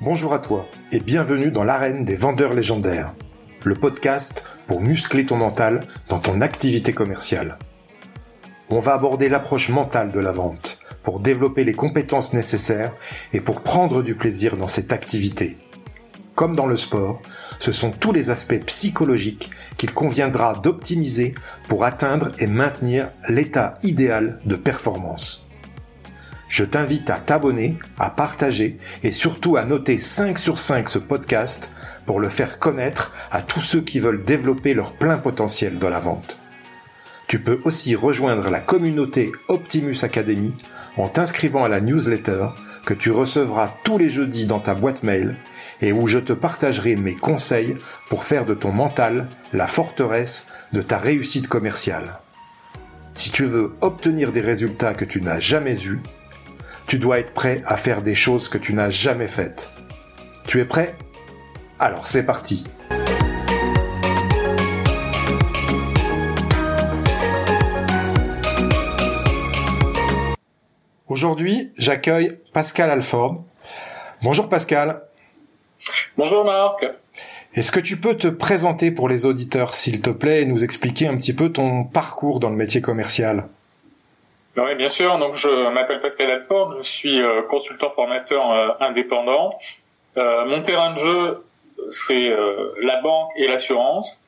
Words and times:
Bonjour 0.00 0.32
à 0.32 0.38
toi 0.38 0.66
et 0.90 1.00
bienvenue 1.00 1.50
dans 1.50 1.64
l'arène 1.64 2.04
des 2.04 2.16
vendeurs 2.16 2.54
légendaires, 2.54 3.12
le 3.64 3.74
podcast 3.74 4.44
pour 4.66 4.80
muscler 4.80 5.26
ton 5.26 5.36
mental 5.36 5.86
dans 6.08 6.18
ton 6.18 6.40
activité 6.40 6.92
commerciale. 6.92 7.58
On 8.70 8.78
va 8.78 8.94
aborder 8.94 9.28
l'approche 9.28 9.68
mentale 9.68 10.12
de 10.12 10.20
la 10.20 10.32
vente 10.32 10.78
pour 11.02 11.20
développer 11.20 11.64
les 11.64 11.74
compétences 11.74 12.32
nécessaires 12.32 12.92
et 13.32 13.40
pour 13.40 13.62
prendre 13.62 14.02
du 14.02 14.14
plaisir 14.14 14.56
dans 14.56 14.68
cette 14.68 14.92
activité. 14.92 15.56
Comme 16.34 16.54
dans 16.54 16.66
le 16.66 16.76
sport, 16.76 17.20
ce 17.58 17.72
sont 17.72 17.90
tous 17.90 18.12
les 18.12 18.30
aspects 18.30 18.64
psychologiques 18.66 19.50
qu'il 19.78 19.94
conviendra 19.94 20.54
d'optimiser 20.54 21.32
pour 21.68 21.84
atteindre 21.84 22.28
et 22.38 22.46
maintenir 22.46 23.08
l'état 23.28 23.78
idéal 23.82 24.38
de 24.44 24.56
performance. 24.56 25.46
Je 26.48 26.64
t'invite 26.64 27.10
à 27.10 27.18
t'abonner, 27.18 27.76
à 27.98 28.10
partager 28.10 28.76
et 29.02 29.12
surtout 29.12 29.56
à 29.56 29.64
noter 29.64 29.98
5 29.98 30.38
sur 30.38 30.58
5 30.58 30.88
ce 30.88 30.98
podcast 30.98 31.70
pour 32.06 32.20
le 32.20 32.28
faire 32.28 32.58
connaître 32.58 33.14
à 33.30 33.42
tous 33.42 33.60
ceux 33.60 33.82
qui 33.82 34.00
veulent 34.00 34.24
développer 34.24 34.74
leur 34.74 34.92
plein 34.92 35.18
potentiel 35.18 35.78
dans 35.78 35.90
la 35.90 36.00
vente. 36.00 36.40
Tu 37.26 37.38
peux 37.38 37.60
aussi 37.64 37.94
rejoindre 37.94 38.48
la 38.48 38.60
communauté 38.60 39.30
Optimus 39.48 39.98
Academy 40.02 40.54
en 40.96 41.08
t'inscrivant 41.08 41.64
à 41.64 41.68
la 41.68 41.82
newsletter 41.82 42.46
que 42.86 42.94
tu 42.94 43.10
recevras 43.10 43.70
tous 43.84 43.98
les 43.98 44.08
jeudis 44.08 44.46
dans 44.46 44.60
ta 44.60 44.74
boîte 44.74 45.02
mail 45.02 45.36
et 45.80 45.92
où 45.92 46.06
je 46.06 46.18
te 46.18 46.32
partagerai 46.32 46.96
mes 46.96 47.14
conseils 47.14 47.76
pour 48.08 48.24
faire 48.24 48.44
de 48.44 48.54
ton 48.54 48.72
mental 48.72 49.28
la 49.52 49.66
forteresse 49.66 50.46
de 50.72 50.82
ta 50.82 50.98
réussite 50.98 51.48
commerciale. 51.48 52.18
Si 53.14 53.30
tu 53.30 53.44
veux 53.44 53.74
obtenir 53.80 54.32
des 54.32 54.40
résultats 54.40 54.94
que 54.94 55.04
tu 55.04 55.20
n'as 55.20 55.40
jamais 55.40 55.84
eus, 55.84 56.00
tu 56.86 56.98
dois 56.98 57.18
être 57.18 57.32
prêt 57.32 57.62
à 57.66 57.76
faire 57.76 58.02
des 58.02 58.14
choses 58.14 58.48
que 58.48 58.58
tu 58.58 58.74
n'as 58.74 58.90
jamais 58.90 59.26
faites. 59.26 59.70
Tu 60.46 60.60
es 60.60 60.64
prêt? 60.64 60.94
Alors 61.78 62.06
c'est 62.06 62.22
parti 62.22 62.64
Aujourd'hui, 71.08 71.72
j'accueille 71.76 72.38
Pascal 72.52 72.90
Alford. 72.90 73.44
Bonjour 74.22 74.48
Pascal. 74.48 75.07
Bonjour 76.16 76.44
Marc. 76.44 76.86
Est-ce 77.54 77.72
que 77.72 77.80
tu 77.80 77.96
peux 77.96 78.16
te 78.16 78.28
présenter 78.28 78.90
pour 78.90 79.08
les 79.08 79.26
auditeurs, 79.26 79.74
s'il 79.74 80.00
te 80.00 80.10
plaît, 80.10 80.42
et 80.42 80.46
nous 80.46 80.62
expliquer 80.62 81.08
un 81.08 81.16
petit 81.16 81.34
peu 81.34 81.50
ton 81.50 81.84
parcours 81.84 82.40
dans 82.40 82.50
le 82.50 82.56
métier 82.56 82.80
commercial? 82.80 83.48
Oui, 84.56 84.74
bien 84.74 84.88
sûr. 84.88 85.18
Donc, 85.18 85.34
je 85.34 85.72
m'appelle 85.72 86.00
Pascal 86.00 86.30
Alford, 86.30 86.76
je 86.78 86.82
suis 86.82 87.20
euh, 87.20 87.42
consultant 87.42 87.90
formateur 87.90 88.50
euh, 88.50 88.68
indépendant. 88.80 89.58
Euh, 90.16 90.44
mon 90.46 90.62
terrain 90.62 90.94
de 90.94 90.98
jeu, 90.98 91.44
c'est 91.90 92.34
la 92.82 93.00
banque 93.00 93.30
et 93.36 93.46
l'assurance. 93.46 94.20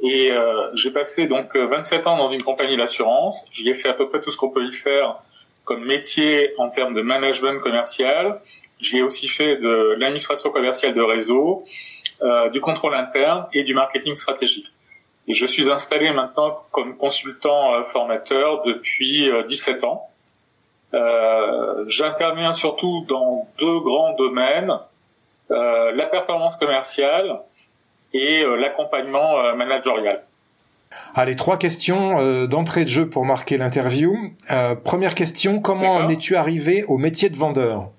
Et 0.00 0.30
j'ai 0.74 0.90
passé 0.90 1.26
donc 1.26 1.56
27 1.56 2.06
ans 2.06 2.18
dans 2.18 2.30
une 2.30 2.42
compagnie 2.42 2.76
d'assurance. 2.76 3.46
J'y 3.50 3.68
ai 3.70 3.74
fait 3.74 3.88
à 3.88 3.94
peu 3.94 4.08
près 4.08 4.20
tout 4.20 4.30
ce 4.30 4.36
qu'on 4.36 4.50
peut 4.50 4.64
y 4.64 4.72
faire 4.72 5.16
comme 5.64 5.84
métier 5.84 6.52
en 6.58 6.68
termes 6.68 6.94
de 6.94 7.02
management 7.02 7.60
commercial. 7.60 8.40
J'y 8.80 8.98
ai 8.98 9.02
aussi 9.02 9.28
fait 9.28 9.56
de 9.56 9.96
l'administration 9.98 10.50
commerciale 10.50 10.94
de 10.94 11.02
réseau, 11.02 11.64
du 12.52 12.60
contrôle 12.60 12.94
interne 12.94 13.46
et 13.52 13.62
du 13.62 13.74
marketing 13.74 14.14
stratégique. 14.14 14.66
Et 15.28 15.34
je 15.34 15.44
suis 15.44 15.70
installé 15.70 16.10
maintenant 16.10 16.62
comme 16.72 16.96
consultant 16.96 17.74
euh, 17.74 17.82
formateur 17.92 18.62
depuis 18.64 19.30
17 19.46 19.84
euh, 19.84 19.86
ans. 19.86 20.08
Euh, 20.94 21.84
J'interviens 21.86 22.54
surtout 22.54 23.04
dans 23.06 23.46
deux 23.58 23.78
grands 23.80 24.14
domaines, 24.14 24.72
euh, 25.50 25.92
la 25.92 26.06
performance 26.06 26.56
commerciale 26.56 27.40
et 28.14 28.42
l'accompagnement 28.58 29.54
managérial. 29.54 30.24
Allez, 31.14 31.36
trois 31.36 31.58
questions 31.58 32.46
d'entrée 32.46 32.84
de 32.84 32.88
jeu 32.88 33.10
pour 33.10 33.26
marquer 33.26 33.58
l'interview. 33.58 34.16
première 34.82 35.14
question, 35.14 35.60
comment 35.60 35.96
en 35.96 36.08
es-tu 36.08 36.34
arrivé 36.34 36.84
au 36.88 36.96
métier 36.96 37.28
de 37.28 37.36
vendeur? 37.36 37.90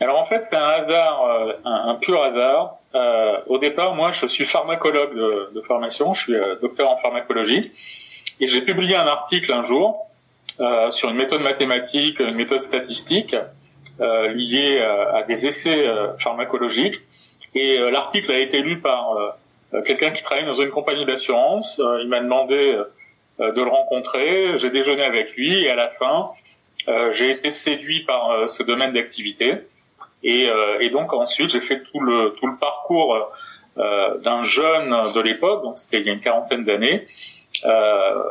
Alors 0.00 0.18
en 0.18 0.26
fait, 0.26 0.42
c'est 0.42 0.56
un 0.56 0.68
hasard, 0.68 1.56
un, 1.64 1.88
un, 1.88 1.94
pur 1.96 2.22
hasard. 2.22 2.78
Euh, 2.94 3.38
au 3.46 3.58
départ, 3.58 3.94
moi, 3.94 4.12
je 4.12 4.26
suis 4.26 4.44
pharmacologue 4.44 5.14
de, 5.52 5.60
formation, 5.62 6.14
je 6.14 6.20
suis 6.22 6.34
euh, 6.34 6.56
docteur 6.60 6.90
en 6.90 6.96
pharmacologie, 6.96 7.72
et 8.40 8.46
j'ai 8.46 8.62
publié 8.62 8.94
un 8.94 9.06
article 9.06 9.52
un 9.52 9.64
jour 9.64 10.06
euh, 10.60 10.92
sur 10.92 11.10
une 11.10 11.16
méthode 11.16 11.40
mathématique, 11.40 12.20
une 12.20 12.36
méthode 12.36 12.60
statistique 12.60 13.34
euh, 14.00 14.28
liée 14.28 14.80
à 14.80 15.22
des 15.24 15.46
essais 15.46 15.86
pharmacologiques. 16.18 17.00
Et 17.56 17.78
l'article 17.78 18.32
a 18.32 18.38
été 18.40 18.60
lu 18.60 18.80
par 18.80 19.36
quelqu'un 19.86 20.10
qui 20.10 20.24
travaille 20.24 20.44
dans 20.44 20.54
une 20.54 20.70
compagnie 20.70 21.04
d'assurance. 21.04 21.80
il 22.00 22.08
m'a 22.08 22.20
demandé 22.20 22.76
de 23.38 23.62
le 23.62 23.70
rencontrer. 23.70 24.58
J'ai 24.58 24.70
déjeuné 24.70 25.04
avec 25.04 25.36
lui 25.36 25.62
et 25.62 25.70
à 25.70 25.76
la 25.76 25.88
fin, 25.90 26.30
j'ai 27.12 27.30
été 27.30 27.52
séduit 27.52 28.00
par 28.00 28.50
ce 28.50 28.64
domaine 28.64 28.92
d'activité. 28.92 29.58
Et, 30.24 30.48
euh, 30.48 30.80
et 30.80 30.88
donc 30.88 31.12
ensuite, 31.12 31.50
j'ai 31.50 31.60
fait 31.60 31.82
tout 31.82 32.00
le 32.00 32.34
tout 32.38 32.46
le 32.46 32.56
parcours 32.56 33.30
euh, 33.76 34.18
d'un 34.18 34.42
jeune 34.42 35.12
de 35.12 35.20
l'époque, 35.20 35.62
donc 35.62 35.78
c'était 35.78 36.00
il 36.00 36.06
y 36.06 36.10
a 36.10 36.14
une 36.14 36.20
quarantaine 36.20 36.64
d'années, 36.64 37.06
euh, 37.66 38.22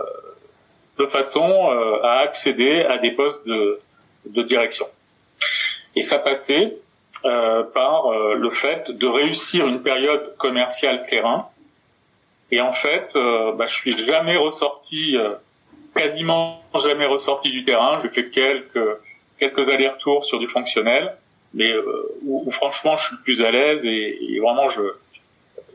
de 0.97 1.05
façon 1.05 1.69
à 2.03 2.19
accéder 2.19 2.81
à 2.81 2.97
des 2.97 3.11
postes 3.11 3.47
de, 3.47 3.79
de 4.25 4.41
direction. 4.41 4.87
Et 5.95 6.01
ça 6.01 6.17
passait 6.17 6.77
euh, 7.25 7.63
par 7.63 8.11
le 8.11 8.49
fait 8.51 8.89
de 8.89 9.07
réussir 9.07 9.67
une 9.67 9.83
période 9.83 10.35
commerciale 10.37 11.05
terrain. 11.05 11.49
Et 12.51 12.59
en 12.59 12.73
fait, 12.73 13.09
euh, 13.15 13.53
bah, 13.53 13.65
je 13.67 13.75
suis 13.75 13.97
jamais 13.97 14.37
ressorti, 14.37 15.15
quasiment 15.95 16.63
jamais 16.83 17.05
ressorti 17.05 17.51
du 17.51 17.63
terrain. 17.65 17.99
J'ai 18.01 18.09
fait 18.09 18.29
quelques 18.31 18.97
quelques 19.39 19.69
allers-retours 19.69 20.25
sur 20.25 20.39
du 20.39 20.47
fonctionnel 20.47 21.15
mais 21.53 21.72
euh, 21.72 22.18
où, 22.25 22.50
franchement 22.52 22.96
je 22.97 23.06
suis 23.08 23.16
le 23.16 23.24
plus 23.24 23.44
à 23.44 23.52
l'aise 23.52 23.86
et, 23.86 24.18
et 24.22 24.40
vraiment 24.40 24.69
je, 24.69 24.81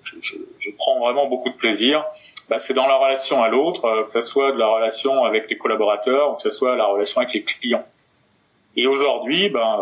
je, 0.04 0.36
je, 0.58 0.70
prends 0.76 0.98
vraiment 0.98 1.26
beaucoup 1.26 1.50
de 1.50 1.56
plaisir. 1.56 2.04
Bah, 2.48 2.58
c'est 2.58 2.74
dans 2.74 2.86
la 2.86 2.96
relation 2.96 3.42
à 3.42 3.48
l'autre, 3.48 3.84
euh, 3.84 4.04
que 4.04 4.12
ce 4.12 4.22
soit 4.22 4.52
de 4.52 4.58
la 4.58 4.68
relation 4.68 5.24
avec 5.24 5.50
les 5.50 5.58
collaborateurs 5.58 6.32
ou 6.32 6.34
que 6.36 6.42
ce 6.42 6.50
soit 6.50 6.76
la 6.76 6.86
relation 6.86 7.20
avec 7.20 7.34
les 7.34 7.42
clients. 7.42 7.86
Et 8.76 8.86
aujourd'hui, 8.86 9.50
ben, 9.50 9.80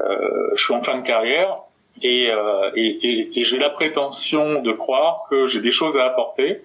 euh, 0.00 0.50
je 0.54 0.64
suis 0.64 0.74
en 0.74 0.82
fin 0.82 0.98
de 0.98 1.06
carrière 1.06 1.58
et, 2.02 2.30
euh, 2.30 2.70
et, 2.74 3.30
et 3.38 3.44
j'ai 3.44 3.58
la 3.58 3.70
prétention 3.70 4.60
de 4.62 4.72
croire 4.72 5.26
que 5.30 5.46
j'ai 5.46 5.60
des 5.60 5.70
choses 5.70 5.96
à 5.96 6.04
apporter 6.04 6.62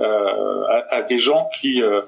euh, 0.00 0.64
à, 0.68 0.96
à, 0.96 1.02
des 1.02 1.18
gens 1.18 1.48
qui 1.60 1.82
euh, 1.82 2.02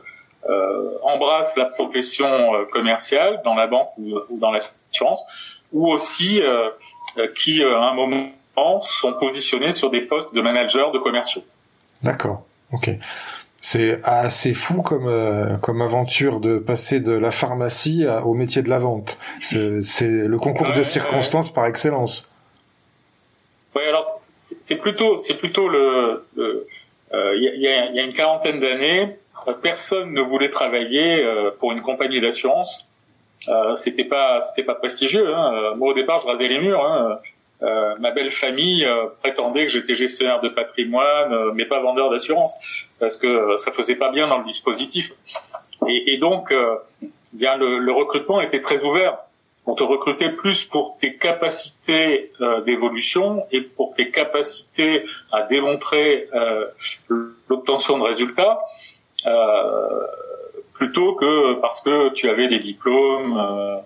embrassent 1.03 1.56
la 1.56 1.66
profession 1.66 2.66
commerciale 2.72 3.41
dans 3.44 3.55
la 3.55 3.66
banque 3.66 3.91
ou, 3.99 4.19
ou 4.28 4.38
dans 4.38 4.50
l'assurance 4.50 5.25
ou 5.72 5.90
aussi 5.90 6.40
euh, 6.40 6.70
euh, 7.18 7.28
qui, 7.36 7.62
euh, 7.62 7.78
à 7.78 7.90
un 7.90 7.94
moment, 7.94 8.30
sont 8.80 9.12
positionnés 9.14 9.72
sur 9.72 9.90
des 9.90 10.02
postes 10.02 10.34
de 10.34 10.40
managers 10.40 10.90
de 10.92 10.98
commerciaux. 10.98 11.44
D'accord, 12.02 12.44
ok. 12.72 12.90
C'est 13.60 14.00
assez 14.04 14.54
fou 14.54 14.82
comme 14.82 15.12
comme 15.60 15.82
aventure 15.82 16.38
de 16.38 16.58
passer 16.58 17.00
de 17.00 17.10
la 17.10 17.32
pharmacie 17.32 18.06
au 18.24 18.34
métier 18.34 18.62
de 18.62 18.68
la 18.68 18.78
vente. 18.78 19.18
C'est 19.40 20.26
le 20.28 20.38
concours 20.38 20.72
de 20.72 20.82
circonstances 20.84 21.52
par 21.52 21.66
excellence. 21.66 22.32
Oui, 23.74 23.82
alors 23.88 24.20
c'est 24.64 24.76
plutôt 24.76 25.18
c'est 25.18 25.34
plutôt 25.34 25.68
le 25.68 26.24
il 26.36 27.42
y, 27.60 27.66
a, 27.66 27.90
y, 27.90 27.98
a, 27.98 28.02
une 28.02 28.14
quarantaine 28.14 28.60
d'années, 28.60 29.16
personne 29.60 30.12
ne 30.12 30.20
voulait 30.20 30.50
travailler 30.50 31.25
pour 31.58 31.72
une 31.72 31.82
compagnie 31.82 32.20
d'assurance 32.20 32.88
euh, 33.46 33.76
c'était 33.76 34.05
pas 34.05 34.40
c'était 34.40 34.64
pas 34.64 34.75
prestigieux. 34.75 35.35
Hein. 35.35 35.52
Euh, 35.55 35.75
moi 35.75 35.90
au 35.90 35.94
départ 35.94 36.19
je 36.20 36.26
rasais 36.26 36.49
les 36.49 36.58
murs. 36.58 36.85
Hein. 36.85 37.19
Euh, 37.62 37.94
ma 37.99 38.12
belle 38.12 38.31
famille 38.31 38.85
euh, 38.85 39.06
prétendait 39.20 39.67
que 39.67 39.73
j'étais 39.73 39.94
gestionnaire 39.94 40.40
de 40.40 40.49
patrimoine, 40.49 41.52
mais 41.55 41.64
pas 41.64 41.81
vendeur 41.81 42.11
d'assurance, 42.11 42.55
parce 43.00 43.17
que 43.17 43.56
ça 43.56 43.73
faisait 43.73 43.96
pas 43.96 44.11
bien 44.11 44.29
dans 44.29 44.38
le 44.38 44.44
dispositif. 44.44 45.12
Et, 45.88 46.14
et 46.14 46.19
donc, 46.19 46.52
bien 47.32 47.56
le, 47.56 47.79
le, 47.79 47.93
recrutement 47.93 48.40
était 48.40 48.61
très 48.61 48.85
ouvert. 48.85 49.19
On 49.67 49.75
te 49.75 49.82
recrutait 49.82 50.31
plus 50.31 50.64
pour 50.64 50.99
tes 51.00 51.17
capacités 51.17 52.32
d'évolution 52.64 53.44
et 53.52 53.61
pour 53.61 53.94
tes 53.94 54.11
capacités 54.11 55.05
à 55.31 55.43
démontrer 55.43 56.29
l'obtention 57.49 57.99
de 57.99 58.05
résultats. 58.05 58.61
Euh, 59.26 60.06
plutôt 60.78 61.14
que 61.14 61.54
parce 61.60 61.80
que 61.80 62.10
tu 62.10 62.30
avais 62.30 62.48
des 62.48 62.58
diplômes, 62.58 63.36
euh, 63.38 63.76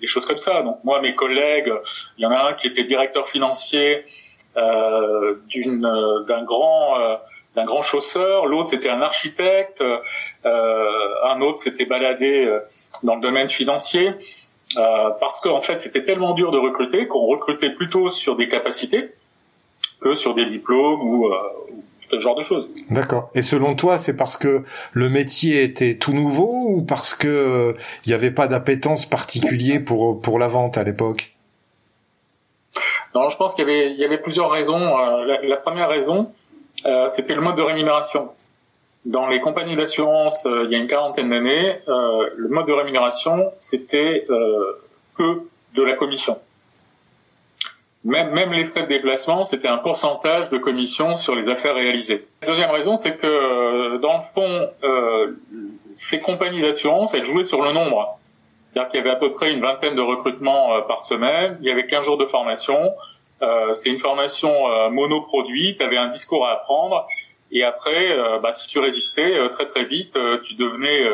des 0.00 0.06
choses 0.06 0.26
comme 0.26 0.38
ça. 0.38 0.62
Donc 0.62 0.78
moi, 0.84 1.00
mes 1.00 1.14
collègues, 1.14 1.72
il 2.18 2.22
y 2.22 2.26
en 2.26 2.30
a 2.30 2.50
un 2.50 2.52
qui 2.54 2.68
était 2.68 2.84
directeur 2.84 3.28
financier 3.28 4.04
d'une 5.48 5.82
d'un 6.26 6.44
grand 6.44 6.96
d'un 7.54 7.64
grand 7.66 7.82
chausseur, 7.82 8.46
l'autre 8.46 8.68
c'était 8.70 8.88
un 8.88 9.02
architecte, 9.02 9.84
un 10.44 11.40
autre 11.42 11.58
s'était 11.58 11.84
baladé 11.84 12.60
dans 13.02 13.16
le 13.16 13.20
domaine 13.20 13.48
financier. 13.48 14.14
Euh, 14.76 15.10
parce 15.20 15.38
qu'en 15.40 15.60
fait 15.60 15.80
c'était 15.80 16.02
tellement 16.02 16.34
dur 16.34 16.50
de 16.50 16.58
recruter 16.58 17.06
qu'on 17.06 17.26
recrutait 17.26 17.70
plutôt 17.70 18.10
sur 18.10 18.34
des 18.34 18.48
capacités 18.48 19.12
que 20.00 20.14
sur 20.14 20.34
des 20.34 20.44
diplômes 20.46 21.02
ou, 21.02 21.26
euh, 21.28 21.38
ce 22.10 22.20
genre 22.20 22.36
de 22.36 22.42
choses. 22.42 22.68
D'accord. 22.90 23.30
Et 23.34 23.42
selon 23.42 23.74
toi, 23.74 23.98
c'est 23.98 24.16
parce 24.16 24.36
que 24.36 24.62
le 24.92 25.08
métier 25.08 25.62
était 25.62 25.96
tout 25.96 26.12
nouveau 26.12 26.66
ou 26.68 26.82
parce 26.82 27.14
que 27.14 27.74
il 28.04 28.08
n'y 28.08 28.14
avait 28.14 28.30
pas 28.30 28.48
d'appétence 28.48 29.06
particulière 29.06 29.80
pour 29.84 30.20
pour 30.20 30.38
la 30.38 30.48
vente 30.48 30.78
à 30.78 30.84
l'époque? 30.84 31.32
Non, 33.14 33.30
je 33.30 33.36
pense 33.36 33.54
qu'il 33.54 33.66
y 33.66 33.70
avait 33.70 33.92
il 33.92 33.98
y 33.98 34.04
avait 34.04 34.18
plusieurs 34.18 34.50
raisons. 34.50 34.98
Euh, 34.98 35.24
la, 35.24 35.42
la, 35.42 35.56
première 35.56 35.88
raison, 35.88 36.30
euh, 36.84 37.08
c'était 37.08 37.34
le 37.34 37.40
mode 37.40 37.56
de 37.56 37.62
rémunération. 37.62 38.28
Dans 39.06 39.28
les 39.28 39.40
compagnies 39.40 39.76
d'assurance, 39.76 40.44
euh, 40.46 40.64
il 40.64 40.72
y 40.72 40.74
a 40.74 40.78
une 40.78 40.88
quarantaine 40.88 41.30
d'années, 41.30 41.78
euh, 41.88 42.28
le 42.36 42.48
mode 42.48 42.66
de 42.66 42.72
rémunération, 42.72 43.52
c'était 43.60 44.26
euh, 44.28 44.82
que 45.16 45.42
de 45.74 45.82
la 45.82 45.94
commission. 45.94 46.38
Même, 48.06 48.30
même 48.30 48.52
les 48.52 48.64
frais 48.66 48.84
de 48.84 48.88
déplacement, 48.88 49.44
c'était 49.44 49.68
un 49.68 49.78
pourcentage 49.78 50.48
de 50.48 50.58
commission 50.58 51.16
sur 51.16 51.34
les 51.34 51.50
affaires 51.50 51.74
réalisées. 51.74 52.26
La 52.40 52.48
deuxième 52.48 52.70
raison, 52.70 52.98
c'est 52.98 53.16
que 53.16 53.96
dans 53.98 54.18
le 54.18 54.22
fond, 54.32 54.70
ces 55.94 56.20
compagnies 56.20 56.62
d'assurance, 56.62 57.14
elles 57.14 57.24
jouaient 57.24 57.44
sur 57.44 57.62
le 57.62 57.72
nombre. 57.72 58.18
C'est-à-dire 58.72 58.90
qu'il 58.90 58.98
y 58.98 59.00
avait 59.00 59.10
à 59.10 59.16
peu 59.16 59.32
près 59.32 59.52
une 59.52 59.60
vingtaine 59.60 59.96
de 59.96 60.02
recrutements 60.02 60.80
par 60.82 61.02
semaine, 61.02 61.58
il 61.60 61.66
y 61.66 61.70
avait 61.70 61.86
15 61.86 62.04
jours 62.04 62.16
de 62.16 62.26
formation, 62.26 62.92
c'est 63.72 63.90
une 63.90 63.98
formation 63.98 64.52
monoproduit, 64.90 65.76
tu 65.76 65.84
avais 65.84 65.96
un 65.96 66.08
discours 66.08 66.46
à 66.46 66.52
apprendre, 66.52 67.08
et 67.52 67.64
après, 67.64 68.10
euh, 68.10 68.38
bah, 68.38 68.52
si 68.52 68.66
tu 68.68 68.78
résistais 68.78 69.34
euh, 69.34 69.48
très 69.48 69.66
très 69.66 69.84
vite, 69.84 70.16
euh, 70.16 70.40
tu 70.44 70.54
devenais 70.54 71.04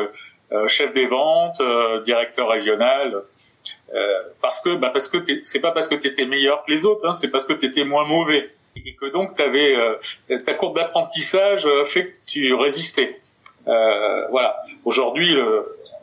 chef 0.67 0.93
des 0.93 1.07
ventes, 1.07 1.59
directeur 2.05 2.47
régional. 2.47 3.23
Parce 4.41 4.61
que 4.61 4.75
bah, 4.75 4.89
parce 4.91 5.07
que 5.07 5.17
c'est 5.43 5.59
pas 5.59 5.71
parce 5.71 5.87
que 5.87 5.95
tu 5.95 6.07
étais 6.07 6.25
meilleur 6.25 6.63
que 6.65 6.71
les 6.71 6.85
autres, 6.85 7.07
hein, 7.07 7.13
c'est 7.13 7.29
parce 7.29 7.45
que 7.45 7.53
tu 7.53 7.67
étais 7.67 7.83
moins 7.83 8.05
mauvais 8.05 8.49
et 8.75 8.93
que 8.93 9.05
donc 9.11 9.35
t'avais 9.35 9.75
ta 10.45 10.53
courbe 10.55 10.75
d'apprentissage 10.75 11.67
fait 11.87 12.07
que 12.07 12.13
tu 12.25 12.53
résistais. 12.55 13.21
voilà. 13.65 14.55
Aujourd'hui, 14.83 15.37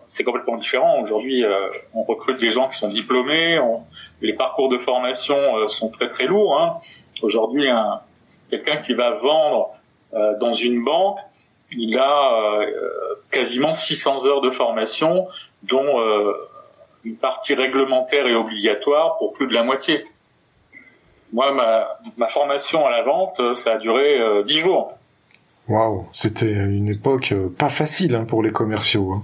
c'est 0.06 0.24
complètement 0.24 0.56
différent. 0.56 1.00
Aujourd'hui, 1.00 1.44
on 1.94 2.04
recrute 2.04 2.38
des 2.38 2.50
gens 2.50 2.68
qui 2.68 2.78
sont 2.78 2.88
diplômés. 2.88 3.58
les 4.20 4.34
parcours 4.34 4.68
de 4.68 4.78
formation 4.78 5.68
sont 5.68 5.90
très 5.90 6.10
très 6.10 6.26
lourds. 6.26 6.60
Hein. 6.60 6.80
Aujourd'hui, 7.22 7.68
un, 7.68 8.00
quelqu'un 8.50 8.78
qui 8.78 8.94
va 8.94 9.12
vendre 9.12 9.70
euh, 10.14 10.36
dans 10.38 10.52
une 10.52 10.84
banque, 10.84 11.18
il 11.70 11.96
a 11.98 12.34
euh, 12.34 12.66
quasiment 13.30 13.72
600 13.72 14.26
heures 14.26 14.40
de 14.40 14.50
formation, 14.50 15.28
dont 15.62 16.00
euh, 16.00 16.32
une 17.04 17.16
partie 17.16 17.54
réglementaire 17.54 18.26
et 18.26 18.34
obligatoire 18.34 19.18
pour 19.18 19.32
plus 19.32 19.46
de 19.46 19.54
la 19.54 19.62
moitié. 19.62 20.04
Moi, 21.32 21.52
ma, 21.52 21.98
ma 22.16 22.28
formation 22.28 22.86
à 22.86 22.90
la 22.90 23.02
vente, 23.02 23.54
ça 23.54 23.74
a 23.74 23.78
duré 23.78 24.18
10 24.44 24.58
jours. 24.58 24.92
Waouh, 25.68 26.08
c'était 26.12 26.52
une 26.52 26.88
époque 26.88 27.32
pas 27.56 27.70
facile 27.70 28.16
hein, 28.16 28.24
pour 28.24 28.42
les 28.42 28.50
commerciaux. 28.50 29.12
Hein. 29.12 29.22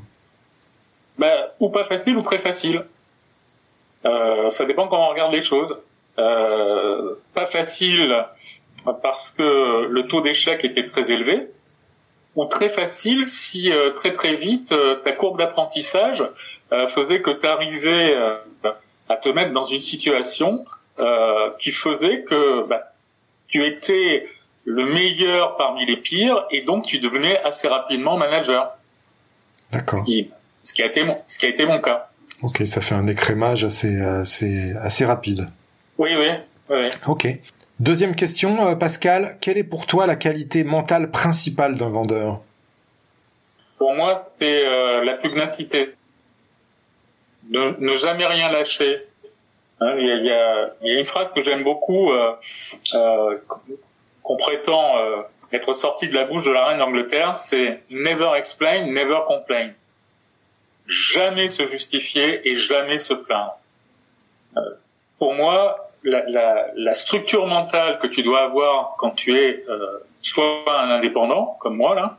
Ben, 1.19 1.35
ou 1.61 1.69
pas 1.69 1.85
facile 1.85 2.17
ou 2.17 2.23
très 2.23 2.39
facile. 2.39 2.85
Euh, 4.05 4.51
ça 4.51 4.65
dépend 4.65 4.87
comment 4.87 5.09
on 5.09 5.11
regarde 5.11 5.33
les 5.33 5.43
choses. 5.43 5.77
Euh, 6.19 7.15
pas 7.35 7.47
facile 7.47 8.25
parce 9.03 9.31
que 9.31 9.87
le 9.89 10.07
taux 10.07 10.21
d'échec 10.21 10.65
était 10.65 10.87
très 10.89 11.11
élevé, 11.11 11.49
ou 12.37 12.45
très 12.45 12.69
facile 12.69 13.27
si 13.27 13.71
euh, 13.73 13.91
très 13.93 14.13
très 14.13 14.37
vite 14.37 14.71
euh, 14.73 14.97
ta 14.97 15.13
courbe 15.13 15.39
d'apprentissage 15.39 16.23
euh, 16.73 16.89
faisait 16.89 17.23
que 17.23 17.31
tu 17.31 17.47
arrivais 17.47 18.15
à 19.09 19.17
te 19.17 19.29
mettre 19.29 19.53
dans 19.53 19.65
une 19.65 19.81
situation 19.81 20.65
qui 21.59 21.73
faisait 21.73 22.23
que 22.23 22.67
bah, 22.67 22.93
tu 23.49 23.67
étais 23.67 24.29
le 24.65 24.85
meilleur 24.87 25.57
parmi 25.57 25.87
les 25.87 25.97
pires 25.97 26.47
et 26.51 26.63
donc 26.63 26.87
tu 26.87 26.99
devenais 26.99 27.39
assez 27.43 27.69
rapidement 27.69 28.17
manager. 28.17 28.77
D'accord. 29.73 30.01
Ce, 30.65 30.75
qui 30.75 30.83
a 30.83 30.87
été 30.87 31.05
mon, 31.05 31.19
ce 31.27 31.39
qui 31.39 31.47
a 31.47 31.49
été 31.49 31.65
mon 31.65 31.81
cas. 31.81 32.09
Ok, 32.43 32.63
ça 32.67 32.81
fait 32.81 32.95
un 32.95 33.07
écrémage 33.07 33.65
assez 33.65 34.01
assez 34.01 34.75
assez 34.81 35.05
rapide. 35.05 35.49
Oui, 35.99 36.11
oui, 36.17 36.29
oui. 36.71 36.89
Ok. 37.07 37.29
Deuxième 37.79 38.17
question, 38.17 38.67
euh, 38.67 38.75
Pascal, 38.75 39.37
quelle 39.41 39.59
est 39.59 39.65
pour 39.65 39.87
toi 39.87 40.07
la 40.07 40.17
qualité 40.17 40.65
mentale 40.65 41.11
principale 41.11 41.77
d'un 41.77 41.91
vendeur? 41.91 42.41
Pour 43.77 43.93
moi, 43.95 44.31
c'est 44.39 44.67
euh, 44.67 45.05
la 45.05 45.15
pugnacité. 45.15 45.95
Ne, 47.51 47.75
ne, 47.79 47.95
jamais 47.95 48.27
rien 48.27 48.51
lâcher. 48.51 49.07
Hein, 49.81 49.95
il, 49.99 50.07
y 50.07 50.31
a, 50.31 50.71
y 50.83 50.91
a, 50.91 50.99
une 50.99 51.05
phrase 51.05 51.31
que 51.33 51.43
j'aime 51.43 51.63
beaucoup, 51.63 52.11
euh, 52.11 52.33
euh 52.95 53.39
qu'on 54.23 54.37
prétend 54.37 54.97
être 55.53 55.75
sortie 55.75 56.09
de 56.09 56.15
la 56.15 56.25
bouche 56.25 56.45
de 56.45 56.51
la 56.51 56.67
reine 56.67 56.79
d'Angleterre, 56.79 57.37
c'est 57.37 57.81
never 57.91 58.33
explain, 58.37 58.87
never 58.87 59.21
complain. 59.29 59.71
Jamais 60.89 61.49
se 61.49 61.65
justifier 61.65 62.49
et 62.49 62.57
jamais 62.57 62.99
se 62.99 63.15
plaindre. 63.15 63.57
pour 65.19 65.35
moi, 65.35 65.91
la, 66.03 66.67
la, 66.75 66.95
structure 66.95 67.47
mentale 67.47 67.99
que 68.01 68.07
tu 68.07 68.23
dois 68.23 68.43
avoir 68.43 68.97
quand 68.99 69.11
tu 69.11 69.37
es 69.37 69.65
euh, 69.69 69.99
soit 70.23 70.65
un 70.69 70.91
indépendant 70.91 71.57
comme 71.61 71.77
moi 71.77 71.95
là, 71.95 72.19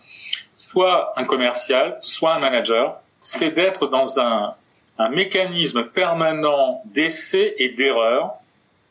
soit 0.55 1.13
un 1.15 1.25
commercial, 1.25 1.97
soit 2.01 2.33
un 2.33 2.39
manager, 2.39 2.99
c'est 3.19 3.51
d'être 3.51 3.87
dans 3.87 4.19
un, 4.19 4.55
un 4.99 5.09
mécanisme 5.09 5.85
permanent 5.85 6.81
d'essai 6.85 7.55
et 7.57 7.69
d'erreur 7.69 8.33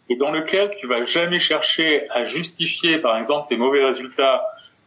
et 0.09 0.17
dans 0.17 0.31
lequel 0.31 0.75
tu 0.81 0.87
vas 0.87 1.05
jamais 1.05 1.39
chercher 1.39 2.09
à 2.11 2.25
justifier 2.25 2.99
par 2.99 3.17
exemple 3.19 3.49
tes 3.49 3.57
mauvais 3.57 3.85
résultats 3.85 4.45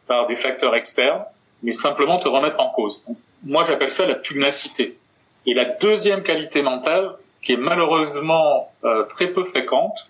par 0.07 0.27
des 0.27 0.36
facteurs 0.36 0.75
externes, 0.75 1.24
mais 1.62 1.71
simplement 1.71 2.19
te 2.19 2.27
remettre 2.27 2.60
en 2.60 2.69
cause. 2.69 3.04
moi 3.44 3.63
j'appelle 3.63 3.92
ça 3.92 4.06
la 4.06 4.16
pugnacité. 4.16 4.98
Et 5.45 5.54
la 5.54 5.66
deuxième 5.66 6.24
qualité 6.24 6.62
mentale, 6.62 7.16
qui 7.42 7.54
est 7.54 7.57
malheureusement 7.57 8.72
euh, 8.83 9.04
très 9.04 9.27
peu 9.27 9.44
fréquente, 9.44 10.10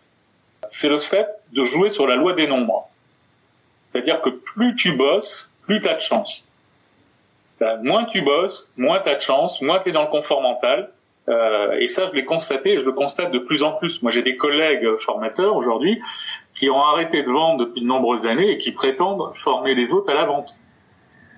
c'est 0.67 0.89
le 0.89 0.99
fait 0.99 1.27
de 1.53 1.63
jouer 1.63 1.89
sur 1.89 2.07
la 2.07 2.15
loi 2.15 2.33
des 2.33 2.47
nombres. 2.47 2.87
C'est-à-dire 3.91 4.21
que 4.21 4.29
plus 4.29 4.75
tu 4.75 4.93
bosses, 4.93 5.49
plus 5.63 5.81
tu 5.81 5.89
as 5.89 5.95
de 5.95 6.01
chance. 6.01 6.43
Ben, 7.59 7.81
moins 7.83 8.05
tu 8.05 8.21
bosses, 8.21 8.69
moins 8.77 8.99
tu 8.99 9.09
as 9.09 9.15
de 9.15 9.21
chance, 9.21 9.61
moins 9.61 9.79
tu 9.79 9.89
es 9.89 9.91
dans 9.91 10.03
le 10.03 10.09
confort 10.09 10.41
mental. 10.41 10.91
Euh, 11.29 11.77
et 11.79 11.87
ça, 11.87 12.07
je 12.07 12.13
l'ai 12.13 12.25
constaté 12.25 12.73
et 12.73 12.77
je 12.77 12.85
le 12.85 12.91
constate 12.91 13.31
de 13.31 13.39
plus 13.39 13.61
en 13.63 13.73
plus. 13.73 14.01
Moi, 14.01 14.11
j'ai 14.11 14.23
des 14.23 14.35
collègues 14.35 14.87
formateurs 14.99 15.55
aujourd'hui 15.55 16.01
qui 16.55 16.69
ont 16.69 16.81
arrêté 16.81 17.23
de 17.23 17.29
vendre 17.29 17.65
depuis 17.65 17.81
de 17.81 17.85
nombreuses 17.85 18.25
années 18.25 18.51
et 18.51 18.57
qui 18.57 18.71
prétendent 18.71 19.35
former 19.35 19.75
les 19.75 19.93
autres 19.93 20.11
à 20.11 20.15
la 20.15 20.25
vente. 20.25 20.55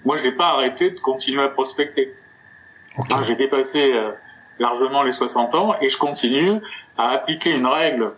Moi, 0.05 0.17
je 0.17 0.23
n'ai 0.23 0.31
pas 0.31 0.47
arrêté 0.47 0.91
de 0.91 0.99
continuer 0.99 1.43
à 1.43 1.49
prospecter. 1.49 2.13
J'ai 3.21 3.35
dépassé 3.35 3.93
euh, 3.93 4.11
largement 4.59 5.03
les 5.03 5.11
60 5.11 5.55
ans 5.55 5.75
et 5.81 5.89
je 5.89 5.97
continue 5.97 6.59
à 6.97 7.09
appliquer 7.09 7.51
une 7.51 7.67
règle 7.67 8.13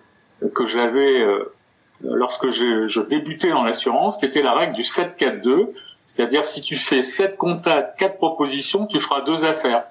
que 0.56 0.66
j'avais 0.66 1.20
euh, 1.22 1.54
lorsque 2.02 2.50
je, 2.50 2.88
je, 2.88 3.02
débutais 3.02 3.50
dans 3.50 3.64
l'assurance, 3.64 4.18
qui 4.18 4.26
était 4.26 4.42
la 4.42 4.54
règle 4.54 4.74
du 4.74 4.82
7-4-2, 4.82 5.70
c'est-à-dire 6.06 6.46
si 6.46 6.62
tu 6.62 6.78
fais 6.78 7.02
7 7.02 7.38
contacts, 7.38 7.98
4 8.00 8.18
propositions, 8.18 8.88
tu 8.88 9.00
feras 9.00 9.22
2 9.22 9.46
affaires. 9.46 9.86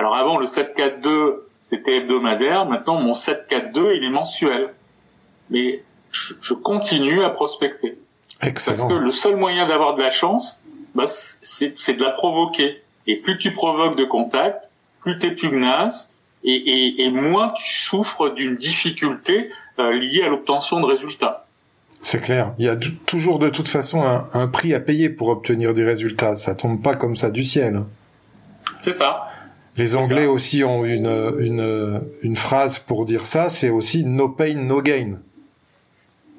Alors 0.00 0.16
avant, 0.16 0.38
le 0.38 0.46
7-4-2, 0.46 1.40
c'était 1.60 1.98
hebdomadaire, 1.98 2.64
maintenant 2.64 2.98
mon 2.98 3.12
7-4-2, 3.12 3.98
il 3.98 4.04
est 4.04 4.08
mensuel. 4.08 4.70
Mais 5.50 5.82
je, 6.10 6.32
je 6.40 6.54
continue 6.54 7.22
à 7.22 7.28
prospecter. 7.28 7.98
Excellent. 8.40 8.78
Parce 8.78 8.88
que 8.88 8.94
le 8.98 9.12
seul 9.12 9.36
moyen 9.36 9.68
d'avoir 9.68 9.96
de 9.96 10.00
la 10.00 10.08
chance, 10.08 10.58
bah, 10.94 11.04
c'est 11.06 11.92
de 11.92 12.02
la 12.02 12.12
provoquer. 12.12 12.80
Et 13.06 13.16
plus 13.16 13.36
tu 13.36 13.52
provoques 13.52 13.98
de 13.98 14.06
contacts, 14.06 14.70
plus 15.02 15.18
tu 15.18 15.26
es 15.26 15.32
pugnace 15.32 16.10
et, 16.44 16.50
et, 16.50 17.02
et, 17.02 17.10
moins 17.10 17.50
tu 17.50 17.70
souffres 17.70 18.30
d'une 18.30 18.56
difficulté 18.56 19.50
euh, 19.78 19.92
liée 19.92 20.22
à 20.22 20.30
l'obtention 20.30 20.80
de 20.80 20.86
résultats. 20.86 21.46
C'est 22.02 22.22
clair. 22.22 22.54
Il 22.58 22.64
y 22.64 22.70
a 22.70 22.76
toujours 23.04 23.38
de 23.38 23.50
toute 23.50 23.68
façon 23.68 24.02
un, 24.02 24.30
un, 24.32 24.48
prix 24.48 24.72
à 24.72 24.80
payer 24.80 25.10
pour 25.10 25.28
obtenir 25.28 25.74
des 25.74 25.84
résultats. 25.84 26.36
Ça 26.36 26.54
tombe 26.54 26.80
pas 26.80 26.94
comme 26.94 27.16
ça 27.16 27.30
du 27.30 27.44
ciel. 27.44 27.82
C'est 28.80 28.94
ça. 28.94 29.29
Les 29.80 29.96
Anglais 29.96 30.26
aussi 30.26 30.62
ont 30.62 30.84
une, 30.84 31.06
une, 31.38 32.02
une 32.22 32.36
phrase 32.36 32.78
pour 32.78 33.06
dire 33.06 33.26
ça, 33.26 33.48
c'est 33.48 33.70
aussi 33.70 34.04
no 34.04 34.28
pain, 34.28 34.56
no 34.56 34.82
gain. 34.82 35.20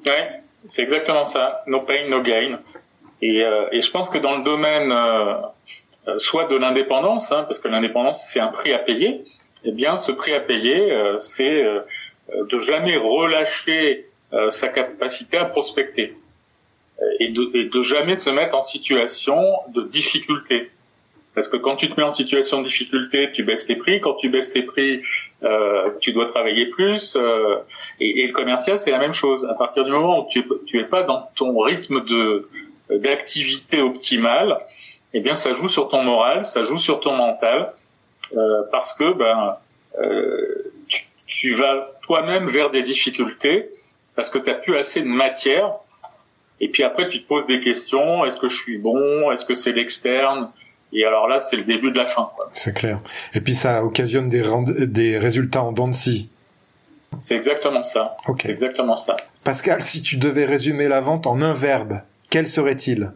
Ouais, 0.05 0.29
c'est 0.69 0.83
exactement 0.83 1.25
ça. 1.25 1.63
No 1.65 1.79
pain, 1.81 2.07
no 2.07 2.21
gain. 2.21 2.59
Et, 3.23 3.41
euh, 3.43 3.65
et 3.71 3.81
je 3.81 3.89
pense 3.89 4.11
que 4.11 4.19
dans 4.19 4.37
le 4.37 4.43
domaine 4.43 4.91
euh, 4.91 5.33
euh, 6.07 6.19
soit 6.19 6.45
de 6.49 6.55
l'indépendance, 6.55 7.31
hein, 7.31 7.43
parce 7.47 7.59
que 7.59 7.67
l'indépendance 7.67 8.23
c'est 8.31 8.39
un 8.39 8.49
prix 8.49 8.73
à 8.73 8.77
payer, 8.77 9.23
eh 9.63 9.71
bien 9.71 9.97
ce 9.97 10.11
prix 10.11 10.33
à 10.33 10.39
payer, 10.39 10.91
euh, 10.91 11.19
c'est 11.19 11.63
de 12.51 12.59
jamais 12.59 12.95
relâcher 12.95 14.05
sa 14.49 14.67
capacité 14.67 15.37
à 15.37 15.45
prospecter 15.45 16.15
et 17.19 17.29
de, 17.29 17.57
et 17.57 17.65
de 17.69 17.81
jamais 17.81 18.15
se 18.15 18.29
mettre 18.29 18.55
en 18.55 18.61
situation 18.61 19.41
de 19.69 19.81
difficulté. 19.81 20.69
Parce 21.33 21.47
que 21.47 21.57
quand 21.57 21.77
tu 21.77 21.89
te 21.89 21.99
mets 21.99 22.05
en 22.05 22.11
situation 22.11 22.61
de 22.61 22.67
difficulté, 22.67 23.31
tu 23.33 23.43
baisses 23.43 23.65
tes 23.65 23.75
prix. 23.75 24.01
Quand 24.01 24.15
tu 24.15 24.29
baisses 24.29 24.51
tes 24.51 24.63
prix, 24.63 25.01
euh, 25.43 25.89
tu 26.01 26.11
dois 26.11 26.27
travailler 26.27 26.65
plus. 26.67 27.15
Euh, 27.15 27.57
et, 28.01 28.23
et, 28.23 28.27
le 28.27 28.33
commercial, 28.33 28.77
c'est 28.77 28.91
la 28.91 28.99
même 28.99 29.13
chose. 29.13 29.45
À 29.45 29.53
partir 29.53 29.85
du 29.85 29.91
moment 29.91 30.25
où 30.25 30.29
tu, 30.29 30.43
tu 30.65 30.79
es 30.79 30.83
pas 30.83 31.03
dans 31.03 31.29
ton 31.35 31.57
rythme 31.59 32.03
de 32.05 32.49
d'activité 32.89 33.79
optimale, 33.79 34.57
eh 35.13 35.21
bien, 35.21 35.35
ça 35.35 35.53
joue 35.53 35.69
sur 35.69 35.87
ton 35.87 36.03
moral, 36.03 36.43
ça 36.43 36.63
joue 36.63 36.77
sur 36.77 36.99
ton 36.99 37.15
mental, 37.15 37.73
euh, 38.35 38.63
parce 38.71 38.93
que 38.93 39.13
ben 39.13 39.57
euh, 39.99 40.73
tu, 40.89 41.03
tu 41.25 41.53
vas 41.53 41.91
toi-même 42.01 42.49
vers 42.49 42.69
des 42.69 42.81
difficultés 42.81 43.69
parce 44.15 44.29
que 44.29 44.37
tu 44.37 44.49
n'as 44.49 44.55
plus 44.55 44.77
assez 44.77 45.01
de 45.01 45.07
matière. 45.07 45.73
Et 46.59 46.69
puis 46.69 46.83
après, 46.83 47.09
tu 47.09 47.23
te 47.23 47.27
poses 47.27 47.47
des 47.47 47.59
questions. 47.59 48.23
Est-ce 48.25 48.37
que 48.37 48.49
je 48.49 48.55
suis 48.55 48.77
bon? 48.77 49.31
Est-ce 49.31 49.45
que 49.45 49.55
c'est 49.55 49.71
l'externe? 49.71 50.49
Et 50.93 51.05
alors 51.05 51.27
là, 51.27 51.39
c'est 51.39 51.55
le 51.55 51.63
début 51.63 51.91
de 51.91 51.97
la 51.97 52.07
fin. 52.07 52.29
C'est 52.53 52.75
clair. 52.75 52.99
Et 53.33 53.41
puis 53.41 53.53
ça 53.53 53.83
occasionne 53.83 54.29
des, 54.29 54.43
des 54.87 55.17
résultats 55.17 55.63
en 55.63 55.71
dents 55.71 55.87
de 55.87 55.93
scie. 55.93 56.29
C'est 57.19 57.35
exactement 57.35 57.83
ça. 57.83 58.17
Ok. 58.27 58.45
Exactement 58.45 58.95
ça. 58.95 59.15
Pascal, 59.43 59.81
si 59.81 60.01
tu 60.01 60.17
devais 60.17 60.45
résumer 60.45 60.87
la 60.87 61.01
vente 61.01 61.27
en 61.27 61.41
un 61.41 61.53
verbe, 61.53 62.01
quel 62.29 62.47
serait-il? 62.47 63.11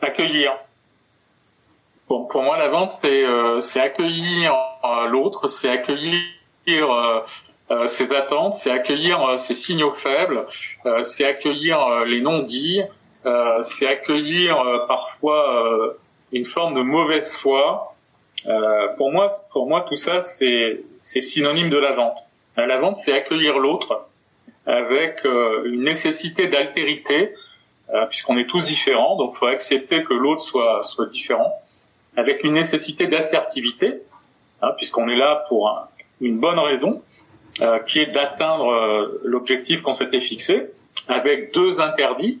Accueillir. 0.00 0.52
Bon, 2.08 2.24
pour 2.24 2.42
moi, 2.42 2.58
la 2.58 2.68
vente, 2.68 2.92
c'est 2.92 3.24
euh, 3.24 3.60
accueillir 3.76 4.54
euh, 4.84 5.06
l'autre, 5.08 5.48
c'est 5.48 5.70
accueillir 5.70 6.22
euh, 6.68 7.20
euh, 7.70 7.86
ses 7.86 8.12
attentes, 8.14 8.54
c'est 8.54 8.70
accueillir 8.70 9.22
euh, 9.22 9.36
ses 9.36 9.54
signaux 9.54 9.92
faibles, 9.92 10.46
c'est 11.02 11.26
accueillir 11.26 12.04
les 12.06 12.20
non-dits, 12.20 12.82
c'est 13.62 13.86
accueillir 13.86 14.56
parfois 14.86 15.94
une 16.34 16.46
forme 16.46 16.74
de 16.74 16.82
mauvaise 16.82 17.34
foi. 17.34 17.94
Euh, 18.46 18.88
pour 18.96 19.10
moi, 19.10 19.28
pour 19.52 19.66
moi, 19.68 19.86
tout 19.88 19.96
ça, 19.96 20.20
c'est 20.20 20.82
synonyme 20.98 21.70
de 21.70 21.78
la 21.78 21.92
vente. 21.92 22.18
Euh, 22.58 22.66
la 22.66 22.78
vente, 22.78 22.98
c'est 22.98 23.12
accueillir 23.12 23.58
l'autre 23.58 24.06
avec 24.66 25.24
euh, 25.24 25.64
une 25.66 25.84
nécessité 25.84 26.48
d'altérité, 26.48 27.34
euh, 27.92 28.06
puisqu'on 28.06 28.36
est 28.36 28.46
tous 28.46 28.66
différents, 28.66 29.16
donc 29.16 29.32
il 29.34 29.38
faut 29.38 29.46
accepter 29.46 30.04
que 30.04 30.14
l'autre 30.14 30.42
soit 30.42 30.82
soit 30.82 31.06
différent, 31.06 31.52
avec 32.16 32.42
une 32.44 32.54
nécessité 32.54 33.06
d'assertivité, 33.06 34.00
hein, 34.60 34.72
puisqu'on 34.76 35.08
est 35.08 35.16
là 35.16 35.44
pour 35.48 35.88
une 36.20 36.38
bonne 36.38 36.58
raison, 36.58 37.02
qui 37.86 38.00
est 38.00 38.06
d'atteindre 38.06 39.20
l'objectif 39.22 39.80
qu'on 39.82 39.94
s'était 39.94 40.20
fixé, 40.20 40.72
avec 41.06 41.54
deux 41.54 41.80
interdits. 41.80 42.40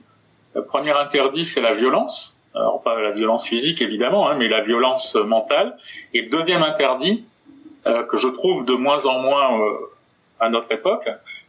Le 0.56 0.64
premier 0.64 0.90
interdit, 0.90 1.44
c'est 1.44 1.60
la 1.60 1.74
violence 1.74 2.33
alors 2.54 2.82
pas 2.82 3.00
la 3.00 3.10
violence 3.10 3.46
physique 3.46 3.82
évidemment, 3.82 4.28
hein, 4.28 4.36
mais 4.38 4.48
la 4.48 4.62
violence 4.62 5.14
mentale. 5.14 5.76
Et 6.12 6.22
le 6.22 6.28
deuxième 6.28 6.62
interdit, 6.62 7.24
euh, 7.86 8.02
que 8.04 8.16
je 8.16 8.28
trouve 8.28 8.64
de 8.64 8.72
moins 8.72 9.04
en 9.04 9.18
moins 9.18 9.60
euh, 9.60 9.76
à 10.40 10.48
notre 10.48 10.72
époque, 10.72 11.06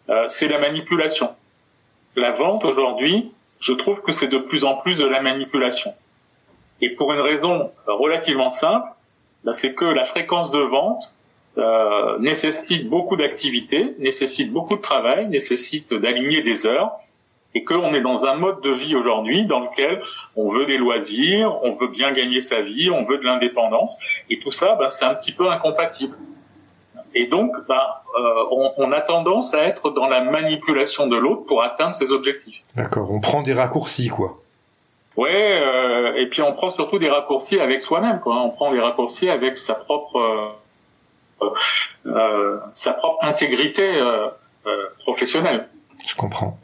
euh, 0.10 0.26
c'est 0.28 0.50
la 0.50 0.60
manipulation. 0.60 1.30
La 2.18 2.32
vente 2.32 2.66
aujourd'hui, 2.66 3.32
je 3.62 3.72
trouve 3.72 4.02
que 4.02 4.12
c'est 4.12 4.28
de 4.28 4.40
plus 4.40 4.66
en 4.66 4.76
plus 4.76 4.98
de 4.98 5.06
la 5.06 5.22
manipulation. 5.22 5.94
Et 6.82 6.90
pour 6.90 7.14
une 7.14 7.22
raison 7.22 7.72
relativement 7.88 8.50
simple, 8.50 8.86
ben, 9.46 9.54
c'est 9.54 9.74
que 9.74 9.86
la 9.86 10.04
fréquence 10.04 10.52
de 10.52 10.60
vente 10.60 11.12
nécessite 12.20 12.90
beaucoup 12.90 13.16
d'activité, 13.16 13.96
nécessite 14.00 14.52
beaucoup 14.52 14.76
de 14.76 14.82
travail, 14.82 15.30
nécessite 15.30 15.94
d'aligner 15.94 16.42
des 16.42 16.66
heures, 16.68 16.92
et 17.56 17.64
qu'on 17.64 17.96
est 17.96 18.02
dans 18.02 18.26
un 18.26 18.36
mode 18.36 18.62
de 18.62 18.72
vie 18.72 18.96
aujourd'hui 18.96 19.46
dans 19.46 19.62
lequel 19.62 20.02
on 20.36 20.52
veut 20.52 20.66
des 20.66 20.78
loisirs, 20.78 21.58
on 21.64 21.76
veut 21.76 21.88
bien 21.88 22.12
gagner 22.12 22.42
sa 22.42 22.62
vie, 22.62 22.92
on 22.92 23.06
veut 23.06 23.18
de 23.18 23.24
l'indépendance, 23.24 23.98
et 24.30 24.40
tout 24.40 24.52
ça, 24.52 24.76
bah, 24.76 24.90
c'est 24.90 25.06
un 25.06 25.16
petit 25.16 25.32
peu 25.32 25.50
incompatible. 25.50 26.16
Et 27.18 27.28
donc, 27.28 27.56
euh, 27.56 28.74
on, 28.78 28.92
a 28.92 29.00
tendance 29.00 29.54
à 29.54 29.64
être 29.64 29.90
dans 29.92 30.10
la 30.10 30.22
manipulation 30.22 31.08
de 31.08 31.16
l'autre 31.16 31.46
pour 31.46 31.64
atteindre 31.64 31.96
ses 31.96 32.12
objectifs. 32.12 32.62
D'accord, 32.76 33.10
on 33.10 33.22
prend 33.22 33.42
des 33.42 33.54
raccourcis, 33.54 34.10
quoi. 34.10 34.34
Ouais, 35.16 35.62
euh, 35.66 36.14
et 36.18 36.28
puis 36.28 36.42
on 36.42 36.52
prend 36.52 36.72
surtout 36.72 37.00
des 37.00 37.10
raccourcis 37.10 37.58
avec 37.62 37.82
soi-même, 37.82 38.20
quoi. 38.20 38.36
On 38.36 38.50
prend 38.50 38.74
des 38.74 38.82
raccourcis 38.82 39.30
avec 39.30 39.56
sa 39.56 39.76
propre, 39.76 40.52
euh, 42.06 42.60
sa 42.74 42.92
propre 42.92 43.24
intégrité 43.24 43.98
professionnelle. 45.06 45.70
Je 46.06 46.16
comprends. 46.16 46.58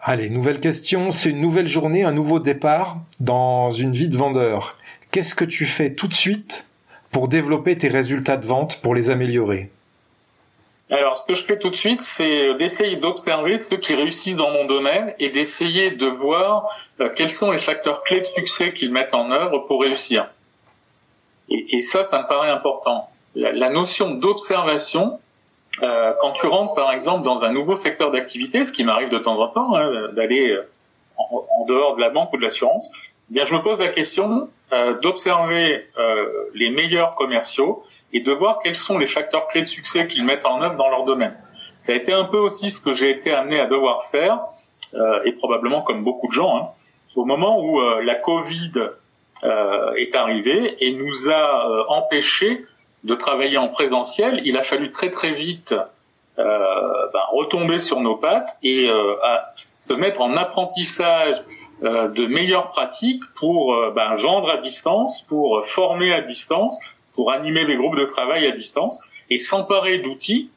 Allez, 0.00 0.30
nouvelle 0.30 0.60
question. 0.60 1.10
C'est 1.10 1.30
une 1.30 1.40
nouvelle 1.40 1.66
journée, 1.66 2.04
un 2.04 2.12
nouveau 2.12 2.38
départ 2.38 2.98
dans 3.18 3.72
une 3.72 3.92
vie 3.92 4.08
de 4.08 4.16
vendeur. 4.16 4.76
Qu'est-ce 5.10 5.34
que 5.34 5.44
tu 5.44 5.66
fais 5.66 5.94
tout 5.94 6.06
de 6.06 6.14
suite 6.14 6.66
pour 7.10 7.26
développer 7.26 7.76
tes 7.76 7.88
résultats 7.88 8.36
de 8.36 8.46
vente, 8.46 8.80
pour 8.80 8.94
les 8.94 9.10
améliorer? 9.10 9.70
Alors, 10.90 11.18
ce 11.18 11.26
que 11.26 11.34
je 11.34 11.44
fais 11.44 11.58
tout 11.58 11.68
de 11.68 11.76
suite, 11.76 12.04
c'est 12.04 12.54
d'essayer 12.54 12.96
d'observer 12.96 13.58
ceux 13.58 13.76
qui 13.76 13.94
réussissent 13.94 14.36
dans 14.36 14.50
mon 14.50 14.66
domaine 14.66 15.14
et 15.18 15.30
d'essayer 15.30 15.90
de 15.90 16.06
voir 16.06 16.68
euh, 17.00 17.10
quels 17.14 17.32
sont 17.32 17.50
les 17.50 17.58
facteurs 17.58 18.04
clés 18.04 18.20
de 18.20 18.26
succès 18.26 18.72
qu'ils 18.72 18.92
mettent 18.92 19.14
en 19.14 19.30
œuvre 19.32 19.66
pour 19.66 19.82
réussir. 19.82 20.28
Et, 21.50 21.80
ça, 21.80 22.04
ça 22.04 22.22
me 22.22 22.28
paraît 22.28 22.50
important. 22.50 23.10
la 23.34 23.70
notion 23.70 24.10
d'observation, 24.10 25.18
euh, 25.82 26.12
quand 26.20 26.32
tu 26.32 26.46
rentres 26.46 26.74
par 26.74 26.92
exemple 26.92 27.24
dans 27.24 27.44
un 27.44 27.52
nouveau 27.52 27.76
secteur 27.76 28.10
d'activité, 28.10 28.64
ce 28.64 28.72
qui 28.72 28.84
m'arrive 28.84 29.10
de 29.10 29.18
temps 29.18 29.38
en 29.40 29.48
temps, 29.48 29.76
hein, 29.76 30.08
d'aller 30.12 30.50
euh, 30.50 30.68
en, 31.16 31.64
dehors 31.66 31.96
de 31.96 32.00
la 32.00 32.10
banque 32.10 32.32
ou 32.32 32.36
de 32.36 32.42
l'assurance, 32.42 32.90
eh 33.30 33.34
bien 33.34 33.44
je 33.44 33.54
me 33.54 33.62
pose 33.62 33.78
la 33.78 33.88
question 33.88 34.48
euh, 34.72 34.98
d'observer 35.00 35.86
euh, 35.98 36.26
les 36.54 36.70
meilleurs 36.70 37.14
commerciaux 37.14 37.84
et 38.12 38.20
de 38.20 38.32
voir 38.32 38.60
quels 38.62 38.74
sont 38.74 38.98
les 38.98 39.06
facteurs 39.06 39.48
clés 39.48 39.62
de 39.62 39.68
succès 39.68 40.08
qu'ils 40.08 40.24
mettent 40.24 40.46
en 40.46 40.62
œuvre 40.62 40.76
dans 40.76 40.88
leur 40.88 41.04
domaine. 41.04 41.34
Ça 41.76 41.92
a 41.92 41.94
été 41.94 42.12
un 42.12 42.24
peu 42.24 42.38
aussi 42.38 42.70
ce 42.70 42.80
que 42.80 42.92
j'ai 42.92 43.10
été 43.10 43.32
amené 43.32 43.60
à 43.60 43.66
devoir 43.66 44.06
faire, 44.10 44.40
et 45.24 45.32
probablement 45.32 45.82
comme 45.82 46.02
beaucoup 46.02 46.26
de 46.26 46.32
gens, 46.32 46.56
hein, 46.56 46.68
au 47.14 47.24
moment 47.24 47.62
où 47.62 47.78
la 48.00 48.14
Covid 48.14 48.72
est 49.42 50.14
arrivée 50.14 50.76
et 50.80 50.92
nous 50.92 51.30
a 51.30 51.84
empêché 51.88 52.64
de 53.08 53.14
travailler 53.14 53.56
en 53.56 53.68
présentiel, 53.68 54.42
il 54.44 54.56
a 54.58 54.62
fallu 54.62 54.92
très 54.92 55.10
très 55.10 55.32
vite 55.32 55.74
euh, 56.38 57.06
ben, 57.12 57.22
retomber 57.32 57.78
sur 57.78 58.00
nos 58.00 58.16
pattes 58.16 58.50
et 58.62 58.86
euh, 58.86 59.14
se 59.88 59.94
mettre 59.94 60.20
en 60.20 60.36
apprentissage 60.36 61.36
euh, 61.82 62.08
de 62.08 62.26
meilleures 62.26 62.70
pratiques 62.70 63.22
pour 63.34 63.74
ben, 63.94 64.14
vendre 64.16 64.50
à 64.50 64.58
distance, 64.58 65.22
pour 65.22 65.66
former 65.66 66.12
à 66.12 66.20
distance, 66.20 66.78
pour 67.14 67.32
animer 67.32 67.64
les 67.64 67.76
groupes 67.76 67.96
de 67.96 68.04
travail 68.04 68.46
à 68.46 68.52
distance 68.52 69.00
et 69.30 69.38
s'emparer 69.38 69.98
d'outils 69.98 70.50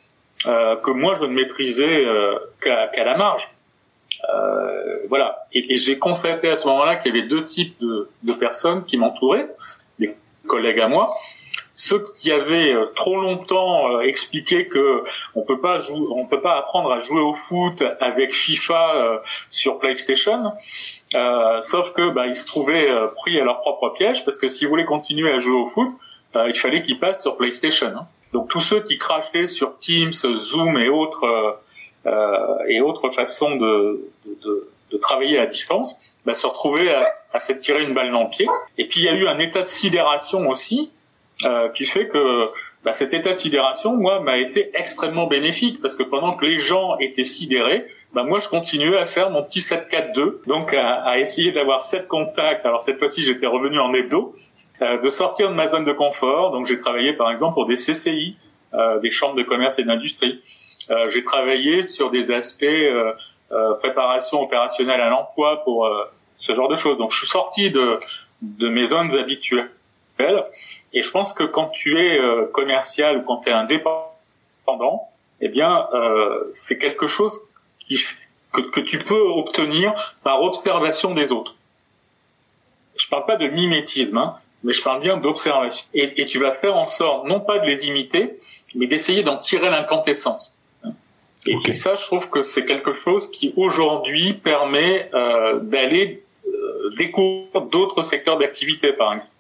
euh, 0.46 0.76
que 0.76 0.92
moi 0.92 1.14
je 1.20 1.24
ne 1.24 1.34
maîtrisais 1.34 2.06
qu'à 2.62 3.04
la 3.06 3.16
marge. 3.16 3.50
voilà. 5.08 5.46
Et, 5.54 5.74
et 5.74 5.78
j'ai 5.78 5.98
constaté 5.98 6.50
à 6.50 6.58
ce 6.58 6.68
moment-là 6.68 6.98
qu'il 6.98 7.16
y 7.16 7.18
avait 7.18 7.30
deux 7.30 7.44
types 7.44 7.80
de, 7.80 8.10
de 8.24 8.34
personnes 8.34 8.84
qui 8.84 8.98
m'entouraient, 8.98 9.48
des 10.00 10.16
collègues 10.48 10.82
à 10.82 10.90
moi, 10.90 11.16
ceux 11.82 12.06
qui 12.20 12.32
avaient 12.32 12.74
euh, 12.74 12.86
trop 12.96 13.20
longtemps 13.20 13.90
euh, 13.90 14.02
expliqué 14.02 14.68
que 14.68 15.04
on 15.34 15.42
peut 15.42 15.60
pas 15.60 15.80
jouer, 15.80 16.06
on 16.16 16.28
peut 16.28 16.40
pas 16.40 16.60
apprendre 16.60 16.92
à 16.92 17.00
jouer 17.00 17.22
au 17.22 17.34
foot 17.34 17.84
avec 18.00 18.36
FIFA 18.36 18.96
euh, 18.96 19.18
sur 19.50 19.80
PlayStation, 19.80 20.54
sauf 21.62 21.92
que 21.94 22.10
bah, 22.12 22.28
ils 22.28 22.36
se 22.36 22.46
trouvaient 22.46 22.88
pris 23.16 23.40
à 23.40 23.44
leur 23.44 23.62
propre 23.62 23.90
piège 23.90 24.24
parce 24.26 24.38
que 24.38 24.48
s'ils 24.48 24.68
voulaient 24.68 24.86
continuer 24.86 25.32
à 25.32 25.40
jouer 25.40 25.56
au 25.56 25.68
foot, 25.68 25.90
il 26.36 26.54
fallait 26.54 26.84
qu'ils 26.84 27.00
passent 27.00 27.24
sur 27.24 27.36
PlayStation. 27.36 27.88
Hein. 27.88 28.08
Donc 28.32 28.50
tous 28.50 28.62
ceux 28.62 28.82
qui 28.82 28.98
crachaient 28.98 29.48
sur 29.48 29.78
Teams, 29.80 30.14
Zoom 30.14 30.78
et 30.78 30.88
autres 30.88 31.58
et 32.68 32.80
autres 32.80 33.10
façons 33.10 33.56
de, 33.56 34.08
de, 34.26 34.70
de, 34.92 34.98
travailler 34.98 35.40
à 35.40 35.48
distance, 35.48 36.00
bah, 36.26 36.36
se 36.36 36.48
retrouvaient 36.48 36.94
à, 36.94 37.08
à 37.34 37.40
s'être 37.40 37.60
tiré 37.60 37.84
une 37.84 37.94
balle 37.94 38.12
dans 38.12 38.24
le 38.24 38.30
pied. 38.30 38.48
Et 38.78 38.88
puis 38.88 39.02
il 39.02 39.06
y 39.06 39.10
a 39.10 39.14
eu 39.14 39.28
un 39.28 39.40
état 39.40 39.62
de 39.62 39.68
sidération 39.68 40.48
aussi 40.48 40.92
euh, 41.46 41.70
qui 41.70 41.86
fait 41.86 42.08
que 42.08 42.50
bah, 42.84 42.94
cet 42.94 43.14
état 43.14 43.30
de 43.32 43.36
sidération, 43.36 43.96
moi, 43.96 44.20
m'a 44.22 44.38
été 44.38 44.72
extrêmement 44.74 45.28
bénéfique 45.28 45.82
parce 45.82 45.96
que 45.96 46.04
pendant 46.04 46.34
que 46.36 46.46
les 46.46 46.60
gens 46.60 46.98
étaient 47.00 47.24
sidérés, 47.24 47.86
bah, 48.14 48.24
moi, 48.24 48.40
je 48.40 48.48
continuais 48.48 48.98
à 48.98 49.06
faire 49.06 49.30
mon 49.30 49.44
petit 49.44 49.60
7-4-2, 49.60 50.48
donc 50.48 50.74
à, 50.74 51.04
à 51.04 51.20
essayer 51.20 51.52
d'avoir 51.52 51.84
sept 51.84 52.08
contacts. 52.08 52.66
Alors 52.66 52.82
cette 52.82 52.98
fois-ci, 52.98 53.24
j'étais 53.24 53.48
revenu 53.48 53.80
en 53.80 53.94
hebdo, 53.94 54.36
euh, 54.82 55.00
de 55.00 55.10
sortir 55.10 55.50
de 55.50 55.54
ma 55.54 55.68
zone 55.68 55.86
de 55.86 55.94
confort. 55.94 56.52
Donc 56.52 56.66
j'ai 56.66 56.80
travaillé, 56.80 57.14
par 57.14 57.32
exemple, 57.32 57.54
pour 57.54 57.68
des 57.68 57.76
CCI, 57.76 58.36
euh, 58.74 59.00
des 59.00 59.12
chambres 59.12 59.36
de 59.36 59.44
commerce 59.44 59.80
et 59.80 59.84
d'industrie. 59.84 60.42
Euh, 60.90 61.10
j'ai 61.10 61.24
travaillé 61.24 61.84
sur 61.84 62.10
des 62.10 62.32
aspects 62.32 62.64
euh, 62.64 63.14
préparation 63.80 64.42
opérationnelle 64.42 65.02
à 65.02 65.10
l'emploi 65.10 65.62
pour 65.66 65.90
ce 66.38 66.56
genre 66.56 66.70
de 66.70 66.78
choses. 66.78 66.98
Donc 66.98 67.12
je 67.12 67.18
suis 67.18 67.28
sorti 67.28 67.70
de, 67.70 68.00
de 68.42 68.70
mes 68.70 68.86
zones 68.86 69.18
habituelles 69.18 69.70
et 70.94 71.02
je 71.02 71.10
pense 71.10 71.34
que 71.34 71.44
quand 71.44 71.70
tu 71.70 72.00
es 72.00 72.20
euh, 72.20 72.46
commercial 72.54 73.18
ou 73.18 73.22
quand 73.24 73.38
tu 73.38 73.50
es 73.50 73.54
indépendant, 73.54 75.10
eh 75.40 75.48
bien, 75.48 75.88
euh, 75.94 76.52
c'est 76.54 76.78
quelque 76.78 77.08
chose 77.08 77.34
que, 78.54 78.62
que 78.62 78.80
tu 78.80 79.00
peux 79.00 79.22
obtenir 79.22 80.16
par 80.24 80.42
observation 80.42 81.14
des 81.14 81.32
autres. 81.32 81.56
Je 82.98 83.08
parle 83.08 83.26
pas 83.26 83.38
de 83.38 83.48
mimétisme, 83.48 84.18
hein, 84.18 84.38
mais 84.64 84.74
je 84.74 84.82
parle 84.82 85.02
bien 85.02 85.18
d'observation. 85.18 85.88
Et, 85.94 86.22
et, 86.22 86.26
tu 86.26 86.40
vas 86.40 86.54
faire 86.54 86.76
en 86.76 86.86
sorte, 86.86 87.26
non 87.26 87.40
pas 87.40 87.60
de 87.60 87.66
les 87.66 87.88
imiter, 87.88 88.40
mais 88.76 88.88
d'essayer 88.88 89.24
d'en 89.24 89.38
tirer 89.38 89.70
l'incantessence. 89.70 90.56
Et, 91.48 91.74
ça, 91.74 91.96
je 91.96 92.04
trouve 92.04 92.30
que 92.30 92.44
c'est 92.44 92.66
quelque 92.66 92.94
chose 92.94 93.32
qui 93.32 93.54
aujourd'hui 93.58 94.34
permet 94.34 95.10
euh, 95.14 95.60
d'aller 95.60 96.24
euh, 96.46 96.94
découvrir 96.98 97.62
d'autres 97.62 98.04
secteurs 98.04 98.38
d'activité, 98.38 98.94
par 98.94 99.14
exemple. 99.14 99.34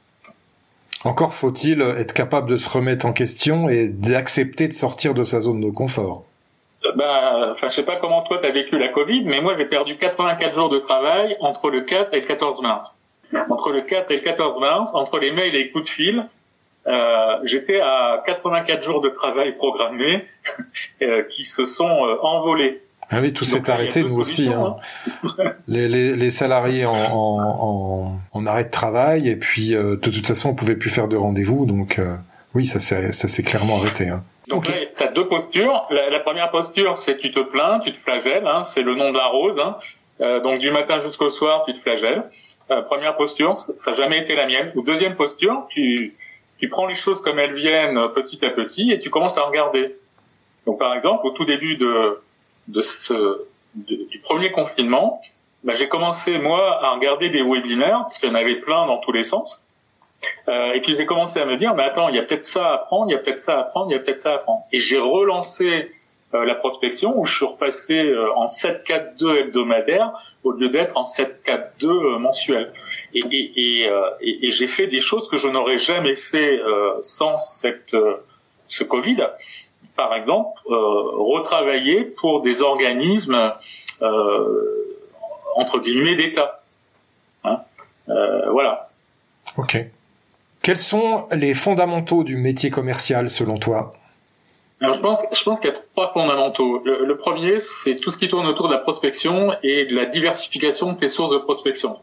Encore 1.03 1.33
faut-il 1.33 1.81
être 1.81 2.13
capable 2.13 2.49
de 2.49 2.57
se 2.57 2.69
remettre 2.69 3.05
en 3.05 3.13
question 3.13 3.69
et 3.69 3.87
d'accepter 3.87 4.67
de 4.67 4.73
sortir 4.73 5.13
de 5.13 5.23
sa 5.23 5.41
zone 5.41 5.61
de 5.61 5.69
confort. 5.69 6.25
Ben, 6.95 7.51
enfin, 7.53 7.69
je 7.69 7.75
sais 7.75 7.85
pas 7.85 7.97
comment 7.97 8.21
toi 8.23 8.39
t'as 8.41 8.51
vécu 8.51 8.77
la 8.77 8.89
Covid, 8.89 9.23
mais 9.25 9.41
moi 9.41 9.55
j'ai 9.57 9.65
perdu 9.65 9.97
84 9.97 10.53
jours 10.53 10.69
de 10.69 10.79
travail 10.79 11.37
entre 11.39 11.69
le 11.69 11.81
4 11.81 12.13
et 12.13 12.21
le 12.21 12.27
14 12.27 12.61
mars. 12.61 12.93
Entre 13.49 13.71
le 13.71 13.81
4 13.81 14.11
et 14.11 14.17
le 14.17 14.23
14 14.23 14.59
mars, 14.59 14.93
entre 14.93 15.19
les 15.19 15.31
mails 15.31 15.55
et 15.55 15.63
les 15.63 15.71
coups 15.71 15.85
de 15.85 15.89
fil, 15.89 16.25
euh, 16.87 17.39
j'étais 17.43 17.79
à 17.79 18.23
84 18.25 18.83
jours 18.83 19.01
de 19.01 19.09
travail 19.09 19.55
programmés 19.55 20.25
euh, 21.01 21.23
qui 21.23 21.45
se 21.45 21.65
sont 21.65 22.05
euh, 22.05 22.17
envolés. 22.21 22.81
Ah 23.11 23.19
oui, 23.21 23.33
tout 23.33 23.45
s'est 23.45 23.69
arrêté, 23.69 24.03
nous 24.03 24.17
aussi. 24.19 24.47
Hein. 24.47 24.77
hein. 25.23 25.53
les, 25.67 25.87
les, 25.87 26.15
les, 26.15 26.31
salariés 26.31 26.85
en, 26.87 26.95
en, 26.95 28.19
en, 28.31 28.45
arrêt 28.45 28.65
de 28.65 28.71
travail, 28.71 29.29
et 29.29 29.35
puis 29.35 29.71
de 29.71 29.95
toute 29.95 30.25
façon, 30.25 30.49
on 30.49 30.55
pouvait 30.55 30.77
plus 30.77 30.89
faire 30.89 31.07
de 31.07 31.17
rendez-vous, 31.17 31.65
donc 31.65 31.99
oui, 32.53 32.65
ça 32.65 32.79
s'est 32.79 33.43
clairement 33.43 33.77
arrêté. 33.77 34.09
Hein. 34.09 34.23
Donc 34.47 34.67
là, 34.67 34.75
tu 34.95 35.03
as 35.03 35.07
deux 35.07 35.27
postures. 35.27 35.87
La, 35.89 36.09
la 36.09 36.19
première 36.19 36.51
posture, 36.51 36.97
c'est 36.97 37.17
tu 37.17 37.31
te 37.31 37.39
plains, 37.39 37.79
tu 37.79 37.93
te 37.93 37.99
flagelles, 37.99 38.45
hein, 38.45 38.63
c'est 38.63 38.81
le 38.81 38.95
nom 38.95 39.11
de 39.11 39.17
la 39.17 39.27
rose. 39.27 39.57
Hein. 39.59 39.77
Euh, 40.19 40.39
donc 40.41 40.59
du 40.59 40.71
matin 40.71 40.99
jusqu'au 40.99 41.31
soir, 41.31 41.63
tu 41.65 41.73
te 41.73 41.79
flagelles. 41.81 42.23
Euh, 42.69 42.81
première 42.81 43.15
posture, 43.15 43.57
ça 43.57 43.91
n'a 43.91 43.97
jamais 43.97 44.19
été 44.19 44.35
la 44.35 44.47
mienne. 44.47 44.71
Ou 44.75 44.81
deuxième 44.81 45.15
posture, 45.15 45.65
tu, 45.69 46.15
tu 46.59 46.69
prends 46.69 46.87
les 46.87 46.95
choses 46.95 47.21
comme 47.21 47.39
elles 47.39 47.53
viennent 47.53 47.99
petit 48.13 48.43
à 48.45 48.49
petit 48.49 48.91
et 48.91 48.99
tu 48.99 49.09
commences 49.09 49.37
à 49.37 49.43
regarder. 49.43 49.95
Donc 50.65 50.79
par 50.79 50.93
exemple, 50.93 51.25
au 51.25 51.31
tout 51.31 51.45
début 51.45 51.77
de, 51.77 52.19
de 52.71 52.81
ce, 52.81 53.45
du 53.75 54.19
premier 54.23 54.51
confinement, 54.51 55.21
bah, 55.63 55.73
j'ai 55.75 55.87
commencé 55.87 56.37
moi 56.37 56.83
à 56.83 56.91
regarder 56.95 57.29
des 57.29 57.43
webinaires 57.43 58.01
parce 58.03 58.17
qu'il 58.17 58.29
y 58.29 58.31
en 58.31 58.35
avait 58.35 58.55
plein 58.55 58.87
dans 58.87 58.97
tous 58.97 59.11
les 59.11 59.23
sens. 59.23 59.63
Euh, 60.47 60.73
et 60.73 60.81
puis 60.81 60.95
j'ai 60.95 61.05
commencé 61.05 61.39
à 61.39 61.45
me 61.45 61.55
dire, 61.57 61.73
mais 61.75 61.83
attends, 61.83 62.09
il 62.09 62.15
y 62.15 62.19
a 62.19 62.23
peut-être 62.23 62.45
ça 62.45 62.65
à 62.67 62.73
apprendre, 62.75 63.09
il 63.09 63.13
y 63.13 63.15
a 63.15 63.19
peut-être 63.19 63.39
ça 63.39 63.57
à 63.57 63.61
apprendre, 63.61 63.91
il 63.91 63.93
y 63.93 63.97
a 63.97 63.99
peut-être 63.99 64.21
ça 64.21 64.31
à 64.31 64.35
apprendre. 64.35 64.63
Et 64.71 64.79
j'ai 64.79 64.97
relancé 64.97 65.91
euh, 66.33 66.45
la 66.45 66.55
prospection 66.55 67.19
où 67.19 67.25
je 67.25 67.35
suis 67.35 67.45
repassé 67.45 67.99
euh, 67.99 68.33
en 68.35 68.45
7-4-2 68.45 69.37
hebdomadaire 69.37 70.13
au 70.43 70.51
lieu 70.51 70.69
d'être 70.69 70.95
en 70.97 71.03
7-4-2 71.03 71.83
euh, 71.83 72.17
mensuel. 72.19 72.71
Et, 73.13 73.19
et, 73.19 73.81
et, 73.81 73.87
euh, 73.87 74.09
et 74.21 74.51
j'ai 74.51 74.67
fait 74.67 74.87
des 74.87 74.99
choses 74.99 75.27
que 75.29 75.37
je 75.37 75.47
n'aurais 75.47 75.77
jamais 75.77 76.15
fait 76.15 76.59
sans 77.01 77.37
cette, 77.37 77.95
ce 78.67 78.83
Covid. 78.83 79.17
Par 79.95 80.13
exemple, 80.15 80.59
retravailler 80.67 82.03
pour 82.03 82.41
des 82.41 82.61
organismes 82.61 83.53
entre 85.55 85.79
guillemets 85.79 86.15
d'État. 86.15 86.63
Hein 87.43 87.61
voilà. 88.07 88.89
Ok. 89.57 89.77
Quels 90.63 90.79
sont 90.79 91.27
les 91.31 91.55
fondamentaux 91.55 92.23
du 92.23 92.37
métier 92.37 92.69
commercial 92.69 93.29
selon 93.29 93.57
toi? 93.57 93.93
Alors, 94.79 94.95
je 94.95 95.01
pense, 95.01 95.21
je 95.31 95.43
pense 95.43 95.59
qu'il 95.59 95.69
y 95.69 95.73
a 95.73 95.77
trois 95.93 96.11
fondamentaux. 96.11 96.81
Le, 96.83 97.17
premier, 97.17 97.59
c'est 97.59 97.95
tout 97.95 98.09
ce 98.09 98.17
qui 98.17 98.29
tourne 98.29 98.47
autour 98.47 98.67
de 98.67 98.73
la 98.73 98.79
prospection 98.79 99.53
et 99.63 99.85
de 99.85 99.95
la 99.95 100.05
diversification 100.05 100.93
de 100.93 100.99
tes 100.99 101.07
sources 101.07 101.33
de 101.33 101.37
prospection. 101.39 101.97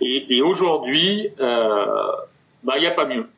Et, 0.00 0.26
et 0.36 0.42
aujourd'hui, 0.42 1.28
euh, 1.40 1.86
bah, 2.64 2.74
il 2.76 2.80
n'y 2.80 2.86
a 2.86 2.92
pas 2.92 3.04
mieux. 3.04 3.28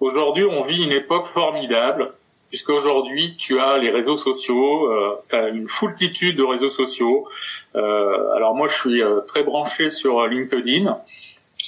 Aujourd'hui, 0.00 0.44
on 0.44 0.64
vit 0.64 0.82
une 0.82 0.92
époque 0.92 1.26
formidable, 1.26 2.12
puisque 2.48 2.70
aujourd'hui, 2.70 3.36
tu 3.38 3.60
as 3.60 3.78
les 3.78 3.90
réseaux 3.90 4.16
sociaux, 4.16 4.90
euh, 4.90 5.16
tu 5.28 5.36
as 5.36 5.48
une 5.48 5.68
foultitude 5.68 6.36
de 6.36 6.44
réseaux 6.44 6.70
sociaux. 6.70 7.28
Euh, 7.76 8.32
alors 8.32 8.54
moi, 8.54 8.68
je 8.68 8.74
suis 8.74 9.02
euh, 9.02 9.20
très 9.20 9.42
branché 9.42 9.90
sur 9.90 10.26
LinkedIn. 10.26 10.98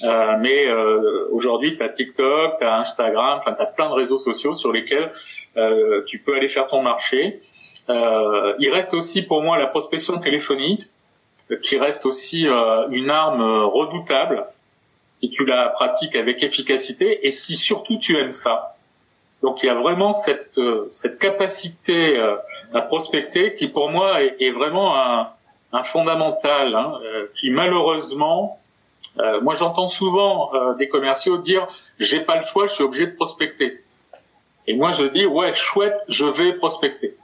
Euh, 0.02 0.36
mais 0.40 0.66
euh, 0.66 1.28
aujourd'hui, 1.30 1.76
tu 1.76 1.82
as 1.82 1.90
TikTok, 1.90 2.58
tu 2.58 2.64
as 2.64 2.78
Instagram, 2.78 3.40
enfin, 3.40 3.52
tu 3.52 3.62
as 3.62 3.66
plein 3.66 3.90
de 3.90 3.94
réseaux 3.94 4.18
sociaux 4.18 4.54
sur 4.54 4.72
lesquels 4.72 5.12
euh, 5.56 6.02
tu 6.06 6.20
peux 6.20 6.34
aller 6.34 6.48
faire 6.48 6.68
ton 6.68 6.82
marché. 6.82 7.42
Euh, 7.90 8.54
il 8.58 8.70
reste 8.70 8.94
aussi 8.94 9.22
pour 9.22 9.42
moi 9.42 9.58
la 9.58 9.66
prospection 9.66 10.16
téléphonique, 10.16 10.86
qui 11.62 11.78
reste 11.78 12.06
aussi 12.06 12.46
une 12.90 13.10
arme 13.10 13.42
redoutable 13.64 14.46
si 15.20 15.30
tu 15.30 15.44
la 15.44 15.68
pratiques 15.70 16.14
avec 16.14 16.44
efficacité 16.44 17.26
et 17.26 17.30
si 17.30 17.56
surtout 17.56 17.98
tu 17.98 18.16
aimes 18.16 18.30
ça. 18.30 18.76
Donc 19.42 19.62
il 19.62 19.66
y 19.66 19.70
a 19.70 19.74
vraiment 19.74 20.12
cette, 20.12 20.60
cette 20.90 21.18
capacité 21.18 22.20
à 22.74 22.82
prospecter 22.82 23.54
qui 23.56 23.68
pour 23.68 23.90
moi 23.90 24.22
est, 24.22 24.50
vraiment 24.50 24.96
un, 24.96 25.28
un 25.72 25.82
fondamental, 25.82 26.74
hein, 26.74 26.98
qui 27.34 27.50
malheureusement 27.50 28.60
euh, 29.18 29.40
moi, 29.40 29.54
j'entends 29.54 29.88
souvent 29.88 30.54
euh, 30.54 30.74
des 30.74 30.88
commerciaux 30.88 31.38
dire 31.38 31.66
j'ai 31.98 32.20
pas 32.20 32.36
le 32.36 32.44
choix, 32.44 32.66
je 32.66 32.74
suis 32.74 32.84
obligé 32.84 33.06
de 33.06 33.16
prospecter. 33.16 33.82
Et 34.66 34.74
moi, 34.74 34.92
je 34.92 35.04
dis 35.06 35.26
ouais, 35.26 35.52
chouette, 35.52 35.98
je 36.08 36.24
vais 36.24 36.52
prospecter. 36.54 37.16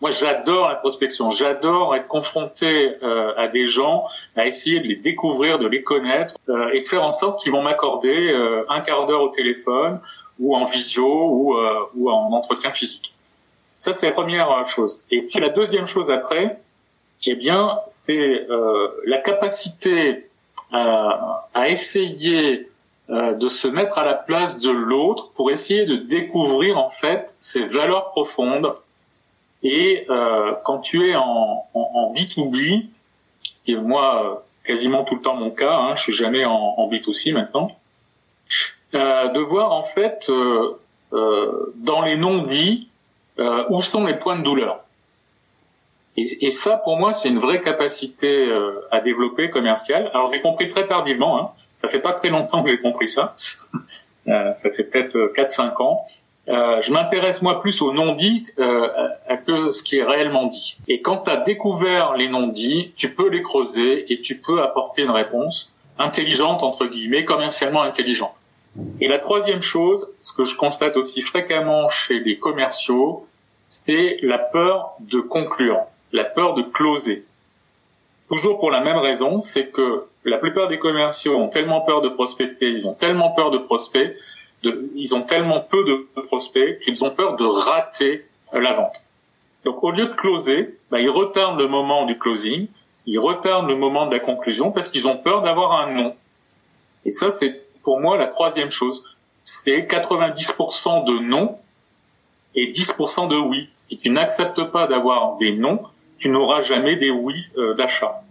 Moi, 0.00 0.10
j'adore 0.10 0.68
la 0.68 0.74
prospection, 0.76 1.30
j'adore 1.30 1.94
être 1.94 2.08
confronté 2.08 2.96
euh, 3.02 3.34
à 3.36 3.46
des 3.46 3.68
gens, 3.68 4.06
à 4.36 4.46
essayer 4.46 4.80
de 4.80 4.88
les 4.88 4.96
découvrir, 4.96 5.60
de 5.60 5.68
les 5.68 5.82
connaître 5.82 6.34
et 6.72 6.80
de 6.80 6.86
faire 6.86 7.04
en 7.04 7.12
sorte 7.12 7.40
qu'ils 7.40 7.52
vont 7.52 7.62
m'accorder 7.62 8.34
un 8.68 8.80
quart 8.80 9.06
d'heure 9.06 9.22
au 9.22 9.28
téléphone 9.28 10.00
ou 10.42 10.56
en 10.56 10.66
visio 10.66 11.06
ou, 11.06 11.56
ou 11.94 12.10
en 12.10 12.32
entretien 12.32 12.72
physique. 12.72 13.14
Ça, 13.78 13.92
c'est 13.92 14.06
la 14.06 14.12
première 14.12 14.68
chose. 14.68 15.00
Et 15.10 15.22
puis 15.22 15.40
la 15.40 15.48
deuxième 15.48 15.86
chose 15.86 16.10
après, 16.10 16.60
eh 17.24 17.34
bien, 17.34 17.78
c'est 18.06 18.46
la 19.06 19.18
capacité 19.18 20.26
à, 20.72 21.68
essayer 21.68 22.68
euh, 23.10 23.34
de 23.34 23.48
se 23.48 23.68
mettre 23.68 23.98
à 23.98 24.04
la 24.04 24.14
place 24.14 24.58
de 24.58 24.70
l'autre 24.70 25.30
pour 25.34 25.50
essayer 25.50 25.86
de 25.86 25.96
découvrir 25.96 26.78
en 26.78 26.90
fait 26.90 27.32
ses 27.40 27.66
valeurs 27.66 28.10
profondes. 28.10 28.74
Et 29.62 30.06
euh, 30.10 30.52
quand 30.64 30.78
tu 30.78 31.10
es 31.10 31.14
en, 31.14 31.66
en, 31.74 32.14
B2B, 32.14 32.86
ce 33.54 33.64
qui 33.64 33.72
est 33.72 33.76
moi 33.76 34.44
quasiment 34.64 35.04
tout 35.04 35.16
le 35.16 35.22
temps 35.22 35.34
mon 35.34 35.50
cas, 35.50 35.74
hein, 35.74 35.94
je 35.96 36.02
suis 36.02 36.12
jamais 36.12 36.44
en, 36.44 36.52
en 36.52 36.90
B2C 36.90 37.32
maintenant, 37.32 37.70
euh, 37.70 38.81
de 38.92 39.40
voir 39.40 39.72
en 39.72 39.84
fait 39.84 40.28
euh, 40.28 40.78
euh 41.12 41.72
dans 41.76 42.02
les 42.02 42.16
non-dits 42.16 42.88
euh, 43.38 43.64
où 43.70 43.80
sont 43.82 44.06
les 44.06 44.14
points 44.14 44.38
de 44.38 44.44
douleur. 44.44 44.80
Et, 46.16 46.46
et, 46.46 46.50
ça, 46.50 46.76
pour 46.76 46.98
moi, 46.98 47.12
c'est 47.12 47.30
une 47.30 47.38
vraie 47.38 47.62
capacité 47.62 48.46
euh, 48.46 48.86
à 48.90 49.00
développer 49.00 49.48
commerciale. 49.48 50.10
Alors, 50.12 50.30
j'ai 50.32 50.42
compris 50.42 50.68
très 50.68 50.86
tardivement. 50.86 51.40
Hein. 51.40 51.50
Ça 51.72 51.88
fait 51.88 52.00
pas 52.00 52.12
très 52.12 52.28
longtemps 52.28 52.62
que 52.62 52.68
j'ai 52.68 52.78
compris 52.78 53.08
ça. 53.08 53.34
euh, 54.28 54.52
ça 54.52 54.70
fait 54.70 54.84
peut-être 54.84 55.32
4-5 55.34 55.62
euh, 55.62 55.82
ans. 55.82 56.06
Euh, 56.48 56.82
je 56.82 56.92
m'intéresse 56.92 57.40
moi 57.40 57.60
plus 57.60 57.80
aux 57.82 57.92
non-dits 57.92 58.46
euh, 58.58 58.88
que 59.46 59.70
ce 59.70 59.82
qui 59.82 59.96
est 59.96 60.04
réellement 60.04 60.46
dit. 60.46 60.76
Et 60.88 61.00
quand 61.00 61.18
tu 61.18 61.30
as 61.30 61.38
découvert 61.38 62.14
les 62.14 62.28
non-dits, 62.28 62.92
tu 62.96 63.14
peux 63.14 63.28
les 63.28 63.42
creuser 63.42 64.12
et 64.12 64.20
tu 64.20 64.40
peux 64.40 64.60
apporter 64.60 65.02
une 65.02 65.10
réponse 65.10 65.72
intelligente 65.98 66.62
entre 66.62 66.86
guillemets, 66.86 67.24
commercialement 67.24 67.82
intelligente. 67.82 68.34
Et 69.00 69.08
la 69.08 69.18
troisième 69.18 69.60
chose, 69.60 70.08
ce 70.20 70.32
que 70.32 70.44
je 70.44 70.56
constate 70.56 70.96
aussi 70.96 71.22
fréquemment 71.22 71.88
chez 71.88 72.20
les 72.20 72.38
commerciaux, 72.38 73.26
c'est 73.68 74.18
la 74.22 74.38
peur 74.38 74.92
de 75.00 75.20
conclure 75.20 75.86
la 76.12 76.24
peur 76.24 76.54
de 76.54 76.62
closer. 76.62 77.24
Toujours 78.28 78.58
pour 78.60 78.70
la 78.70 78.80
même 78.80 78.98
raison, 78.98 79.40
c'est 79.40 79.68
que 79.68 80.04
la 80.24 80.38
plupart 80.38 80.68
des 80.68 80.78
commerciaux 80.78 81.36
ont 81.36 81.48
tellement 81.48 81.80
peur 81.80 82.00
de 82.02 82.08
prospecter, 82.08 82.68
ils 82.70 82.86
ont 82.86 82.94
tellement 82.94 83.30
peur 83.30 83.50
de 83.50 83.58
prospects, 83.58 84.16
ils 84.62 85.14
ont 85.14 85.22
tellement 85.22 85.60
peu 85.60 85.84
de 85.84 86.20
prospects 86.26 86.80
qu'ils 86.80 87.04
ont 87.04 87.10
peur 87.10 87.36
de 87.36 87.44
rater 87.44 88.24
la 88.52 88.74
vente. 88.74 88.94
Donc 89.64 89.82
au 89.82 89.90
lieu 89.90 90.06
de 90.06 90.14
closer, 90.14 90.78
bah, 90.90 91.00
ils 91.00 91.10
retardent 91.10 91.58
le 91.58 91.68
moment 91.68 92.06
du 92.06 92.18
closing, 92.18 92.68
ils 93.06 93.18
retardent 93.18 93.68
le 93.68 93.76
moment 93.76 94.06
de 94.06 94.12
la 94.12 94.20
conclusion 94.20 94.70
parce 94.70 94.88
qu'ils 94.88 95.08
ont 95.08 95.16
peur 95.16 95.42
d'avoir 95.42 95.72
un 95.72 95.92
non. 95.92 96.14
Et 97.04 97.10
ça, 97.10 97.30
c'est 97.30 97.62
pour 97.82 98.00
moi 98.00 98.16
la 98.16 98.26
troisième 98.26 98.70
chose. 98.70 99.04
C'est 99.44 99.82
90% 99.82 101.04
de 101.04 101.18
non 101.24 101.58
et 102.54 102.70
10% 102.70 103.28
de 103.28 103.36
oui. 103.36 103.68
Si 103.74 103.98
tu 103.98 104.10
n'acceptes 104.10 104.62
pas 104.64 104.86
d'avoir 104.86 105.36
des 105.38 105.52
non, 105.52 105.80
tu 106.18 106.28
n'auras 106.28 106.60
jamais 106.60 106.96
des 106.96 107.10
oui 107.10 107.34
euh, 107.58 107.74
d'achat. 107.74 108.22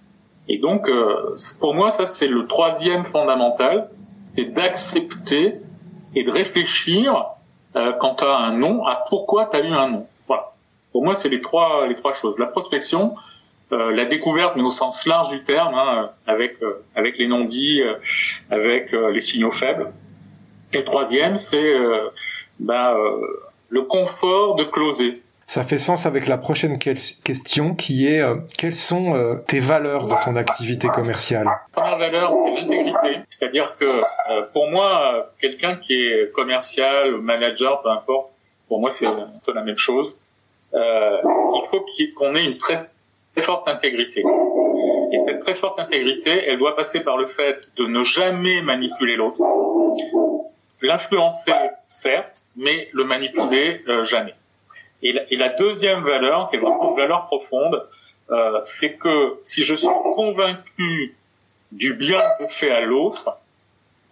Et 0.48 0.58
donc, 0.58 0.88
euh, 0.88 1.36
pour 1.60 1.74
moi, 1.74 1.92
ça 1.92 2.06
c'est 2.06 2.28
le 2.28 2.48
troisième 2.48 3.06
fondamental, 3.06 3.90
c'est 4.36 4.46
d'accepter 4.46 5.56
et 6.16 6.24
de 6.24 6.32
réfléchir 6.32 7.26
euh, 7.76 7.94
quand 8.00 8.16
tu 8.16 8.24
as 8.24 8.36
un 8.36 8.58
non 8.58 8.86
à 8.86 9.04
pourquoi 9.10 9.48
tu 9.48 9.58
as 9.58 9.60
eu 9.62 9.72
un 9.72 9.90
non. 9.90 10.08
Voilà. 10.28 10.54
Pour 10.92 11.04
moi, 11.04 11.14
c'est 11.14 11.30
les 11.30 11.42
trois 11.42 11.88
les 11.88 11.96
trois 11.96 12.14
choses. 12.14 12.38
La 12.40 12.48
prospection, 12.48 13.16
la 13.72 14.06
découverte, 14.06 14.56
mais 14.56 14.64
au 14.64 14.70
sens 14.70 15.06
large 15.06 15.30
du 15.30 15.44
terme, 15.44 15.74
hein, 15.74 16.12
avec 16.28 16.58
avec 16.96 17.18
les 17.18 17.28
non-dits, 17.28 17.82
avec 18.50 18.92
les 18.92 19.20
signaux 19.20 19.52
faibles. 19.52 19.92
Et 20.74 20.80
le 20.80 20.84
troisième, 20.84 21.38
c'est 21.38 21.74
ben, 22.60 22.96
le 23.70 23.82
confort 23.84 24.56
de 24.56 24.66
closer. 24.66 25.22
Ça 25.52 25.64
fait 25.64 25.78
sens 25.78 26.06
avec 26.06 26.30
la 26.30 26.38
prochaine 26.38 26.80
question 26.80 27.76
qui 27.76 28.08
est 28.08 28.22
euh, 28.22 28.36
quelles 28.58 28.74
sont 28.74 29.16
euh, 29.16 29.36
tes 29.48 29.60
valeurs 29.60 30.08
dans 30.08 30.18
ton 30.18 30.38
activité 30.38 30.88
commerciale? 30.88 31.50
Première 31.74 31.98
valeur, 31.98 32.32
c'est 32.46 32.62
l'intégrité. 32.62 33.20
C'est-à-dire 33.28 33.76
que 33.78 33.84
euh, 33.84 34.44
pour 34.54 34.70
moi, 34.70 35.30
quelqu'un 35.42 35.76
qui 35.76 35.94
est 35.94 36.32
commercial, 36.32 37.18
manager, 37.18 37.82
peu 37.82 37.90
importe, 37.90 38.32
pour 38.70 38.80
moi 38.80 38.92
c'est 38.92 39.08
un 39.08 39.28
peu 39.46 39.54
la 39.54 39.64
même 39.64 39.78
chose. 39.78 40.16
il 40.74 41.64
faut 41.70 41.86
qu'on 42.18 42.34
ait 42.38 42.46
une 42.46 42.58
très, 42.58 42.90
très 43.36 43.46
forte 43.46 43.68
intégrité. 43.68 44.24
Et 45.14 45.18
cette 45.20 45.40
très 45.42 45.56
forte 45.56 45.80
intégrité, 45.80 46.32
elle 46.48 46.58
doit 46.58 46.76
passer 46.76 47.02
par 47.02 47.18
le 47.18 47.28
fait 47.28 47.68
de 47.78 47.86
ne 47.86 48.04
jamais 48.04 48.62
manipuler 48.62 49.16
l'autre. 49.16 49.42
L'influencer, 50.82 51.54
certes, 51.88 52.44
mais 52.56 52.90
le 52.94 53.04
manipuler 53.04 53.84
jamais. 54.04 54.36
Et 55.04 55.14
la, 55.14 55.22
et 55.32 55.36
la, 55.36 55.50
deuxième 55.50 56.04
valeur, 56.04 56.50
qui 56.50 56.58
est 56.58 56.60
vraiment 56.60 56.92
une 56.92 56.98
valeur 56.98 57.26
profonde, 57.26 57.84
euh, 58.32 58.62
c'est 58.64 58.94
que 58.94 59.40
si 59.44 59.64
je 59.64 59.76
suis 59.76 59.88
convaincu 60.16 61.16
du 61.72 61.96
bien 61.96 62.22
que 62.38 62.48
je 62.48 62.54
fais 62.54 62.72
à 62.72 62.82
l'autre, 62.82 63.38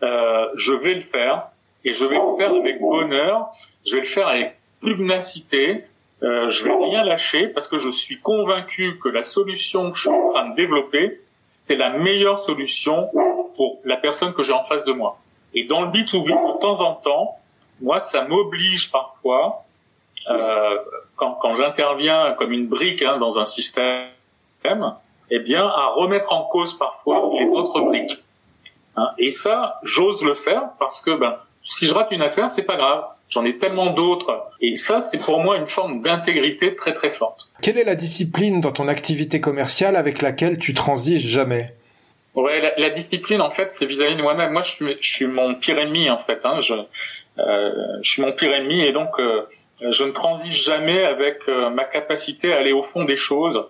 euh, 0.04 0.48
je 0.56 0.74
vais 0.74 0.96
le 0.96 1.02
faire 1.02 1.50
et 1.86 1.94
je 1.94 2.06
vais 2.06 2.16
le 2.16 2.38
faire 2.38 2.54
avec 2.54 2.80
bonheur, 2.82 3.50
je 3.86 3.96
vais 3.96 4.02
le 4.02 4.08
faire 4.08 4.28
avec 4.28 4.58
pugnacité, 4.82 5.86
euh, 6.22 6.50
je 6.50 6.64
vais 6.64 6.74
rien 6.74 7.04
lâcher 7.04 7.48
parce 7.48 7.68
que 7.68 7.78
je 7.78 7.90
suis 7.90 8.20
convaincu 8.20 9.00
que 9.00 9.10
la 9.10 9.24
solution 9.24 9.92
que 9.92 9.98
je 9.98 10.02
suis 10.02 10.10
en 10.10 10.32
train 10.32 10.50
de 10.50 10.56
développer, 10.56 11.22
c'est 11.68 11.76
la 11.76 11.92
meilleure 11.92 12.44
solution 12.46 13.10
pour 13.56 13.80
la 13.86 13.96
personne 13.96 14.34
que 14.34 14.44
j'ai 14.44 14.54
en 14.54 14.64
face 14.64 14.84
de 14.86 14.92
moi. 14.92 15.20
Et 15.54 15.64
dans 15.64 15.82
le 15.82 15.88
B2B, 15.88 16.28
de 16.28 16.60
temps 16.60 16.82
en 16.82 16.96
temps, 16.96 17.38
moi, 17.82 18.00
ça 18.00 18.24
m'oblige 18.24 18.92
parfois 18.92 19.64
euh, 20.30 20.78
quand, 21.16 21.34
quand 21.34 21.56
j'interviens 21.56 22.36
comme 22.38 22.52
une 22.52 22.68
brique 22.68 23.02
hein, 23.02 23.18
dans 23.18 23.40
un 23.40 23.46
système, 23.46 24.08
eh 25.32 25.40
bien, 25.40 25.66
à 25.66 25.88
remettre 25.96 26.32
en 26.32 26.44
cause 26.46 26.78
parfois 26.78 27.30
les 27.40 27.46
autres 27.48 27.80
briques. 27.82 28.18
Hein. 28.98 29.12
Et 29.18 29.30
ça, 29.30 29.80
j'ose 29.84 30.22
le 30.24 30.34
faire 30.34 30.70
parce 30.80 31.02
que 31.02 31.12
ben, 31.12 31.38
si 31.64 31.88
je 31.88 31.94
rate 31.94 32.12
une 32.12 32.22
affaire, 32.22 32.50
c'est 32.52 32.64
pas 32.64 32.76
grave. 32.76 33.06
J'en 33.30 33.46
ai 33.46 33.58
tellement 33.58 33.92
d'autres. 33.92 34.52
Et 34.62 34.76
ça, 34.76 35.02
c'est 35.02 35.20
pour 35.20 35.40
moi 35.40 35.58
une 35.58 35.68
forme 35.68 36.02
d'intégrité 36.02 36.76
très 36.76 36.94
très 36.94 37.10
forte. 37.10 37.48
Quelle 37.62 37.78
est 37.78 37.84
la 37.84 37.96
discipline 37.96 38.62
dans 38.62 38.72
ton 38.72 38.88
activité 38.88 39.40
commerciale 39.40 39.96
avec 39.96 40.22
laquelle 40.22 40.58
tu 40.58 40.74
transiges 40.74 41.28
jamais? 41.28 41.74
Ouais, 42.36 42.62
la, 42.62 42.74
la, 42.78 42.90
discipline, 42.90 43.42
en 43.42 43.52
fait, 43.52 43.72
c'est 43.72 43.86
vis-à-vis 43.86 44.16
de 44.16 44.22
moi-même. 44.22 44.52
Moi, 44.54 44.62
je 44.62 44.72
suis, 44.72 44.98
je 45.02 45.10
suis, 45.10 45.28
mon 45.28 45.56
pire 45.56 45.78
ennemi, 45.78 46.10
en 46.10 46.20
fait. 46.20 46.40
Hein. 46.44 46.62
Je, 46.62 46.74
euh, 47.40 47.72
je 48.02 48.10
suis 48.10 48.22
mon 48.22 48.32
pire 48.32 48.54
ennemi, 48.54 48.82
et 48.82 48.92
donc 48.92 49.20
euh, 49.20 49.44
je 49.82 50.04
ne 50.04 50.12
transige 50.12 50.64
jamais 50.64 51.04
avec 51.04 51.38
euh, 51.48 51.70
ma 51.70 51.84
capacité 51.84 52.54
à 52.54 52.58
aller 52.58 52.74
au 52.74 52.84
fond 52.84 53.06
des 53.06 53.18
choses. 53.18 53.64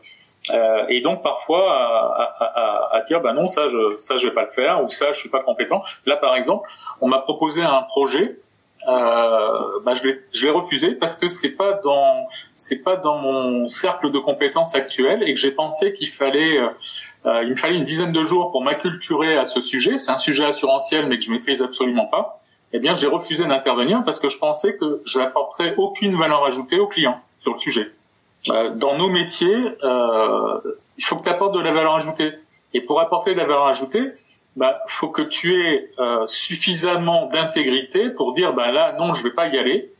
Euh, 0.49 0.85
et 0.87 1.01
donc 1.01 1.21
parfois 1.21 1.71
à, 1.73 2.35
à, 2.39 2.97
à, 2.97 3.01
dire 3.01 3.19
bah 3.19 3.33
non 3.33 3.45
ça 3.45 3.67
je 3.67 3.97
ça 3.97 4.15
je 4.17 4.27
vais 4.27 4.33
pas 4.33 4.45
le 4.45 4.51
faire 4.51 4.81
ou 4.81 4.87
ça 4.87 5.11
je 5.11 5.19
suis 5.19 5.29
pas 5.29 5.43
compétent. 5.43 5.83
Là 6.05 6.15
par 6.15 6.35
exemple 6.35 6.67
on 7.01 7.07
m'a 7.07 7.19
proposé 7.19 7.61
un 7.61 7.81
projet, 7.83 8.37
euh, 8.87 9.79
bah, 9.83 9.93
je 9.93 10.03
vais 10.03 10.21
je 10.33 10.45
vais 10.45 10.51
refuser 10.51 10.91
parce 10.91 11.17
que 11.17 11.27
c'est 11.27 11.51
pas 11.51 11.73
dans 11.83 12.27
c'est 12.55 12.83
pas 12.83 12.95
dans 12.95 13.17
mon 13.17 13.67
cercle 13.67 14.11
de 14.11 14.19
compétences 14.19 14.73
actuel 14.75 15.23
et 15.23 15.33
que 15.33 15.39
j'ai 15.39 15.51
pensé 15.51 15.93
qu'il 15.93 16.09
fallait 16.09 16.57
euh, 17.25 17.43
il 17.43 17.49
me 17.49 17.55
fallait 17.55 17.75
une 17.75 17.83
dizaine 17.83 18.13
de 18.13 18.23
jours 18.23 18.51
pour 18.51 18.63
m'acculturer 18.63 19.37
à 19.37 19.45
ce 19.45 19.61
sujet. 19.61 19.97
C'est 19.97 20.11
un 20.11 20.17
sujet 20.17 20.45
assurantiel 20.45 21.07
mais 21.07 21.17
que 21.17 21.23
je 21.25 21.31
maîtrise 21.31 21.61
absolument 21.61 22.05
pas 22.05 22.39
eh 22.71 22.79
bien, 22.79 22.93
j'ai 22.93 23.07
refusé 23.07 23.45
d'intervenir 23.45 24.03
parce 24.03 24.19
que 24.19 24.29
je 24.29 24.37
pensais 24.37 24.75
que 24.75 25.01
je 25.05 25.19
n'apporterais 25.19 25.73
aucune 25.77 26.17
valeur 26.17 26.45
ajoutée 26.45 26.79
aux 26.79 26.87
clients 26.87 27.19
sur 27.41 27.53
le 27.53 27.59
sujet. 27.59 27.91
Euh, 28.49 28.69
dans 28.75 28.97
nos 28.97 29.09
métiers, 29.09 29.57
euh, 29.83 30.59
il 30.97 31.03
faut 31.03 31.15
que 31.15 31.23
tu 31.23 31.29
apportes 31.29 31.55
de 31.55 31.59
la 31.59 31.71
valeur 31.71 31.95
ajoutée. 31.95 32.33
Et 32.73 32.81
pour 32.81 33.01
apporter 33.01 33.33
de 33.33 33.37
la 33.37 33.45
valeur 33.45 33.65
ajoutée, 33.65 34.11
bah, 34.55 34.81
faut 34.87 35.09
que 35.09 35.21
tu 35.21 35.61
aies 35.61 35.89
euh, 35.99 36.25
suffisamment 36.27 37.27
d'intégrité 37.27 38.09
pour 38.09 38.33
dire, 38.33 38.53
bah 38.53 38.71
là, 38.71 38.95
non, 38.99 39.13
je 39.13 39.23
vais 39.23 39.31
pas 39.31 39.47
y 39.47 39.57
aller 39.57 39.91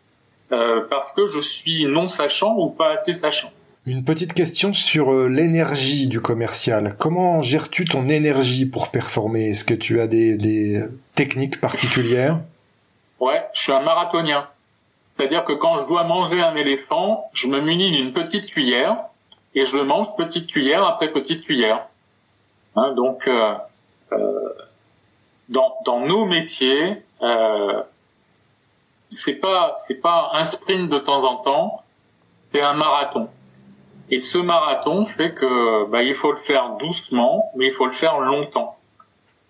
euh, 0.51 0.81
parce 0.89 1.11
que 1.13 1.25
je 1.25 1.39
suis 1.39 1.85
non 1.85 2.07
sachant 2.07 2.55
ou 2.57 2.69
pas 2.69 2.91
assez 2.93 3.13
sachant. 3.13 3.51
Une 3.85 4.03
petite 4.03 4.33
question 4.33 4.73
sur 4.73 5.13
euh, 5.13 5.27
l'énergie 5.27 6.07
du 6.07 6.19
commercial. 6.19 6.95
Comment 6.99 7.41
gères-tu 7.41 7.85
ton 7.85 8.09
énergie 8.09 8.65
pour 8.65 8.91
performer? 8.91 9.49
Est-ce 9.49 9.63
que 9.63 9.73
tu 9.73 9.99
as 9.99 10.07
des, 10.07 10.37
des 10.37 10.83
techniques 11.15 11.61
particulières? 11.61 12.39
Ouais, 13.19 13.41
je 13.53 13.61
suis 13.61 13.71
un 13.71 13.81
marathonien. 13.81 14.47
C'est-à-dire 15.15 15.43
que 15.43 15.53
quand 15.53 15.77
je 15.77 15.85
dois 15.85 16.03
manger 16.03 16.41
un 16.41 16.55
éléphant, 16.55 17.29
je 17.33 17.47
me 17.47 17.61
munis 17.61 17.91
d'une 17.91 18.13
petite 18.13 18.47
cuillère 18.47 18.97
et 19.55 19.63
je 19.63 19.75
le 19.75 19.83
mange 19.83 20.07
petite 20.17 20.47
cuillère 20.47 20.85
après 20.85 21.09
petite 21.09 21.43
cuillère. 21.43 21.87
Hein, 22.75 22.93
donc, 22.95 23.27
euh, 23.27 23.53
dans, 25.49 25.75
dans 25.83 25.99
nos 26.01 26.25
métiers, 26.25 27.03
euh, 27.21 27.81
c'est 29.09 29.39
pas 29.39 29.73
c'est 29.77 29.99
pas 29.99 30.31
un 30.33 30.45
sprint 30.45 30.89
de 30.89 30.99
temps 30.99 31.23
en 31.23 31.37
temps, 31.37 31.83
c'est 32.51 32.61
un 32.61 32.73
marathon. 32.73 33.29
Et 34.11 34.19
ce 34.19 34.37
marathon 34.37 35.05
fait 35.05 35.33
que 35.33 35.85
bah, 35.89 36.03
il 36.03 36.15
faut 36.15 36.31
le 36.31 36.39
faire 36.39 36.77
doucement, 36.77 37.51
mais 37.55 37.67
il 37.67 37.73
faut 37.73 37.85
le 37.85 37.93
faire 37.93 38.19
longtemps. 38.19 38.77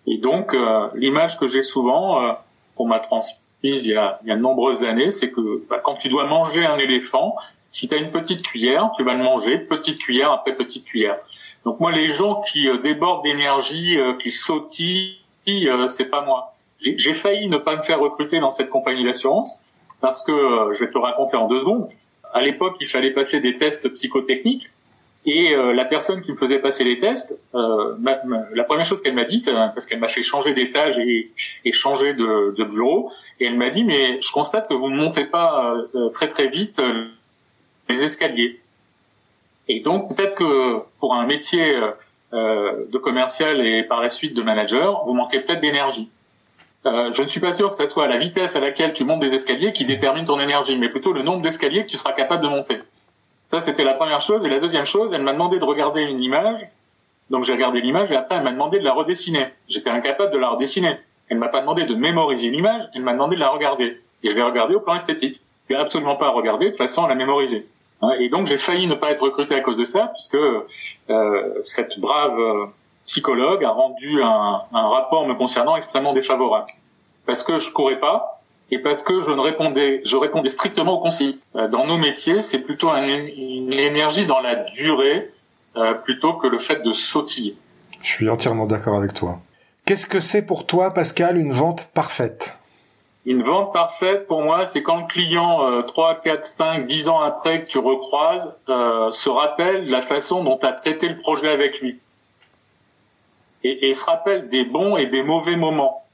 Et 0.08 0.18
donc, 0.18 0.54
euh, 0.54 0.90
l'image 0.96 1.38
que 1.38 1.48
j'ai 1.48 1.62
souvent, 1.62 2.24
euh, 2.24 2.34
qu'on 2.76 2.88
m'a 2.88 3.00
transmise 3.00 3.86
il 3.86 3.92
y 3.92 3.96
a, 3.96 4.20
il 4.24 4.30
y 4.30 4.32
a 4.32 4.36
de 4.36 4.42
nombreuses 4.42 4.84
années, 4.84 5.12
c'est 5.12 5.32
que 5.32 5.64
bah, 5.70 5.80
quand 5.84 5.96
tu 5.96 6.10
dois 6.10 6.26
manger 6.26 6.66
un 6.66 6.78
éléphant, 6.78 7.36
si 7.72 7.88
tu 7.88 7.96
as 7.96 7.98
une 7.98 8.12
petite 8.12 8.42
cuillère, 8.42 8.92
tu 8.98 9.04
vas 9.04 9.14
le 9.14 9.24
manger 9.24 9.60
petite 9.60 10.00
cuillère 10.00 10.32
après 10.32 10.56
petite 10.56 10.86
cuillère. 10.86 11.18
Donc 11.66 11.80
moi, 11.80 11.92
les 11.92 12.08
gens 12.08 12.42
qui 12.42 12.68
euh, 12.68 12.78
débordent 12.78 13.24
d'énergie, 13.24 13.98
euh, 13.98 14.14
qui 14.14 14.32
sautillent, 14.32 15.18
euh, 15.48 15.88
c'est 15.88 16.10
pas 16.10 16.24
moi. 16.24 16.56
J'ai 16.80 17.14
failli 17.14 17.48
ne 17.50 17.58
pas 17.58 17.76
me 17.76 17.82
faire 17.82 18.00
recruter 18.00 18.40
dans 18.40 18.52
cette 18.52 18.70
compagnie 18.70 19.04
d'assurance 19.04 19.60
parce 20.00 20.24
que 20.24 20.32
je 20.72 20.86
vais 20.86 20.92
te 20.92 20.98
raconter 20.98 21.36
en 21.36 21.48
deux 21.48 21.60
secondes. 21.60 21.90
À 22.34 22.42
l'époque, 22.42 22.78
il 22.80 22.88
fallait 22.88 23.12
passer 23.12 23.42
des 23.42 23.58
tests 23.58 23.90
psychotechniques 23.90 24.70
et 25.26 25.54
la 25.54 25.84
personne 25.84 26.22
qui 26.22 26.32
me 26.32 26.38
faisait 26.38 26.60
passer 26.60 26.86
les 26.86 27.02
tests, 27.02 27.38
la 27.54 28.64
première 28.64 28.86
chose 28.86 29.02
qu'elle 29.02 29.14
m'a 29.14 29.26
dit, 29.26 29.42
euh, 29.50 29.68
parce 29.74 29.88
qu'elle 29.88 30.00
m'a 30.00 30.08
fait 30.08 30.24
changer 30.24 30.54
d'étage 30.54 30.98
et, 31.00 31.34
changer 31.74 32.14
de, 32.14 32.64
bureau, 32.64 33.12
et 33.42 33.48
elle 33.48 33.58
m'a 33.58 33.70
dit 33.70 33.84
mais 33.84 34.22
je 34.22 34.32
constate 34.32 34.70
que 34.70 34.74
vous 34.74 34.90
ne 34.90 34.96
montez 34.96 35.26
pas 35.26 35.76
très 36.14 36.30
très 36.30 36.48
vite 36.48 36.82
les 37.90 38.02
escaliers. 38.02 38.62
Et 39.70 39.80
donc 39.80 40.14
peut-être 40.14 40.36
que 40.36 40.80
pour 41.00 41.14
un 41.14 41.26
métier 41.26 41.80
de 42.34 42.98
commercial 42.98 43.66
et 43.66 43.84
par 43.84 44.02
la 44.02 44.10
suite 44.10 44.34
de 44.34 44.42
manager, 44.42 45.06
vous 45.06 45.14
manquez 45.14 45.40
peut-être 45.40 45.62
d'énergie. 45.62 46.10
je 46.84 47.22
ne 47.22 47.28
suis 47.28 47.40
pas 47.40 47.54
sûr 47.54 47.70
que 47.70 47.78
ce 47.78 47.86
soit 47.86 48.08
la 48.08 48.18
vitesse 48.18 48.56
à 48.56 48.60
laquelle 48.60 48.94
tu 48.94 49.04
montes 49.04 49.22
des 49.22 49.34
escaliers 49.34 49.72
qui 49.72 49.86
détermine 49.86 50.26
ton 50.26 50.40
énergie, 50.40 50.78
mais 50.78 50.90
plutôt 50.90 51.14
le 51.14 51.24
nombre 51.24 51.42
d'escaliers 51.42 51.86
que 51.86 51.92
tu 51.92 51.98
seras 51.98 52.14
capable 52.14 52.44
de 52.44 52.50
monter. 52.50 52.80
Ça, 53.52 53.60
c'était 53.60 53.84
la 53.84 53.94
première 53.94 54.22
chose. 54.22 54.46
Et 54.46 54.50
la 54.50 54.60
deuxième 54.60 54.86
chose, 54.86 55.14
elle 55.14 55.24
m'a 55.24 55.34
demandé 55.34 55.58
de 55.58 55.66
regarder 55.66 56.02
une 56.02 56.22
image. 56.22 56.68
Donc 57.30 57.44
j'ai 57.44 57.54
regardé 57.54 57.82
l'image 57.82 58.12
et 58.12 58.16
après 58.16 58.36
elle 58.36 58.44
m'a 58.44 58.52
demandé 58.52 58.80
de 58.80 58.84
la 58.84 58.94
redessiner. 58.94 59.48
J'étais 59.68 59.90
incapable 59.90 60.32
de 60.32 60.38
la 60.38 60.50
redessiner. 60.50 60.98
Elle 61.30 61.38
m'a 61.38 61.50
pas 61.50 61.62
demandé 61.62 61.84
de 61.86 61.94
mémoriser 61.94 62.50
l'image, 62.50 62.90
elle 62.96 63.04
m'a 63.04 63.14
demandé 63.14 63.36
de 63.36 63.40
la 63.40 63.50
regarder. 63.50 64.02
Et 64.24 64.30
je 64.30 64.36
l'ai 64.36 64.42
regardée 64.42 64.74
au 64.74 64.80
plan 64.80 64.96
esthétique. 64.96 65.40
Je 65.68 65.76
l'ai 65.76 65.80
absolument 65.80 66.16
pas 66.16 66.28
à 66.28 66.32
regarder, 66.32 66.66
de 66.66 66.70
toute 66.72 66.80
façon 66.80 67.06
à 67.06 67.08
la 67.08 67.14
mémoriser. 67.14 67.68
Hein, 68.02 68.12
et 68.20 68.30
donc 68.30 68.48
j'ai 68.48 68.58
failli 68.58 68.88
ne 68.88 68.96
pas 68.96 69.12
être 69.12 69.24
recruté 69.24 69.56
à 69.56 69.62
cause 69.62 69.78
de 69.78 69.86
ça, 69.86 70.12
puisque 70.14 70.36
euh, 70.36 71.62
cette 71.64 72.00
brave 72.00 72.40
euh, 72.40 72.66
psychologue 73.10 73.64
a 73.64 73.72
rendu 73.72 74.22
un, 74.22 74.62
rapport 74.72 75.28
me 75.28 75.34
concernant 75.34 75.76
extrêmement 75.76 76.14
défavorable. 76.14 76.68
Parce 77.26 77.44
que 77.44 77.58
je 77.58 77.72
courais 77.72 78.00
pas, 78.00 78.42
et 78.72 78.80
parce 78.80 79.02
que 79.02 79.20
je 79.20 79.32
ne 79.32 79.40
répondais, 79.40 80.02
je 80.06 80.16
répondais 80.16 80.50
strictement 80.50 81.00
aux 81.00 81.02
consignes. 81.02 81.38
Euh, 81.56 81.68
dans 81.68 81.88
nos 81.88 81.98
métiers, 81.98 82.42
c'est 82.42 82.60
plutôt 82.60 82.90
une 82.90 83.74
énergie 83.74 84.26
dans 84.26 84.40
la 84.40 84.56
durée 84.56 85.32
euh, 85.76 85.94
plutôt 85.96 86.34
que 86.34 86.48
le 86.48 86.60
fait 86.60 86.84
de 86.84 86.92
sautiller. 86.92 87.56
Je 88.02 88.10
suis 88.10 88.30
entièrement 88.30 88.66
d'accord 88.66 88.96
avec 88.96 89.14
toi. 89.14 89.40
Qu'est-ce 89.86 90.06
que 90.06 90.20
c'est 90.20 90.46
pour 90.46 90.68
toi, 90.68 90.94
Pascal, 90.94 91.38
une 91.38 91.52
vente 91.52 91.90
parfaite? 91.94 92.59
Une 93.26 93.44
vente 93.44 93.74
parfaite, 93.74 94.28
pour 94.28 94.42
moi, 94.42 94.66
c'est 94.66 94.82
quand 94.82 95.02
le 95.02 95.08
client, 95.08 95.70
euh, 95.70 95.82
3, 95.84 96.22
4, 96.22 96.46
5, 96.58 96.88
10 96.88 97.10
ans 97.10 97.20
après 97.20 97.66
que 97.66 97.70
tu 97.70 97.78
recroises, 97.78 98.56
euh, 98.70 99.12
se 99.12 99.30
rappelle 99.30 99.90
la 99.90 100.02
façon 100.02 100.44
dont 100.44 100.58
tu 100.58 100.66
as 100.66 100.74
traité 100.74 101.10
le 101.10 101.18
projet 101.18 101.50
avec 101.50 101.82
lui. 101.82 102.00
Et, 103.64 103.92
se 103.92 104.06
rappelle 104.06 104.48
des 104.48 104.64
bons 104.64 104.96
et 104.96 105.08
des 105.08 105.22
mauvais 105.22 105.58
moments 105.58 106.06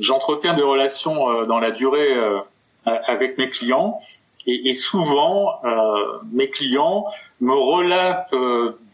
j'entretiens 0.00 0.54
des 0.54 0.62
relations 0.62 1.30
euh, 1.30 1.46
dans 1.46 1.60
la 1.60 1.70
durée 1.70 2.12
euh, 2.14 2.40
avec 2.84 3.38
mes 3.38 3.50
clients 3.50 4.00
Et, 4.46 4.72
souvent, 4.72 5.60
euh, 5.64 6.18
mes 6.32 6.48
clients 6.48 7.04
me 7.40 7.54
relatent 7.54 8.34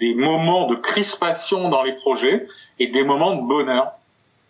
des 0.01 0.15
moments 0.15 0.67
de 0.67 0.75
crispation 0.75 1.69
dans 1.69 1.83
les 1.83 1.95
projets 1.95 2.47
et 2.79 2.89
des 2.89 3.05
moments 3.05 3.37
de 3.37 3.43
bonheur. 3.43 3.93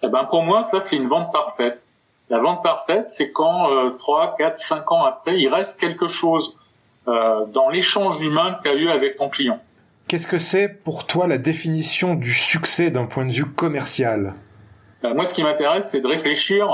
Et 0.03 0.07
eh 0.07 0.09
ben 0.09 0.25
pour 0.25 0.43
moi, 0.43 0.63
ça 0.63 0.81
c'est 0.81 0.97
une 0.97 1.09
vente 1.09 1.33
parfaite. 1.33 1.81
La 2.29 2.41
vente 2.41 2.63
parfaite, 2.63 3.07
c'est 3.07 3.31
quand 3.31 3.71
euh, 3.71 3.91
3, 3.91 4.37
4, 4.37 4.59
5 4.59 4.93
ans 4.93 5.05
après, 5.05 5.39
il 5.39 5.49
reste 5.49 5.79
quelque 5.81 6.09
chose 6.09 6.57
euh, 7.07 7.45
dans 7.47 7.69
l'échange 7.69 8.21
humain 8.21 8.59
as 8.65 8.75
eu 8.75 8.89
avec 8.89 9.17
ton 9.17 9.29
client. 9.29 9.61
Qu'est-ce 10.09 10.27
que 10.27 10.39
c'est 10.39 10.69
pour 10.69 11.07
toi 11.07 11.27
la 11.27 11.39
définition 11.39 12.15
du 12.15 12.33
succès 12.33 12.91
d'un 12.91 13.07
point 13.07 13.27
de 13.27 13.33
vue 13.33 13.47
commercial? 13.47 14.35
Euh, 15.05 15.15
Moi, 15.15 15.25
ce 15.25 15.35
qui 15.35 15.43
m'intéresse, 15.43 15.91
c'est 15.91 16.01
de 16.01 16.07
réfléchir 16.07 16.69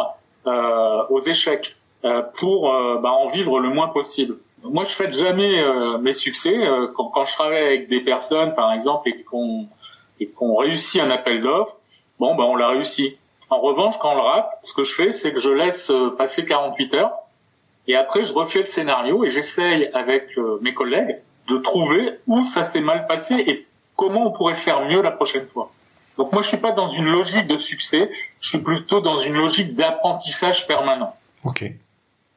euh, 0.47 1.05
aux 1.09 1.21
échecs 1.21 1.77
euh, 2.05 2.23
pour 2.39 2.75
euh, 2.75 2.99
bah, 3.01 3.11
en 3.11 3.31
vivre 3.31 3.61
le 3.61 3.69
moins 3.69 3.89
possible. 3.89 4.39
Moi, 4.65 4.85
je 4.85 4.93
fête 4.93 5.13
jamais 5.13 5.61
mes 6.01 6.13
succès 6.13 6.57
quand, 6.95 7.09
quand, 7.09 7.25
je 7.25 7.33
travaille 7.33 7.65
avec 7.65 7.89
des 7.89 8.01
personnes, 8.01 8.55
par 8.55 8.73
exemple, 8.73 9.09
et 9.09 9.25
qu'on 10.29 10.57
réussit 10.57 11.01
un 11.01 11.11
appel 11.11 11.43
d'offres. 11.43 11.77
Bon, 12.21 12.37
bah, 12.37 12.45
on 12.45 12.55
l'a 12.55 12.69
réussi. 12.69 13.17
En 13.53 13.61
revanche, 13.61 13.99
quand 14.01 14.13
on 14.13 14.15
le 14.15 14.23
rate, 14.23 14.51
ce 14.63 14.73
que 14.73 14.83
je 14.83 14.95
fais, 14.95 15.13
c'est 15.13 15.31
que 15.31 15.39
je 15.39 15.51
laisse 15.51 15.93
passer 16.17 16.47
48 16.47 16.95
heures 16.95 17.13
et 17.87 17.97
après, 17.97 18.25
je 18.25 18.33
refais 18.33 18.61
le 18.61 18.65
scénario 18.65 19.25
et 19.25 19.31
j'essaye 19.31 19.91
avec 19.93 20.29
mes 20.63 20.73
collègues 20.73 21.19
de 21.49 21.59
trouver 21.59 22.19
où 22.27 22.45
ça 22.45 22.63
s'est 22.63 22.81
mal 22.81 23.07
passé 23.07 23.35
et 23.35 23.67
comment 23.95 24.29
on 24.29 24.31
pourrait 24.31 24.57
faire 24.57 24.87
mieux 24.87 25.03
la 25.03 25.11
prochaine 25.11 25.47
fois. 25.53 25.71
Donc 26.17 26.33
moi, 26.33 26.41
je 26.41 26.49
suis 26.49 26.57
pas 26.57 26.73
dans 26.73 26.91
une 26.93 27.05
logique 27.05 27.47
de 27.47 27.59
succès, 27.59 28.11
je 28.41 28.49
suis 28.49 28.59
plutôt 28.59 29.03
dans 29.03 29.19
une 29.19 29.35
logique 29.35 29.75
d'apprentissage 29.75 30.67
permanent. 30.67 31.15
Ok. 31.45 31.71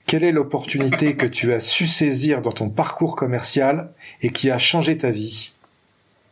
Quelle 0.07 0.25
est 0.25 0.33
l'opportunité 0.33 1.15
que 1.15 1.25
tu 1.25 1.53
as 1.53 1.61
su 1.61 1.87
saisir 1.87 2.41
dans 2.41 2.51
ton 2.51 2.69
parcours 2.69 3.15
commercial 3.15 3.93
et 4.21 4.31
qui 4.31 4.51
a 4.51 4.57
changé 4.57 4.97
ta 4.97 5.11
vie? 5.11 5.53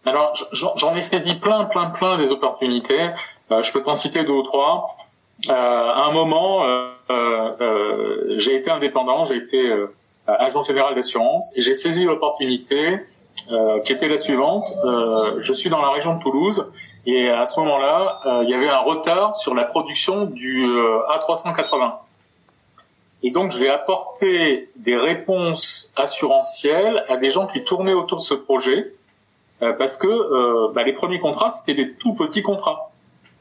Alors, 0.05 0.33
j'en 0.51 0.93
ai 0.93 1.01
saisi 1.01 1.35
plein, 1.35 1.63
plein, 1.63 1.91
plein 1.91 2.17
des 2.17 2.27
opportunités. 2.27 3.11
Euh, 3.53 3.63
je 3.63 3.71
peux 3.71 3.83
t'en 3.83 3.95
citer 3.95 4.23
deux 4.23 4.33
ou 4.33 4.43
trois. 4.43 4.97
Euh, 5.49 5.53
à 5.53 6.05
un 6.05 6.11
moment, 6.11 6.65
euh, 6.65 6.89
euh 7.09 8.35
j'ai 8.37 8.55
été 8.55 8.71
indépendant, 8.71 9.25
j'ai 9.25 9.35
été 9.35 9.61
euh, 9.61 9.93
agent 10.27 10.63
fédéral 10.63 10.95
d'assurance 10.95 11.51
et 11.55 11.61
j'ai 11.61 11.73
saisi 11.73 12.05
l'opportunité 12.05 12.99
qui 13.85 13.91
était 13.91 14.07
la 14.07 14.17
suivante. 14.17 14.73
je 15.39 15.53
suis 15.53 15.69
dans 15.69 15.81
la 15.81 15.89
région 15.89 16.15
de 16.15 16.21
Toulouse 16.21 16.65
et 17.05 17.29
à 17.29 17.45
ce 17.45 17.59
moment-là, 17.59 18.21
il 18.43 18.49
y 18.49 18.53
avait 18.53 18.69
un 18.69 18.79
retard 18.79 19.35
sur 19.35 19.53
la 19.53 19.65
production 19.65 20.25
du 20.25 20.65
A380. 20.65 21.93
Et 23.23 23.31
donc, 23.31 23.51
je 23.51 23.57
vais 23.57 23.69
apporter 23.69 24.69
des 24.75 24.95
réponses 24.95 25.91
assurantielles 25.95 27.03
à 27.09 27.17
des 27.17 27.31
gens 27.31 27.47
qui 27.47 27.63
tournaient 27.63 27.93
autour 27.93 28.19
de 28.19 28.23
ce 28.23 28.33
projet, 28.33 28.93
euh, 29.61 29.73
parce 29.73 29.95
que 29.95 30.07
euh, 30.07 30.71
bah, 30.73 30.83
les 30.83 30.93
premiers 30.93 31.19
contrats, 31.19 31.49
c'était 31.49 31.73
des 31.73 31.93
tout 31.93 32.13
petits 32.13 32.41
contrats. 32.41 32.91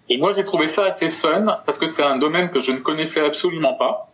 Et 0.09 0.19
moi, 0.19 0.33
j'ai 0.33 0.45
trouvé 0.45 0.69
ça 0.69 0.85
assez 0.85 1.11
fun, 1.11 1.61
parce 1.65 1.79
que 1.79 1.87
c'est 1.87 2.03
un 2.03 2.19
domaine 2.19 2.51
que 2.51 2.61
je 2.61 2.73
ne 2.73 2.79
connaissais 2.79 3.25
absolument 3.25 3.75
pas. 3.75 4.11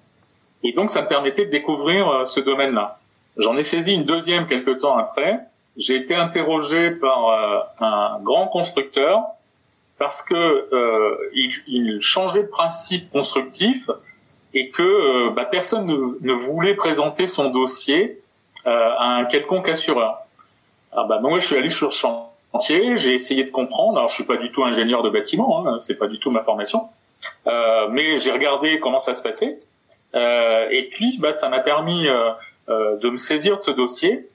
Et 0.62 0.72
donc, 0.72 0.90
ça 0.90 1.03
me 1.03 1.09
permettait 1.09 1.46
de 1.46 1.51
découvrir 1.51 2.09
euh, 2.09 2.24
ce 2.24 2.40
domaine-là. 2.40 2.98
J'en 3.37 3.57
ai 3.57 3.62
saisi 3.62 3.94
une 3.94 4.05
deuxième 4.05 4.46
quelques 4.46 4.81
temps 4.81 4.96
après. 4.96 5.40
J'ai 5.77 5.96
été 5.96 6.14
interrogé 6.14 6.90
par 6.90 7.70
un 7.81 8.18
grand 8.20 8.48
constructeur 8.48 9.22
parce 9.96 10.22
que 10.22 10.68
il, 11.35 11.53
il 11.68 12.03
changeait 12.03 12.42
de 12.42 12.48
principe 12.48 13.09
constructif 13.12 13.88
et 14.55 14.70
que 14.70 14.83
euh, 14.83 15.31
bah, 15.31 15.44
personne 15.44 15.87
ne, 16.20 16.33
voulait 16.33 16.74
présenter 16.74 17.27
son 17.27 17.51
dossier 17.51 18.20
euh, 18.66 18.90
à 18.98 19.16
un 19.16 19.24
quelconque 19.27 19.68
assureur. 19.68 20.20
Alors 20.92 21.07
bah, 21.07 21.18
moi, 21.20 21.38
je 21.38 21.46
suis 21.46 21.57
allé 21.57 21.68
sur 21.68 21.88
le 21.88 21.92
chantier, 22.53 22.97
j'ai 22.97 23.15
essayé 23.15 23.45
de 23.45 23.51
comprendre. 23.51 23.99
Alors, 23.99 24.09
je 24.09 24.15
suis 24.15 24.25
pas 24.25 24.37
du 24.37 24.51
tout 24.51 24.65
ingénieur 24.65 25.03
de 25.03 25.11
bâtiment, 25.11 25.67
hein, 25.67 25.79
c'est 25.81 25.99
pas 25.99 26.07
du 26.07 26.19
tout 26.19 26.31
ma 26.31 26.43
formation, 26.43 26.89
euh, 27.47 27.89
mais 27.91 28.19
j'ai 28.19 28.33
regardé 28.33 28.81
comment 28.81 29.01
ça 29.01 29.15
se 29.15 29.23
passait. 29.23 29.59
Euh, 30.15 30.69
et 30.71 30.85
puis, 30.85 31.19
bah, 31.19 31.33
ça 31.35 31.49
m'a 31.49 31.61
permis 31.61 32.09
euh, 32.09 32.31
euh, 32.69 32.97
de 32.97 33.11
me 33.11 33.17
saisir 33.19 33.59
de 33.59 33.63
ce 33.63 33.71
dossier, 33.71 34.29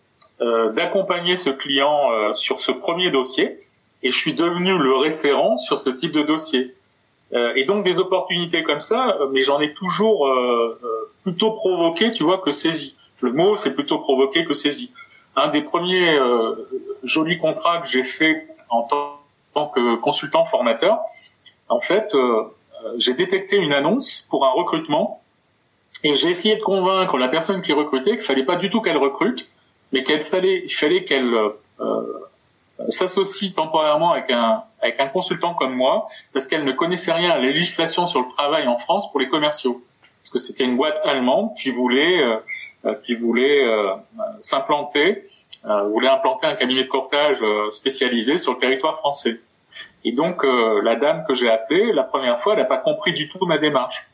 d'accompagner 0.74 1.38
ce 1.38 1.50
client 1.50 2.34
sur 2.34 2.60
ce 2.60 2.74
premier 2.74 3.12
dossier, 3.12 3.62
et 4.02 4.12
je 4.12 4.18
suis 4.18 4.34
devenu 4.34 4.78
le 4.78 4.94
référent 4.96 5.58
sur 5.58 5.80
ce 5.80 5.90
type 5.90 6.12
de 6.12 6.24
dossier. 6.24 6.74
Euh, 7.34 7.54
et 7.56 7.66
donc 7.66 7.84
des 7.84 7.98
opportunités 7.98 8.64
comme 8.64 8.82
ça, 8.82 9.18
euh, 9.20 9.28
mais 9.32 9.42
j'en 9.42 9.60
ai 9.60 9.74
toujours 9.74 10.28
euh, 10.28 10.80
plutôt 11.24 11.52
provoqué, 11.52 12.12
tu 12.14 12.24
vois, 12.24 12.38
que 12.38 12.52
saisi. 12.52 12.96
Le 13.22 13.32
mot, 13.32 13.56
c'est 13.56 13.74
plutôt 13.74 14.00
provoqué 14.00 14.46
que 14.46 14.54
saisi. 14.54 14.92
Un 15.36 15.48
des 15.50 15.62
premiers 15.62 16.18
jolis 17.04 17.38
contrats 17.40 17.80
que 17.80 17.88
j'ai 17.88 18.04
fait 18.04 18.48
en 18.70 18.84
tant 18.84 19.68
que 19.68 19.96
consultant 19.96 20.46
formateur, 20.46 21.00
en 21.70 21.80
fait, 21.80 22.16
j'ai 22.98 23.14
détecté 23.14 23.58
une 23.58 23.74
annonce 23.74 24.26
pour 24.30 24.46
un 24.46 24.52
recrutement 24.52 25.22
et 26.04 26.16
j'ai 26.16 26.30
essayé 26.30 26.56
de 26.56 26.62
convaincre 26.62 27.18
la 27.18 27.30
personne 27.30 27.62
qui 27.62 27.74
recrutait 27.74 28.12
qu'il 28.12 28.22
fallait 28.22 28.46
pas 28.46 28.58
du 28.58 28.70
tout 28.70 28.82
qu'elle 28.82 28.98
recrute, 28.98 29.50
mais 29.92 30.04
qu'il 30.04 30.22
fallait, 30.22 30.68
fallait 30.70 31.06
qu'elle 31.06 31.34
s'associe 32.90 33.54
temporairement 33.54 34.12
avec 34.12 34.30
un, 34.30 34.64
avec 34.82 35.00
un 35.00 35.08
consultant 35.08 35.54
comme 35.54 35.74
moi, 35.74 36.08
parce 36.34 36.48
qu'elle 36.48 36.66
ne 36.66 36.74
connaissait 36.74 37.14
rien 37.14 37.32
à 37.32 37.38
la 37.38 37.44
législation 37.44 38.06
sur 38.08 38.22
le 38.22 38.28
travail 38.36 38.68
en 38.68 38.78
France 38.78 39.10
pour 39.12 39.20
les 39.20 39.30
commerciaux. 39.30 39.82
Parce 40.22 40.32
que 40.32 40.40
c'était 40.40 40.66
une 40.66 40.78
boîte 40.78 41.00
allemande 41.04 41.50
qui 41.62 41.72
voulait, 41.72 42.22
euh, 42.22 42.36
euh 42.36 42.40
qui 43.04 43.16
voulait 43.16 43.66
euh, 43.66 43.94
s'implanter, 44.42 45.24
euh, 45.66 45.84
voulait 45.84 46.10
implanter 46.10 46.48
un 46.48 46.56
cabinet 46.56 46.84
de 46.84 46.90
courtage 46.90 47.38
euh, 47.42 47.70
spécialisé 47.70 48.38
sur 48.38 48.54
le 48.54 48.60
territoire 48.60 48.98
français. 48.98 49.40
Et 50.06 50.12
donc, 50.12 50.44
la 50.44 50.96
dame 50.98 51.24
que 51.26 51.34
j'ai 51.34 51.50
appelée, 51.50 51.94
la 51.94 52.04
première 52.04 52.42
fois, 52.42 52.54
elle 52.54 52.60
n'a 52.60 52.66
pas 52.66 52.78
compris 52.78 53.14
du 53.14 53.30
tout 53.30 53.44
ma 53.46 53.58
démarche. 53.58 54.06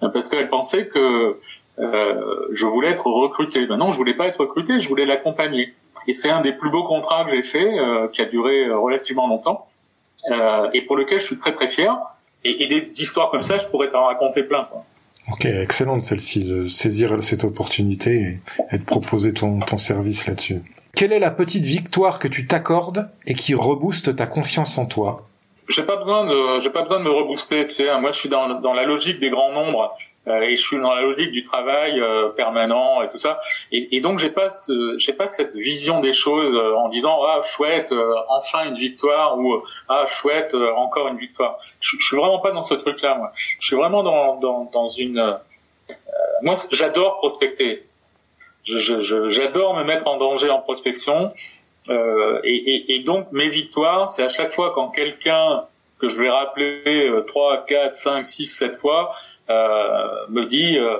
Parce 0.00 0.28
qu'elle 0.28 0.48
pensait 0.48 0.88
que 0.88 1.38
je 1.78 2.66
voulais 2.66 2.88
être 2.88 3.06
recruté. 3.06 3.64
Ben 3.66 3.76
non, 3.76 3.92
je 3.92 3.96
voulais 3.96 4.14
pas 4.14 4.26
être 4.26 4.40
recruté, 4.40 4.80
je 4.80 4.88
voulais 4.88 5.06
l'accompagner. 5.06 5.72
Et 6.06 6.12
c'est 6.12 6.30
un 6.30 6.40
des 6.40 6.52
plus 6.52 6.70
beaux 6.70 6.84
contrats 6.84 7.24
que 7.24 7.30
j'ai 7.30 7.42
fait, 7.42 7.78
euh, 7.78 8.08
qui 8.08 8.20
a 8.20 8.26
duré 8.26 8.66
euh, 8.66 8.78
relativement 8.78 9.26
longtemps, 9.26 9.66
euh, 10.30 10.68
et 10.72 10.82
pour 10.82 10.96
lequel 10.96 11.18
je 11.18 11.24
suis 11.24 11.38
très 11.38 11.54
très 11.54 11.68
fier. 11.68 11.96
Et, 12.44 12.64
et 12.64 12.66
des 12.66 13.02
histoires 13.02 13.30
comme 13.30 13.42
ça, 13.42 13.56
je 13.56 13.66
pourrais 13.68 13.90
t'en 13.90 14.04
raconter 14.04 14.42
plein. 14.42 14.64
Quoi. 14.64 14.84
Ok, 15.32 15.46
excellente 15.46 16.04
celle-ci, 16.04 16.44
de 16.44 16.68
saisir 16.68 17.22
cette 17.22 17.44
opportunité 17.44 18.40
et, 18.70 18.78
de 18.78 18.84
proposer 18.84 19.32
ton, 19.32 19.60
ton 19.60 19.78
service 19.78 20.26
là-dessus. 20.26 20.60
Quelle 20.94 21.12
est 21.12 21.18
la 21.18 21.30
petite 21.30 21.64
victoire 21.64 22.18
que 22.18 22.28
tu 22.28 22.46
t'accordes 22.46 23.08
et 23.26 23.34
qui 23.34 23.54
rebooste 23.54 24.14
ta 24.16 24.26
confiance 24.26 24.78
en 24.78 24.86
toi? 24.86 25.26
J'ai 25.68 25.82
pas 25.84 25.96
besoin 25.96 26.26
de, 26.26 26.60
j'ai 26.62 26.70
pas 26.70 26.82
besoin 26.82 26.98
de 26.98 27.04
me 27.04 27.10
rebooster. 27.10 27.66
Tu 27.68 27.74
sais, 27.74 28.00
moi, 28.00 28.10
je 28.10 28.18
suis 28.18 28.28
dans, 28.28 28.60
dans 28.60 28.74
la 28.74 28.84
logique 28.84 29.18
des 29.18 29.30
grands 29.30 29.52
nombres. 29.52 29.96
Euh, 30.26 30.40
et 30.40 30.56
je 30.56 30.62
suis 30.62 30.78
dans 30.78 30.94
la 30.94 31.02
logique 31.02 31.32
du 31.32 31.44
travail 31.44 32.00
euh, 32.00 32.30
permanent 32.30 33.02
et 33.02 33.10
tout 33.10 33.18
ça. 33.18 33.40
Et, 33.72 33.96
et 33.96 34.00
donc 34.00 34.18
j'ai 34.18 34.30
pas 34.30 34.48
j'ai 34.96 35.12
pas 35.12 35.26
cette 35.26 35.54
vision 35.54 36.00
des 36.00 36.14
choses 36.14 36.54
euh, 36.54 36.74
en 36.76 36.88
disant 36.88 37.20
ah 37.26 37.40
chouette 37.42 37.92
enfin 38.28 38.64
une 38.64 38.76
victoire 38.76 39.38
ou 39.38 39.62
ah 39.88 40.06
chouette 40.06 40.54
encore 40.76 41.08
une 41.08 41.18
victoire. 41.18 41.58
Je, 41.80 41.96
suis 42.00 42.16
vraiment 42.16 42.38
pas 42.38 42.52
dans 42.52 42.62
ce 42.62 42.74
truc 42.74 43.02
là 43.02 43.16
moi. 43.16 43.32
Je 43.60 43.66
suis 43.66 43.76
vraiment 43.76 44.02
dans 44.02 44.36
dans, 44.36 44.70
dans 44.72 44.88
une 44.88 45.38
moi 46.42 46.54
j'adore 46.72 47.18
prospecter. 47.18 47.84
J'adore 48.64 49.76
me 49.76 49.84
mettre 49.84 50.06
en 50.06 50.16
danger 50.16 50.48
en 50.48 50.60
prospection. 50.60 51.34
Euh, 51.90 52.40
et, 52.44 52.94
et, 52.94 53.00
donc 53.00 53.30
mes 53.30 53.50
victoires, 53.50 54.08
c'est 54.08 54.22
à 54.22 54.30
chaque 54.30 54.54
fois 54.54 54.72
quand 54.74 54.88
quelqu'un 54.88 55.64
que 55.98 56.08
je 56.08 56.18
vais 56.18 56.30
rappeler 56.30 57.12
trois, 57.26 57.66
quatre, 57.66 57.96
cinq, 57.96 58.24
six, 58.24 58.46
sept 58.46 58.78
fois, 58.78 59.14
euh, 59.14 59.33
me 59.48 60.44
dit 60.44 60.78
euh, 60.78 60.98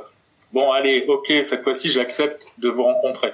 bon 0.52 0.70
allez 0.72 1.04
ok 1.08 1.32
cette 1.42 1.62
fois-ci 1.62 1.90
j'accepte 1.90 2.42
de 2.58 2.68
vous 2.68 2.84
rencontrer. 2.84 3.32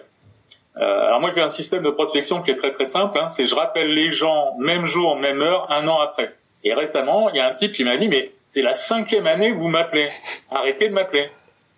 Euh, 0.76 1.06
alors 1.06 1.20
moi 1.20 1.30
j'ai 1.34 1.40
un 1.40 1.48
système 1.48 1.82
de 1.82 1.90
prospection 1.90 2.42
qui 2.42 2.50
est 2.50 2.56
très 2.56 2.72
très 2.72 2.84
simple, 2.84 3.18
hein, 3.18 3.28
c'est 3.28 3.46
je 3.46 3.54
rappelle 3.54 3.92
les 3.92 4.10
gens 4.10 4.56
même 4.58 4.86
jour 4.86 5.16
même 5.16 5.42
heure 5.42 5.70
un 5.70 5.86
an 5.88 6.00
après. 6.00 6.34
Et 6.64 6.74
récemment 6.74 7.30
il 7.30 7.36
y 7.36 7.40
a 7.40 7.48
un 7.48 7.54
type 7.54 7.72
qui 7.72 7.84
m'a 7.84 7.96
dit 7.96 8.08
mais 8.08 8.32
c'est 8.48 8.62
la 8.62 8.74
cinquième 8.74 9.26
année 9.26 9.50
que 9.50 9.56
vous 9.56 9.68
m'appelez, 9.68 10.08
arrêtez 10.50 10.88
de 10.88 10.94
m'appeler. 10.94 11.30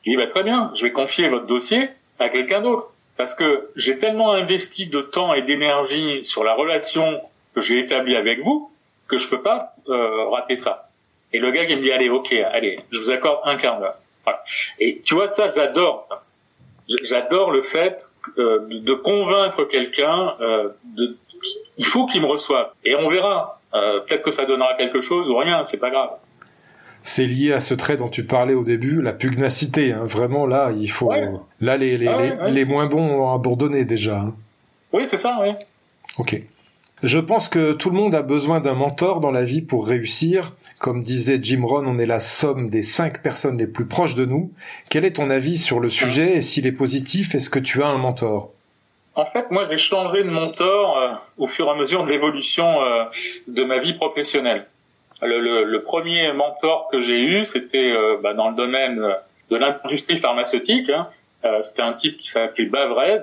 Je 0.04 0.10
dis 0.10 0.16
bah 0.16 0.26
très 0.26 0.42
bien, 0.42 0.70
je 0.74 0.82
vais 0.82 0.92
confier 0.92 1.28
votre 1.28 1.46
dossier 1.46 1.90
à 2.18 2.28
quelqu'un 2.28 2.60
d'autre 2.60 2.92
parce 3.16 3.34
que 3.34 3.70
j'ai 3.76 3.98
tellement 3.98 4.32
investi 4.32 4.86
de 4.86 5.00
temps 5.00 5.34
et 5.34 5.42
d'énergie 5.42 6.24
sur 6.24 6.44
la 6.44 6.54
relation 6.54 7.20
que 7.54 7.60
j'ai 7.60 7.78
établie 7.78 8.16
avec 8.16 8.40
vous 8.40 8.70
que 9.08 9.18
je 9.18 9.28
peux 9.28 9.42
pas 9.42 9.74
euh, 9.88 10.28
rater 10.28 10.56
ça. 10.56 10.88
Et 11.32 11.38
le 11.38 11.50
gars 11.50 11.66
qui 11.66 11.76
me 11.76 11.80
dit 11.80 11.92
allez 11.92 12.08
ok 12.08 12.32
allez 12.32 12.80
je 12.90 13.00
vous 13.00 13.10
accorde 13.10 13.40
un 13.44 13.56
quart 13.56 13.80
d'heure. 13.80 13.96
Et 14.78 15.00
tu 15.04 15.14
vois 15.14 15.26
ça 15.26 15.50
j'adore 15.54 16.02
ça. 16.02 16.22
J'adore 17.04 17.50
le 17.50 17.62
fait 17.62 18.06
euh, 18.38 18.66
de 18.68 18.94
convaincre 18.94 19.64
quelqu'un 19.64 20.34
euh, 20.40 20.68
de 20.96 21.16
il 21.78 21.86
faut 21.86 22.06
qu'il 22.06 22.20
me 22.20 22.26
reçoive 22.26 22.68
et 22.84 22.94
on 22.94 23.08
verra. 23.08 23.60
Euh, 23.74 24.00
peut-être 24.00 24.22
que 24.22 24.30
ça 24.30 24.44
donnera 24.44 24.74
quelque 24.74 25.00
chose 25.00 25.28
ou 25.28 25.36
rien, 25.36 25.64
c'est 25.64 25.78
pas 25.78 25.90
grave. 25.90 26.10
c'est 27.02 27.24
lié 27.24 27.52
à 27.52 27.60
ce 27.60 27.74
trait 27.74 27.96
dont 27.96 28.08
tu 28.08 28.24
parlais 28.24 28.54
au 28.54 28.64
début, 28.64 29.00
la 29.00 29.12
pugnacité. 29.12 29.92
Hein. 29.92 30.04
Vraiment, 30.04 30.46
là, 30.46 30.70
il 30.78 30.90
faut. 30.90 31.10
Là, 31.60 31.76
les, 31.76 31.96
les, 31.96 32.06
ah 32.06 32.48
les, 32.48 32.64
moins 32.64 32.86
bons 32.86 33.22
ont 33.22 33.34
abandonné 33.34 33.84
déjà. 33.84 34.18
Hein. 34.18 34.34
Oui, 34.92 35.06
c'est 35.06 35.16
ça, 35.16 35.38
oui. 35.42 35.48
Ok. 36.18 36.40
Je 37.02 37.18
pense 37.18 37.48
que 37.48 37.72
tout 37.72 37.90
le 37.90 37.96
monde 37.96 38.14
a 38.14 38.22
besoin 38.22 38.60
d'un 38.60 38.74
mentor 38.74 39.18
dans 39.18 39.32
la 39.32 39.42
vie 39.42 39.60
pour 39.60 39.88
réussir. 39.88 40.52
Comme 40.78 41.02
disait 41.02 41.40
Jim 41.42 41.64
Rohn, 41.64 41.84
on 41.88 41.98
est 41.98 42.06
la 42.06 42.20
somme 42.20 42.70
des 42.70 42.84
cinq 42.84 43.24
personnes 43.24 43.58
les 43.58 43.66
plus 43.66 43.86
proches 43.86 44.14
de 44.14 44.24
nous. 44.24 44.52
Quel 44.88 45.04
est 45.04 45.16
ton 45.16 45.28
avis 45.28 45.58
sur 45.58 45.80
le 45.80 45.88
sujet 45.88 46.36
et 46.36 46.42
s'il 46.42 46.64
est 46.64 46.72
positif, 46.72 47.34
est-ce 47.34 47.50
que 47.50 47.58
tu 47.58 47.82
as 47.82 47.88
un 47.88 47.98
mentor? 47.98 48.52
En 49.16 49.26
fait, 49.26 49.50
moi, 49.50 49.66
j'ai 49.68 49.78
changé 49.78 50.22
de 50.22 50.30
mentor 50.30 50.96
euh, 50.96 51.12
au 51.38 51.48
fur 51.48 51.66
et 51.66 51.70
à 51.70 51.74
mesure 51.74 52.04
de 52.04 52.08
l'évolution 52.08 52.82
euh, 52.82 53.04
de 53.48 53.64
ma 53.64 53.80
vie 53.80 53.94
professionnelle. 53.94 54.66
Le, 55.22 55.78
premier 55.78 56.32
mentor 56.32 56.88
que 56.90 57.00
j'ai 57.00 57.18
eu, 57.18 57.44
c'était 57.44 57.78
euh, 57.78 58.18
bah, 58.22 58.32
dans 58.32 58.50
le 58.50 58.54
domaine 58.54 59.04
de 59.50 59.56
l'industrie 59.56 60.20
pharmaceutique. 60.20 60.88
Hein. 60.88 61.08
c'était 61.62 61.82
un 61.82 61.94
type 61.94 62.18
qui 62.18 62.28
s'appelait 62.28 62.66
Bavrez, 62.66 63.16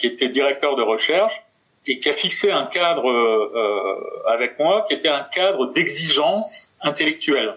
qui 0.00 0.06
était 0.08 0.28
directeur 0.28 0.74
de 0.74 0.82
recherche 0.82 1.45
et 1.86 2.00
qui 2.00 2.08
a 2.08 2.12
fixé 2.12 2.50
un 2.50 2.66
cadre 2.66 3.08
euh, 3.08 4.28
avec 4.28 4.58
moi 4.58 4.84
qui 4.88 4.94
était 4.94 5.08
un 5.08 5.22
cadre 5.22 5.72
d'exigence 5.72 6.72
intellectuelle. 6.80 7.54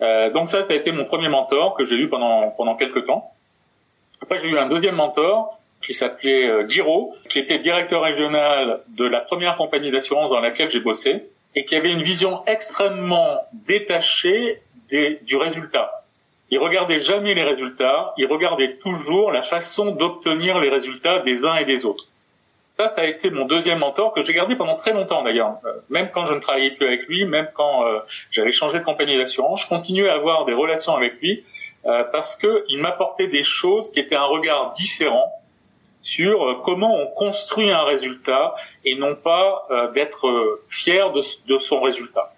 Euh, 0.00 0.30
donc 0.30 0.48
ça, 0.48 0.62
ça 0.62 0.72
a 0.72 0.76
été 0.76 0.92
mon 0.92 1.04
premier 1.04 1.28
mentor 1.28 1.74
que 1.74 1.84
j'ai 1.84 1.96
eu 1.96 2.08
pendant 2.08 2.50
pendant 2.50 2.76
quelques 2.76 3.06
temps. 3.06 3.32
Après, 4.22 4.38
j'ai 4.38 4.48
eu 4.48 4.58
un 4.58 4.68
deuxième 4.68 4.96
mentor 4.96 5.58
qui 5.82 5.94
s'appelait 5.94 6.48
euh, 6.48 6.68
Giro, 6.68 7.14
qui 7.30 7.38
était 7.38 7.58
directeur 7.58 8.02
régional 8.02 8.82
de 8.88 9.04
la 9.04 9.20
première 9.20 9.56
compagnie 9.56 9.90
d'assurance 9.90 10.30
dans 10.30 10.40
laquelle 10.40 10.70
j'ai 10.70 10.80
bossé 10.80 11.24
et 11.54 11.64
qui 11.64 11.76
avait 11.76 11.90
une 11.90 12.02
vision 12.02 12.42
extrêmement 12.46 13.38
détachée 13.52 14.60
des, 14.90 15.18
du 15.22 15.36
résultat. 15.36 16.04
Il 16.50 16.58
regardait 16.58 17.00
jamais 17.00 17.34
les 17.34 17.44
résultats, 17.44 18.14
il 18.16 18.26
regardait 18.26 18.76
toujours 18.76 19.32
la 19.32 19.42
façon 19.42 19.92
d'obtenir 19.92 20.58
les 20.60 20.70
résultats 20.70 21.20
des 21.20 21.44
uns 21.44 21.56
et 21.56 21.64
des 21.64 21.84
autres. 21.84 22.06
Ça, 22.78 22.86
ça 22.86 23.00
a 23.00 23.06
été 23.06 23.30
mon 23.30 23.44
deuxième 23.44 23.80
mentor 23.80 24.14
que 24.14 24.24
j'ai 24.24 24.32
gardé 24.32 24.54
pendant 24.54 24.76
très 24.76 24.92
longtemps 24.92 25.24
d'ailleurs. 25.24 25.56
Euh, 25.64 25.72
même 25.88 26.10
quand 26.14 26.24
je 26.26 26.34
ne 26.34 26.38
travaillais 26.38 26.70
plus 26.70 26.86
avec 26.86 27.08
lui, 27.08 27.24
même 27.24 27.48
quand 27.52 27.84
euh, 27.84 27.98
j'avais 28.30 28.52
changé 28.52 28.78
de 28.78 28.84
compagnie 28.84 29.18
d'assurance, 29.18 29.62
je 29.64 29.68
continuais 29.68 30.08
à 30.08 30.14
avoir 30.14 30.44
des 30.44 30.52
relations 30.52 30.94
avec 30.94 31.20
lui 31.20 31.44
euh, 31.86 32.04
parce 32.12 32.36
que 32.36 32.64
il 32.68 32.80
m'apportait 32.80 33.26
des 33.26 33.42
choses 33.42 33.90
qui 33.90 33.98
étaient 33.98 34.14
un 34.14 34.26
regard 34.26 34.70
différent 34.72 35.32
sur 36.02 36.62
comment 36.64 36.94
on 36.94 37.08
construit 37.08 37.68
un 37.68 37.82
résultat 37.82 38.54
et 38.84 38.94
non 38.94 39.16
pas 39.16 39.66
d'être 39.94 40.60
fier 40.68 41.10
de, 41.10 41.20
de, 41.48 41.58
son 41.58 41.80
résultat. 41.80 42.32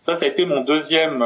Ça, 0.00 0.14
ça 0.14 0.24
a 0.24 0.28
été 0.28 0.46
mon 0.46 0.62
deuxième 0.62 1.22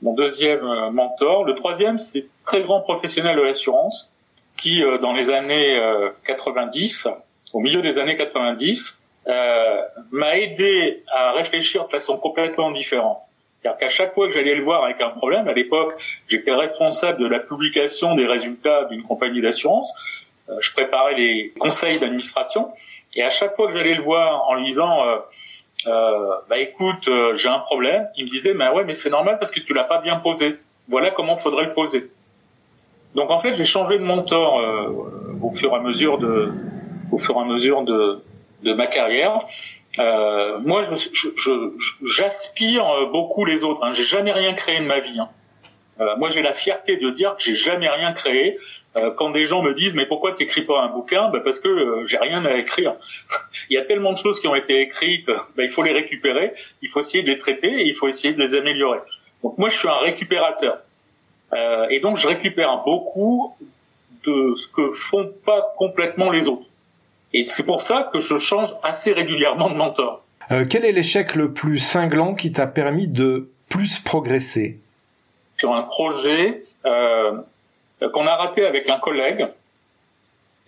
mon 0.00 0.14
deuxième 0.14 0.64
mentor. 0.90 1.44
Le 1.44 1.54
troisième, 1.54 1.98
c'est 1.98 2.26
très 2.46 2.62
grand 2.62 2.80
professionnel 2.80 3.36
de 3.36 3.42
l'assurance 3.42 4.10
qui, 4.56 4.82
dans 5.02 5.12
les 5.12 5.30
années 5.30 5.78
90, 6.26 7.08
au 7.54 7.60
milieu 7.60 7.80
des 7.80 7.96
années 7.98 8.16
90, 8.16 8.98
euh, 9.28 9.80
m'a 10.10 10.36
aidé 10.36 11.02
à 11.10 11.32
réfléchir 11.32 11.86
de 11.86 11.90
façon 11.90 12.18
complètement 12.18 12.72
différente. 12.72 13.20
Car 13.62 13.78
qu'à 13.78 13.88
chaque 13.88 14.12
fois 14.12 14.26
que 14.26 14.34
j'allais 14.34 14.56
le 14.56 14.64
voir 14.64 14.84
avec 14.84 15.00
un 15.00 15.10
problème, 15.10 15.48
à 15.48 15.52
l'époque, 15.52 15.94
j'étais 16.28 16.52
responsable 16.52 17.18
de 17.18 17.26
la 17.28 17.38
publication 17.38 18.16
des 18.16 18.26
résultats 18.26 18.84
d'une 18.86 19.04
compagnie 19.04 19.40
d'assurance. 19.40 19.94
Euh, 20.50 20.56
je 20.60 20.72
préparais 20.72 21.14
les 21.14 21.54
conseils 21.58 21.98
d'administration. 21.98 22.72
Et 23.14 23.22
à 23.22 23.30
chaque 23.30 23.54
fois 23.54 23.68
que 23.68 23.78
j'allais 23.78 23.94
le 23.94 24.02
voir 24.02 24.48
en 24.48 24.56
lui 24.56 24.66
disant, 24.66 25.04
euh, 25.86 26.28
bah 26.50 26.58
écoute, 26.58 27.08
j'ai 27.34 27.48
un 27.48 27.60
problème, 27.60 28.08
il 28.16 28.24
me 28.24 28.30
disait, 28.30 28.52
bah 28.52 28.74
ouais, 28.74 28.84
mais 28.84 28.94
c'est 28.94 29.10
normal 29.10 29.38
parce 29.38 29.52
que 29.52 29.60
tu 29.60 29.72
l'as 29.74 29.84
pas 29.84 30.00
bien 30.00 30.16
posé. 30.16 30.56
Voilà 30.88 31.12
comment 31.12 31.36
faudrait 31.36 31.66
le 31.66 31.72
poser. 31.72 32.10
Donc 33.14 33.30
en 33.30 33.40
fait, 33.40 33.54
j'ai 33.54 33.64
changé 33.64 33.96
de 33.98 34.04
mentor 34.04 34.60
au 35.40 35.52
fur 35.52 35.72
et 35.72 35.76
à 35.76 35.80
mesure 35.80 36.18
de, 36.18 36.52
au 37.14 37.18
fur 37.18 37.36
et 37.36 37.40
à 37.40 37.44
mesure 37.44 37.82
de, 37.82 38.22
ma 38.62 38.86
carrière. 38.86 39.40
Euh, 39.98 40.58
moi, 40.60 40.82
j'aspire 40.82 42.84
je, 42.84 43.10
beaucoup 43.10 43.44
les 43.44 43.62
autres. 43.62 43.84
Hein. 43.84 43.92
J'ai 43.92 44.04
jamais 44.04 44.32
rien 44.32 44.54
créé 44.54 44.80
de 44.80 44.86
ma 44.86 45.00
vie. 45.00 45.18
Hein. 45.18 45.28
Euh, 46.00 46.16
moi, 46.16 46.28
j'ai 46.28 46.42
la 46.42 46.54
fierté 46.54 46.96
de 46.96 47.10
dire 47.10 47.36
que 47.36 47.42
j'ai 47.42 47.54
jamais 47.54 47.88
rien 47.88 48.12
créé. 48.12 48.58
Euh, 48.96 49.10
quand 49.10 49.30
des 49.30 49.44
gens 49.44 49.60
me 49.60 49.74
disent 49.74 49.94
mais 49.94 50.06
pourquoi 50.06 50.32
t'écris 50.32 50.62
pas 50.62 50.82
un 50.82 50.88
bouquin? 50.88 51.28
Bah 51.30 51.40
parce 51.42 51.58
que 51.58 51.68
euh, 51.68 52.06
j'ai 52.06 52.16
rien 52.16 52.44
à 52.44 52.56
écrire. 52.56 52.94
il 53.70 53.74
y 53.74 53.78
a 53.78 53.84
tellement 53.84 54.12
de 54.12 54.18
choses 54.18 54.40
qui 54.40 54.46
ont 54.46 54.54
été 54.54 54.80
écrites, 54.80 55.30
bah, 55.56 55.64
il 55.64 55.70
faut 55.70 55.82
les 55.82 55.92
récupérer, 55.92 56.52
il 56.80 56.88
faut 56.88 57.00
essayer 57.00 57.24
de 57.24 57.30
les 57.30 57.38
traiter 57.38 57.68
et 57.68 57.86
il 57.86 57.94
faut 57.94 58.06
essayer 58.06 58.34
de 58.34 58.40
les 58.40 58.54
améliorer. 58.54 59.00
Donc 59.42 59.58
moi 59.58 59.68
je 59.68 59.76
suis 59.76 59.88
un 59.88 59.98
récupérateur 59.98 60.78
euh, 61.52 61.88
et 61.90 61.98
donc 61.98 62.18
je 62.18 62.28
récupère 62.28 62.82
beaucoup 62.84 63.56
de 64.24 64.54
ce 64.56 64.68
que 64.68 64.92
font 64.92 65.32
pas 65.44 65.74
complètement 65.76 66.30
les 66.30 66.46
autres. 66.46 66.66
Et 67.34 67.44
c'est 67.46 67.64
pour 67.64 67.82
ça 67.82 68.08
que 68.12 68.20
je 68.20 68.38
change 68.38 68.68
assez 68.82 69.12
régulièrement 69.12 69.68
de 69.68 69.74
mentor. 69.74 70.22
Euh, 70.52 70.64
quel 70.68 70.84
est 70.84 70.92
l'échec 70.92 71.34
le 71.34 71.52
plus 71.52 71.78
cinglant 71.78 72.34
qui 72.34 72.52
t'a 72.52 72.68
permis 72.68 73.08
de 73.08 73.50
plus 73.68 73.98
progresser 73.98 74.78
Sur 75.58 75.74
un 75.74 75.82
projet 75.82 76.64
euh, 76.86 77.32
qu'on 78.12 78.26
a 78.26 78.36
raté 78.36 78.64
avec 78.64 78.88
un 78.88 78.98
collègue 78.98 79.48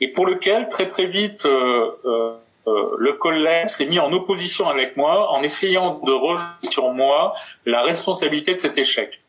et 0.00 0.08
pour 0.08 0.26
lequel 0.26 0.68
très 0.70 0.88
très 0.88 1.06
vite 1.06 1.46
euh, 1.46 1.90
euh, 2.04 2.32
euh 2.66 2.96
le 2.98 3.12
collègue 3.12 3.68
s'est 3.68 3.86
mis 3.86 4.00
en 4.00 4.12
opposition 4.12 4.68
avec 4.68 4.96
moi 4.96 5.30
en 5.30 5.42
essayant 5.42 6.00
de 6.00 6.12
rejeter 6.12 6.70
sur 6.70 6.92
moi 6.92 7.34
la 7.64 7.82
responsabilité 7.82 8.54
de 8.54 8.58
cet 8.58 8.76
échec. 8.76 9.20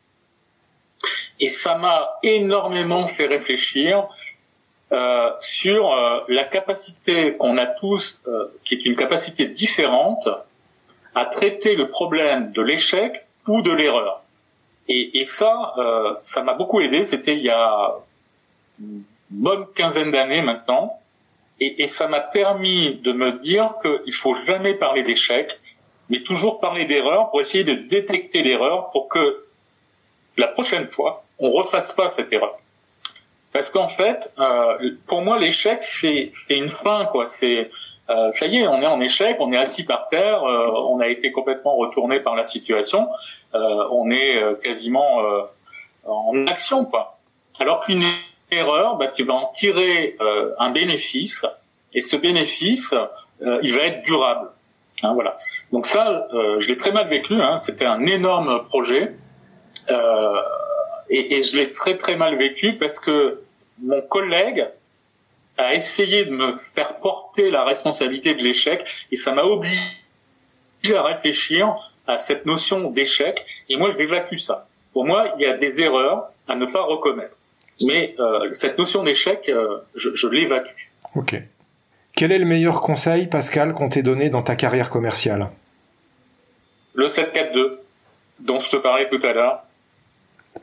Et 1.38 1.48
ça 1.48 1.76
m'a 1.76 2.18
énormément 2.24 3.06
fait 3.06 3.26
réfléchir 3.26 4.08
euh, 4.90 5.30
sur 5.42 5.92
euh, 5.92 6.20
la 6.28 6.44
capacité 6.44 7.34
qu'on 7.36 7.58
a 7.58 7.66
tous, 7.66 8.22
euh, 8.26 8.46
qui 8.64 8.74
est 8.74 8.86
une 8.86 8.96
capacité 8.96 9.44
différente, 9.44 10.26
à 11.14 11.26
traiter 11.26 11.74
le 11.74 11.88
problème 11.88 12.52
de 12.52 12.62
l'échec 12.62 13.26
ou 13.46 13.60
de 13.60 13.70
l'erreur. 13.70 14.22
Et, 14.90 15.24
ça, 15.24 15.74
ça 16.22 16.42
m'a 16.42 16.54
beaucoup 16.54 16.80
aidé. 16.80 17.04
C'était 17.04 17.34
il 17.34 17.42
y 17.42 17.50
a 17.50 17.96
une 18.80 19.02
bonne 19.28 19.66
quinzaine 19.74 20.10
d'années 20.10 20.40
maintenant, 20.40 20.98
et, 21.60 21.82
et 21.82 21.86
ça 21.86 22.08
m'a 22.08 22.20
permis 22.20 22.94
de 23.02 23.12
me 23.12 23.32
dire 23.32 23.74
qu'il 23.82 24.14
faut 24.14 24.32
jamais 24.32 24.72
parler 24.72 25.02
d'échec, 25.02 25.50
mais 26.08 26.22
toujours 26.22 26.58
parler 26.58 26.86
d'erreur 26.86 27.28
pour 27.28 27.42
essayer 27.42 27.64
de 27.64 27.74
détecter 27.74 28.42
l'erreur 28.42 28.90
pour 28.90 29.10
que 29.10 29.44
la 30.38 30.48
prochaine 30.48 30.90
fois, 30.90 31.24
on 31.38 31.50
refasse 31.50 31.92
pas 31.92 32.08
cette 32.08 32.32
erreur. 32.32 32.58
Parce 33.58 33.70
qu'en 33.70 33.88
fait, 33.88 34.32
euh, 34.38 34.92
pour 35.08 35.20
moi, 35.22 35.36
l'échec, 35.36 35.82
c'est 35.82 36.30
une 36.48 36.70
fin, 36.70 37.06
quoi. 37.06 37.26
C'est 37.26 37.72
euh, 38.08 38.30
ça 38.30 38.46
y 38.46 38.58
est, 38.58 38.68
on 38.68 38.80
est 38.80 38.86
en 38.86 39.00
échec, 39.00 39.36
on 39.40 39.52
est 39.52 39.56
assis 39.56 39.84
par 39.84 40.08
terre, 40.10 40.44
euh, 40.44 40.70
on 40.88 41.00
a 41.00 41.08
été 41.08 41.32
complètement 41.32 41.74
retourné 41.74 42.20
par 42.20 42.36
la 42.36 42.44
situation, 42.44 43.08
on 43.52 44.12
est 44.12 44.40
quasiment 44.62 45.18
en 46.04 46.46
action, 46.46 46.84
quoi. 46.84 47.18
Alors 47.58 47.80
qu'une 47.80 48.04
erreur, 48.52 48.94
bah, 48.94 49.08
tu 49.08 49.24
vas 49.24 49.34
en 49.34 49.46
tirer 49.46 50.16
un 50.60 50.70
bénéfice, 50.70 51.44
et 51.94 52.00
ce 52.00 52.14
bénéfice, 52.14 52.94
il 53.40 53.74
va 53.74 53.82
être 53.86 54.04
durable. 54.04 54.50
Hein, 55.02 55.14
voilà. 55.14 55.36
Donc 55.72 55.86
ça, 55.86 56.28
je 56.32 56.68
l'ai 56.68 56.76
très 56.76 56.92
mal 56.92 57.08
vécu. 57.08 57.34
Hein, 57.34 57.56
C'était 57.56 57.86
un 57.86 58.06
énorme 58.06 58.66
projet. 58.68 59.16
Et, 61.10 61.38
et, 61.38 61.42
je 61.42 61.56
l'ai 61.56 61.72
très 61.72 61.96
très 61.96 62.16
mal 62.16 62.36
vécu 62.36 62.74
parce 62.74 63.00
que 63.00 63.40
mon 63.82 64.00
collègue 64.02 64.66
a 65.56 65.74
essayé 65.74 66.24
de 66.24 66.30
me 66.30 66.56
faire 66.74 66.96
porter 66.96 67.50
la 67.50 67.64
responsabilité 67.64 68.34
de 68.34 68.42
l'échec 68.42 68.84
et 69.10 69.16
ça 69.16 69.32
m'a 69.32 69.42
obligé 69.42 69.82
à 70.94 71.02
réfléchir 71.02 71.74
à 72.06 72.18
cette 72.18 72.46
notion 72.46 72.90
d'échec 72.90 73.44
et 73.68 73.76
moi 73.76 73.90
je 73.90 73.98
évacue 73.98 74.36
ça. 74.36 74.68
Pour 74.92 75.04
moi, 75.04 75.34
il 75.38 75.42
y 75.42 75.46
a 75.46 75.56
des 75.56 75.80
erreurs 75.80 76.30
à 76.48 76.54
ne 76.54 76.66
pas 76.66 76.82
recommettre. 76.82 77.36
Mais 77.80 78.14
euh, 78.18 78.52
cette 78.52 78.78
notion 78.78 79.04
d'échec, 79.04 79.48
euh, 79.48 79.78
je, 79.94 80.14
je 80.14 80.26
l'évacue. 80.26 80.88
Ok. 81.14 81.36
Quel 82.14 82.32
est 82.32 82.38
le 82.38 82.46
meilleur 82.46 82.80
conseil, 82.80 83.28
Pascal, 83.28 83.74
qu'on 83.74 83.88
t'ait 83.88 84.02
donné 84.02 84.30
dans 84.30 84.42
ta 84.42 84.56
carrière 84.56 84.90
commerciale? 84.90 85.50
Le 86.94 87.06
7-4-2, 87.06 87.76
dont 88.40 88.58
je 88.58 88.70
te 88.70 88.76
parlais 88.76 89.08
tout 89.08 89.24
à 89.24 89.32
l'heure. 89.32 89.62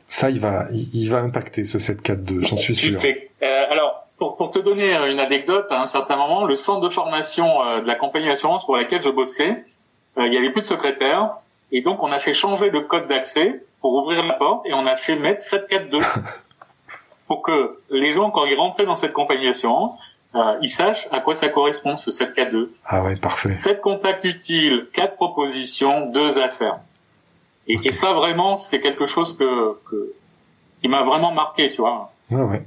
Ça, 0.08 0.30
il 0.30 0.40
va, 0.40 0.66
il 0.70 1.08
va 1.08 1.18
impacter 1.18 1.64
ce 1.64 1.78
7-4-2, 1.78 2.46
j'en 2.46 2.56
suis 2.56 2.74
sûr. 2.74 3.00
Euh, 3.02 3.64
alors, 3.70 4.06
pour, 4.18 4.36
pour, 4.36 4.50
te 4.50 4.58
donner 4.58 4.92
une 5.10 5.18
anecdote, 5.18 5.66
à 5.70 5.80
un 5.80 5.86
certain 5.86 6.16
moment, 6.16 6.44
le 6.44 6.56
centre 6.56 6.80
de 6.80 6.88
formation 6.88 7.62
euh, 7.62 7.80
de 7.80 7.86
la 7.86 7.96
compagnie 7.96 8.26
d'assurance 8.26 8.64
pour 8.64 8.76
laquelle 8.76 9.00
je 9.00 9.10
bossais, 9.10 9.64
euh, 10.18 10.26
il 10.26 10.32
y 10.32 10.36
avait 10.36 10.50
plus 10.50 10.62
de 10.62 10.66
secrétaire, 10.66 11.34
et 11.72 11.82
donc 11.82 12.02
on 12.02 12.12
a 12.12 12.18
fait 12.18 12.32
changer 12.32 12.70
le 12.70 12.82
code 12.82 13.08
d'accès 13.08 13.62
pour 13.80 13.94
ouvrir 13.94 14.24
la 14.24 14.34
porte, 14.34 14.66
et 14.66 14.74
on 14.74 14.86
a 14.86 14.96
fait 14.96 15.16
mettre 15.16 15.44
7-4-2 15.44 16.02
pour 17.26 17.42
que 17.42 17.78
les 17.90 18.10
gens, 18.12 18.30
quand 18.30 18.44
ils 18.44 18.56
rentraient 18.56 18.86
dans 18.86 18.94
cette 18.94 19.12
compagnie 19.12 19.46
d'assurance, 19.46 19.98
euh, 20.34 20.58
ils 20.60 20.68
sachent 20.68 21.08
à 21.12 21.20
quoi 21.20 21.34
ça 21.34 21.48
correspond 21.48 21.96
ce 21.96 22.10
7-4-2. 22.10 22.68
Ah 22.84 23.04
ouais, 23.04 23.16
parfait. 23.16 23.48
7 23.48 23.80
contacts 23.80 24.24
utiles, 24.24 24.86
4 24.92 25.16
propositions, 25.16 26.06
2 26.06 26.38
affaires. 26.38 26.78
Et, 27.68 27.78
et 27.84 27.92
ça, 27.92 28.12
vraiment, 28.12 28.56
c'est 28.56 28.80
quelque 28.80 29.06
chose 29.06 29.36
que, 29.36 29.78
que 29.90 30.12
qui 30.80 30.88
m'a 30.88 31.04
vraiment 31.04 31.32
marqué, 31.32 31.70
tu 31.70 31.80
vois. 31.80 32.12
Ouais, 32.30 32.42
ouais. 32.42 32.62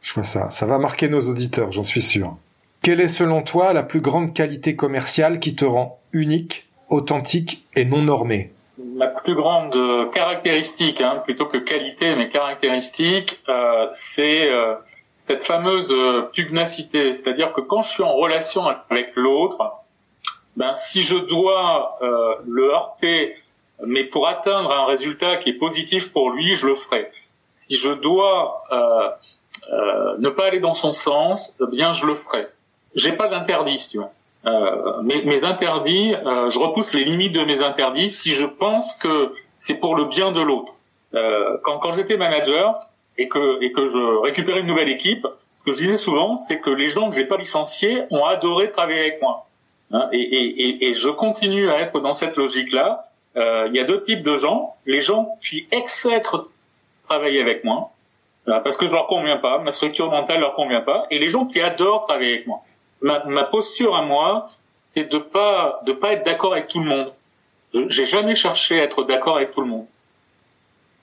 Je 0.00 0.14
vois 0.14 0.24
ça. 0.24 0.50
Ça 0.50 0.66
va 0.66 0.78
marquer 0.78 1.08
nos 1.08 1.20
auditeurs, 1.20 1.70
j'en 1.72 1.82
suis 1.82 2.02
sûr. 2.02 2.36
Quelle 2.82 3.00
est 3.00 3.08
selon 3.08 3.42
toi 3.42 3.72
la 3.72 3.84
plus 3.84 4.00
grande 4.00 4.34
qualité 4.34 4.74
commerciale 4.74 5.38
qui 5.38 5.54
te 5.54 5.64
rend 5.64 6.00
unique, 6.12 6.68
authentique 6.88 7.64
et 7.76 7.84
non 7.84 8.02
normée 8.02 8.52
Ma 8.96 9.06
plus 9.06 9.36
grande 9.36 9.74
euh, 9.76 10.10
caractéristique, 10.10 11.00
hein, 11.00 11.22
plutôt 11.24 11.46
que 11.46 11.58
qualité, 11.58 12.16
mais 12.16 12.30
caractéristique, 12.30 13.38
euh, 13.48 13.86
c'est 13.92 14.50
euh, 14.50 14.74
cette 15.14 15.46
fameuse 15.46 15.90
euh, 15.92 16.22
pugnacité. 16.34 17.12
C'est-à-dire 17.12 17.52
que 17.52 17.60
quand 17.60 17.82
je 17.82 17.90
suis 17.90 18.02
en 18.02 18.14
relation 18.14 18.64
avec 18.90 19.12
l'autre, 19.14 19.72
ben, 20.56 20.74
si 20.74 21.02
je 21.02 21.16
dois 21.16 21.96
euh, 22.02 22.34
le 22.44 22.72
heurter, 22.72 23.36
mais 23.86 24.04
pour 24.04 24.28
atteindre 24.28 24.72
un 24.72 24.86
résultat 24.86 25.36
qui 25.38 25.50
est 25.50 25.58
positif 25.58 26.12
pour 26.12 26.30
lui, 26.30 26.54
je 26.54 26.66
le 26.66 26.76
ferai. 26.76 27.10
Si 27.54 27.76
je 27.76 27.90
dois 27.90 28.64
euh, 28.72 30.16
ne 30.18 30.28
pas 30.28 30.46
aller 30.46 30.60
dans 30.60 30.74
son 30.74 30.92
sens, 30.92 31.54
eh 31.60 31.70
bien 31.70 31.92
je 31.92 32.06
le 32.06 32.14
ferai. 32.14 32.48
J'ai 32.94 33.12
pas 33.12 33.28
d'interdit, 33.28 33.86
tu 33.90 33.98
vois. 33.98 34.12
Euh, 34.44 35.02
mes, 35.02 35.22
mes, 35.22 35.44
interdits, 35.44 36.14
euh, 36.14 36.50
je 36.50 36.58
repousse 36.58 36.92
les 36.94 37.04
limites 37.04 37.32
de 37.32 37.44
mes 37.44 37.62
interdits 37.62 38.10
si 38.10 38.32
je 38.32 38.44
pense 38.44 38.92
que 38.94 39.32
c'est 39.56 39.78
pour 39.78 39.94
le 39.94 40.06
bien 40.06 40.32
de 40.32 40.40
l'autre. 40.40 40.72
Euh, 41.14 41.58
quand, 41.62 41.78
quand 41.78 41.92
j'étais 41.92 42.16
manager 42.16 42.86
et 43.18 43.28
que, 43.28 43.62
et 43.62 43.72
que 43.72 43.86
je 43.86 44.20
récupérais 44.22 44.60
une 44.60 44.66
nouvelle 44.66 44.88
équipe, 44.88 45.26
ce 45.58 45.64
que 45.64 45.72
je 45.72 45.76
disais 45.76 45.96
souvent, 45.96 46.34
c'est 46.34 46.58
que 46.58 46.70
les 46.70 46.88
gens 46.88 47.08
que 47.08 47.14
j'ai 47.14 47.24
pas 47.24 47.36
licenciés 47.36 48.02
ont 48.10 48.24
adoré 48.24 48.70
travailler 48.70 48.98
avec 48.98 49.22
moi. 49.22 49.46
Hein, 49.92 50.08
et, 50.12 50.18
et, 50.18 50.88
et, 50.88 50.94
je 50.94 51.10
continue 51.10 51.70
à 51.70 51.78
être 51.80 52.00
dans 52.00 52.14
cette 52.14 52.36
logique-là. 52.36 53.11
Euh, 53.36 53.66
il 53.68 53.74
y 53.74 53.80
a 53.80 53.84
deux 53.84 54.02
types 54.02 54.22
de 54.22 54.36
gens. 54.36 54.76
Les 54.86 55.00
gens 55.00 55.38
qui 55.42 55.66
exècrent 55.70 56.48
travailler 57.06 57.40
avec 57.40 57.64
moi, 57.64 57.90
parce 58.44 58.76
que 58.76 58.86
je 58.86 58.92
leur 58.92 59.06
conviens 59.06 59.36
pas, 59.36 59.58
ma 59.58 59.70
structure 59.70 60.10
mentale 60.10 60.40
leur 60.40 60.54
convient 60.54 60.80
pas, 60.80 61.06
et 61.10 61.18
les 61.18 61.28
gens 61.28 61.46
qui 61.46 61.60
adorent 61.60 62.06
travailler 62.06 62.34
avec 62.34 62.46
moi. 62.46 62.62
Ma, 63.00 63.24
ma 63.24 63.44
posture 63.44 63.94
à 63.94 64.02
moi, 64.02 64.50
c'est 64.94 65.04
de 65.04 65.18
pas 65.18 65.80
de 65.86 65.92
pas 65.92 66.12
être 66.12 66.24
d'accord 66.24 66.52
avec 66.52 66.68
tout 66.68 66.80
le 66.80 66.86
monde. 66.86 67.12
J'ai 67.88 68.06
jamais 68.06 68.34
cherché 68.34 68.80
à 68.80 68.84
être 68.84 69.04
d'accord 69.04 69.36
avec 69.36 69.52
tout 69.52 69.60
le 69.60 69.66
monde, 69.66 69.86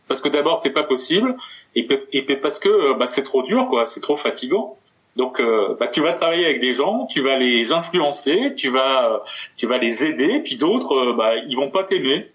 parce 0.08 0.22
que 0.22 0.30
d'abord 0.30 0.62
c'est 0.62 0.70
pas 0.70 0.84
possible, 0.84 1.36
et, 1.76 1.88
et 2.12 2.22
parce 2.36 2.60
que 2.60 2.94
bah, 2.94 3.08
c'est 3.08 3.24
trop 3.24 3.44
dur, 3.44 3.68
quoi, 3.70 3.86
c'est 3.86 4.02
trop 4.02 4.16
fatigant. 4.16 4.78
Donc, 5.20 5.42
euh, 5.42 5.76
bah, 5.78 5.90
tu 5.92 6.00
vas 6.00 6.14
travailler 6.14 6.46
avec 6.46 6.62
des 6.62 6.72
gens, 6.72 7.06
tu 7.08 7.20
vas 7.22 7.38
les 7.38 7.74
influencer, 7.74 8.54
tu 8.56 8.70
vas, 8.70 9.22
tu 9.58 9.68
vas 9.68 9.78
les 9.78 10.06
aider, 10.06 10.40
puis 10.46 10.56
d'autres, 10.56 10.96
euh, 10.96 11.14
bah, 11.14 11.36
ils 11.46 11.58
vont 11.58 11.70
pas 11.70 11.84
t'aimer 11.84 12.32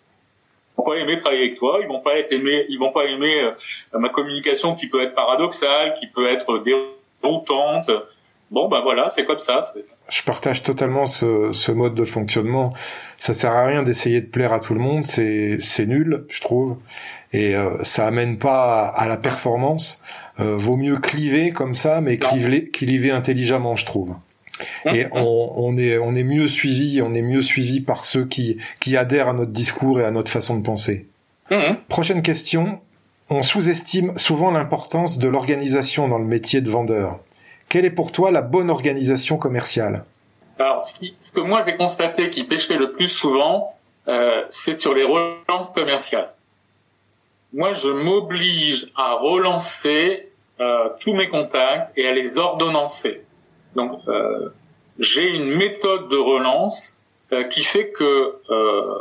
vont 0.77 0.85
pas 0.85 0.97
aimer 0.97 1.19
travailler 1.19 1.45
avec 1.45 1.59
toi, 1.59 1.79
ils 1.81 1.89
vont 1.89 2.01
pas 2.01 2.19
être 2.19 2.31
aimé, 2.31 2.67
ils 2.69 2.79
vont 2.79 2.93
pas 2.93 3.05
aimer 3.05 3.41
euh, 3.41 3.99
ma 3.99 4.11
communication 4.11 4.75
qui 4.75 4.89
peut 4.89 5.03
être 5.03 5.15
paradoxale, 5.15 5.95
qui 5.99 6.09
peut 6.09 6.29
être 6.31 6.59
déroutante. 6.59 7.91
Bon 8.51 8.69
bah 8.69 8.81
voilà, 8.83 9.09
c'est 9.09 9.25
comme 9.25 9.39
ça. 9.39 9.61
Je 10.11 10.23
partage 10.23 10.63
totalement 10.63 11.07
ce, 11.07 11.53
ce, 11.53 11.73
mode 11.73 11.95
de 11.95 12.05
fonctionnement. 12.05 12.75
Ça 13.17 13.33
sert 13.33 13.53
à 13.53 13.65
rien 13.65 13.83
d'essayer 13.83 14.21
de 14.21 14.27
plaire 14.27 14.53
à 14.53 14.61
tout 14.61 14.75
le 14.75 14.81
monde, 14.81 15.05
c'est 15.05 15.87
nul, 15.87 16.27
je 16.29 16.43
trouve, 16.43 16.77
et 17.35 17.57
euh, 17.57 17.83
ça 17.83 18.07
amène 18.07 18.39
pas 18.39 18.87
à, 18.87 19.09
la 19.09 19.17
performance. 19.17 20.05
Euh, 20.41 20.57
vaut 20.57 20.77
mieux 20.77 20.97
cliver 20.97 21.51
comme 21.51 21.75
ça, 21.75 22.01
mais 22.01 22.17
cliver, 22.17 22.69
cliver 22.69 23.11
intelligemment, 23.11 23.77
je 23.77 23.87
trouve. 23.87 24.15
Et 24.87 25.07
on, 25.13 25.53
on, 25.57 25.77
est, 25.77 25.99
on 25.99 26.15
est 26.15 26.25
mieux 26.25 26.49
suivi, 26.49 27.03
on 27.03 27.15
est 27.15 27.23
mieux 27.23 27.43
suivi 27.43 27.81
par 27.81 28.05
ceux 28.05 28.25
qui, 28.25 28.59
qui 28.81 28.97
adhèrent 28.97 29.29
à 29.29 29.33
notre 29.33 29.53
discours 29.53 30.01
et 30.01 30.05
à 30.05 30.11
notre 30.11 30.31
façon 30.31 30.57
de 30.57 30.63
penser. 30.63 31.09
Mmh. 31.51 31.75
Prochaine 31.89 32.23
question. 32.23 32.81
On 33.31 33.43
sous-estime 33.43 34.19
souvent 34.19 34.51
l'importance 34.51 35.19
de 35.19 35.29
l'organisation 35.29 36.09
dans 36.09 36.19
le 36.19 36.27
métier 36.27 36.61
de 36.61 36.71
vendeur. 36.71 37.21
Quelle 37.69 37.85
est 37.85 37.91
pour 37.91 38.13
toi 38.13 38.31
la 38.31 38.43
bonne 38.43 38.71
organisation 38.71 39.39
commerciale? 39.39 40.05
Alors, 40.59 40.85
ce, 40.85 40.95
qui, 40.95 41.17
ce, 41.21 41.33
que 41.33 41.41
moi 41.41 41.65
j'ai 41.67 41.77
constaté 41.77 42.31
qui 42.31 42.45
pêchait 42.45 42.77
le 42.77 42.93
plus 42.93 43.09
souvent, 43.09 43.75
euh, 44.09 44.43
c'est 44.51 44.79
sur 44.79 44.95
les 44.95 45.05
relances 45.05 45.71
commerciales. 45.75 46.34
Moi, 47.55 47.73
je 47.73 47.89
m'oblige 47.89 48.89
à 48.97 49.15
relancer 49.15 50.29
euh, 50.59 50.89
tous 50.99 51.15
mes 51.15 51.29
contacts 51.29 51.97
et 51.97 52.05
à 52.09 52.13
les 52.13 52.37
ordonnancer. 52.37 53.23
Donc, 53.77 54.01
euh, 54.09 54.49
j'ai 54.99 55.23
une 55.23 55.55
méthode 55.55 56.09
de 56.09 56.17
relance 56.17 56.97
euh, 57.33 57.45
qui 57.45 57.63
fait 57.63 57.91
que 57.91 58.41
euh, 58.51 58.99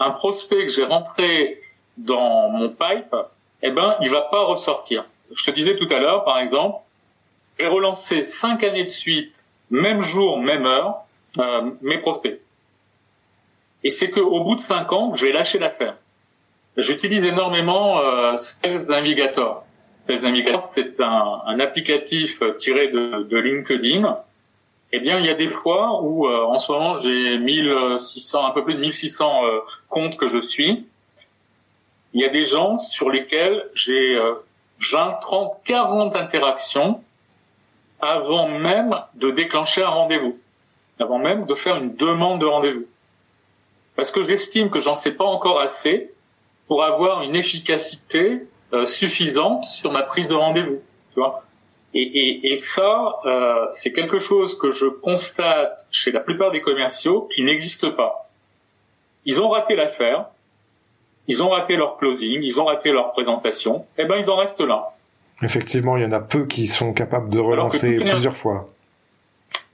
un 0.00 0.12
prospect 0.12 0.64
que 0.64 0.72
j'ai 0.72 0.84
rentré 0.84 1.60
dans 1.98 2.48
mon 2.48 2.70
pipe, 2.70 3.14
eh 3.62 3.70
ben, 3.70 3.96
il 4.00 4.08
va 4.08 4.22
pas 4.22 4.44
ressortir. 4.44 5.04
Je 5.34 5.44
te 5.44 5.50
disais 5.50 5.76
tout 5.76 5.88
à 5.90 5.98
l'heure, 5.98 6.24
par 6.24 6.38
exemple, 6.38 6.78
j'ai 7.58 7.66
relancé 7.66 8.22
cinq 8.22 8.64
années 8.64 8.84
de 8.84 8.88
suite, 8.88 9.34
même 9.70 10.00
jour, 10.00 10.38
même 10.38 10.64
heure, 10.64 11.02
euh, 11.38 11.70
mes 11.82 11.98
prospects. 11.98 12.40
Et 13.84 13.90
c'est 13.90 14.10
qu'au 14.10 14.42
bout 14.42 14.54
de 14.54 14.60
cinq 14.60 14.90
ans, 14.92 15.14
je 15.14 15.26
vais 15.26 15.32
lâcher 15.32 15.58
l'affaire. 15.58 15.96
J'utilise 16.76 17.24
énormément 17.24 18.00
euh, 18.00 18.36
Sales 18.38 18.86
Navigator. 18.88 19.64
Sales 19.98 20.22
Navigator, 20.22 20.62
c'est 20.62 21.00
un, 21.00 21.42
un, 21.46 21.60
applicatif 21.60 22.42
tiré 22.58 22.88
de, 22.88 23.24
de, 23.24 23.36
LinkedIn. 23.36 24.18
Eh 24.92 25.00
bien, 25.00 25.18
il 25.18 25.26
y 25.26 25.30
a 25.30 25.34
des 25.34 25.48
fois 25.48 26.02
où, 26.02 26.26
euh, 26.26 26.44
en 26.44 26.58
ce 26.58 26.72
moment, 26.72 26.94
j'ai 26.94 27.38
1600, 27.38 28.46
un 28.46 28.50
peu 28.50 28.64
plus 28.64 28.74
de 28.74 28.80
1600 28.80 29.44
euh, 29.44 29.60
comptes 29.88 30.16
que 30.16 30.26
je 30.26 30.40
suis. 30.40 30.86
Il 32.14 32.20
y 32.20 32.24
a 32.24 32.30
des 32.30 32.42
gens 32.42 32.78
sur 32.78 33.10
lesquels 33.10 33.68
j'ai 33.74 34.16
euh, 34.16 34.34
20, 34.90 35.18
30, 35.20 35.60
40 35.64 36.16
interactions 36.16 37.02
avant 38.00 38.48
même 38.48 38.98
de 39.14 39.30
déclencher 39.30 39.82
un 39.82 39.88
rendez-vous, 39.88 40.38
avant 40.98 41.18
même 41.18 41.46
de 41.46 41.54
faire 41.54 41.76
une 41.76 41.94
demande 41.96 42.40
de 42.40 42.46
rendez-vous. 42.46 42.86
Parce 43.94 44.10
que 44.10 44.22
j'estime 44.22 44.68
que 44.68 44.80
j'en 44.80 44.94
sais 44.94 45.12
pas 45.12 45.24
encore 45.24 45.60
assez 45.60 46.12
pour 46.68 46.84
avoir 46.84 47.22
une 47.22 47.36
efficacité 47.36 48.46
euh, 48.72 48.86
suffisante 48.86 49.64
sur 49.64 49.92
ma 49.92 50.02
prise 50.02 50.28
de 50.28 50.34
rendez-vous. 50.34 50.80
Tu 51.14 51.20
vois 51.20 51.44
et, 51.94 52.00
et, 52.00 52.52
et, 52.52 52.56
ça, 52.56 53.16
euh, 53.26 53.66
c'est 53.74 53.92
quelque 53.92 54.18
chose 54.18 54.56
que 54.56 54.70
je 54.70 54.86
constate 54.86 55.84
chez 55.90 56.10
la 56.10 56.20
plupart 56.20 56.50
des 56.50 56.62
commerciaux 56.62 57.28
qui 57.30 57.42
n'existe 57.42 57.90
pas. 57.90 58.30
Ils 59.26 59.42
ont 59.42 59.50
raté 59.50 59.76
l'affaire, 59.76 60.26
ils 61.28 61.42
ont 61.42 61.50
raté 61.50 61.76
leur 61.76 61.98
closing, 61.98 62.42
ils 62.42 62.58
ont 62.60 62.64
raté 62.64 62.90
leur 62.90 63.12
présentation, 63.12 63.84
et 63.98 64.02
eh 64.02 64.04
ben 64.06 64.16
ils 64.16 64.30
en 64.30 64.36
restent 64.36 64.62
là. 64.62 64.94
Effectivement, 65.42 65.96
il 65.96 66.04
y 66.04 66.06
en 66.06 66.12
a 66.12 66.20
peu 66.20 66.46
qui 66.46 66.66
sont 66.66 66.94
capables 66.94 67.28
de 67.28 67.38
relancer 67.38 67.98
plusieurs 67.98 68.36
fois. 68.36 68.71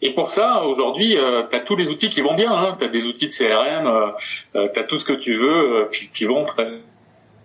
Et 0.01 0.15
pour 0.15 0.29
ça, 0.29 0.63
aujourd'hui, 0.65 1.17
euh, 1.17 1.43
tu 1.51 1.57
as 1.57 1.61
tous 1.61 1.75
les 1.75 1.89
outils 1.89 2.11
qui 2.11 2.21
vont 2.21 2.35
bien. 2.35 2.53
Hein. 2.53 2.77
Tu 2.79 2.85
as 2.85 2.89
des 2.89 3.05
outils 3.05 3.29
de 3.29 3.33
CRM, 3.33 3.87
euh, 3.87 4.07
euh 4.55 4.69
tu 4.73 4.81
as 4.81 4.85
tout 4.85 4.99
ce 4.99 5.05
que 5.05 5.13
tu 5.13 5.37
veux 5.37 5.83
euh, 5.83 5.91
qui, 5.93 6.09
qui, 6.09 6.25
vont 6.25 6.45
très, 6.45 6.69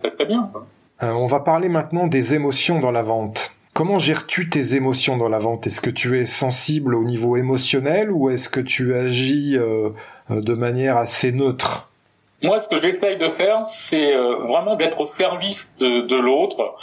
très, 0.01 0.11
très 0.11 0.25
bien. 0.25 0.51
Euh, 1.01 1.11
on 1.11 1.25
va 1.25 1.39
parler 1.39 1.67
maintenant 1.67 2.05
des 2.05 2.35
émotions 2.35 2.79
dans 2.79 2.91
la 2.91 3.01
vente. 3.01 3.55
Comment 3.73 3.97
gères-tu 3.97 4.49
tes 4.49 4.75
émotions 4.75 5.17
dans 5.17 5.29
la 5.29 5.39
vente? 5.39 5.65
Est-ce 5.65 5.81
que 5.81 5.89
tu 5.89 6.19
es 6.19 6.25
sensible 6.25 6.93
au 6.93 7.03
niveau 7.03 7.37
émotionnel 7.37 8.11
ou 8.11 8.29
est-ce 8.29 8.47
que 8.47 8.59
tu 8.59 8.93
agis 8.93 9.57
de 9.57 10.53
manière 10.53 10.95
assez 10.95 11.31
neutre? 11.31 11.89
Moi, 12.43 12.59
ce 12.59 12.67
que 12.67 12.79
j'essaye 12.79 13.17
de 13.17 13.29
faire, 13.31 13.65
c'est 13.65 14.15
vraiment 14.15 14.75
d'être 14.75 15.01
au 15.01 15.07
service 15.07 15.73
de, 15.79 16.05
de 16.05 16.15
l'autre, 16.15 16.75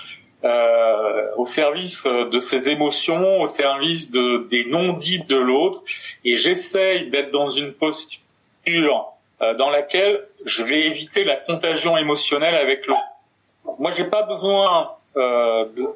euh, 0.45 1.27
au 1.37 1.47
service 1.47 2.05
de 2.05 2.41
ses 2.41 2.71
émotions, 2.71 3.43
au 3.43 3.47
service 3.47 4.11
de, 4.11 4.47
des 4.49 4.65
non-dits 4.65 5.25
de 5.25 5.37
l'autre, 5.37 5.83
et 6.25 6.37
j'essaye 6.37 7.11
d'être 7.11 7.31
dans 7.31 7.51
une 7.51 7.73
posture 7.73 9.07
dans 9.59 9.71
laquelle 9.71 10.27
je 10.45 10.63
vais 10.63 10.87
éviter 10.87 11.25
la 11.25 11.37
contagion 11.37 11.97
émotionnelle 11.97 12.55
avec 12.55 12.87
l'autre 12.87 13.01
moi, 13.79 13.93
j'ai 13.93 14.05
pas 14.05 14.23
besoin 14.23 14.93
euh, 15.17 15.67
de. 15.77 15.89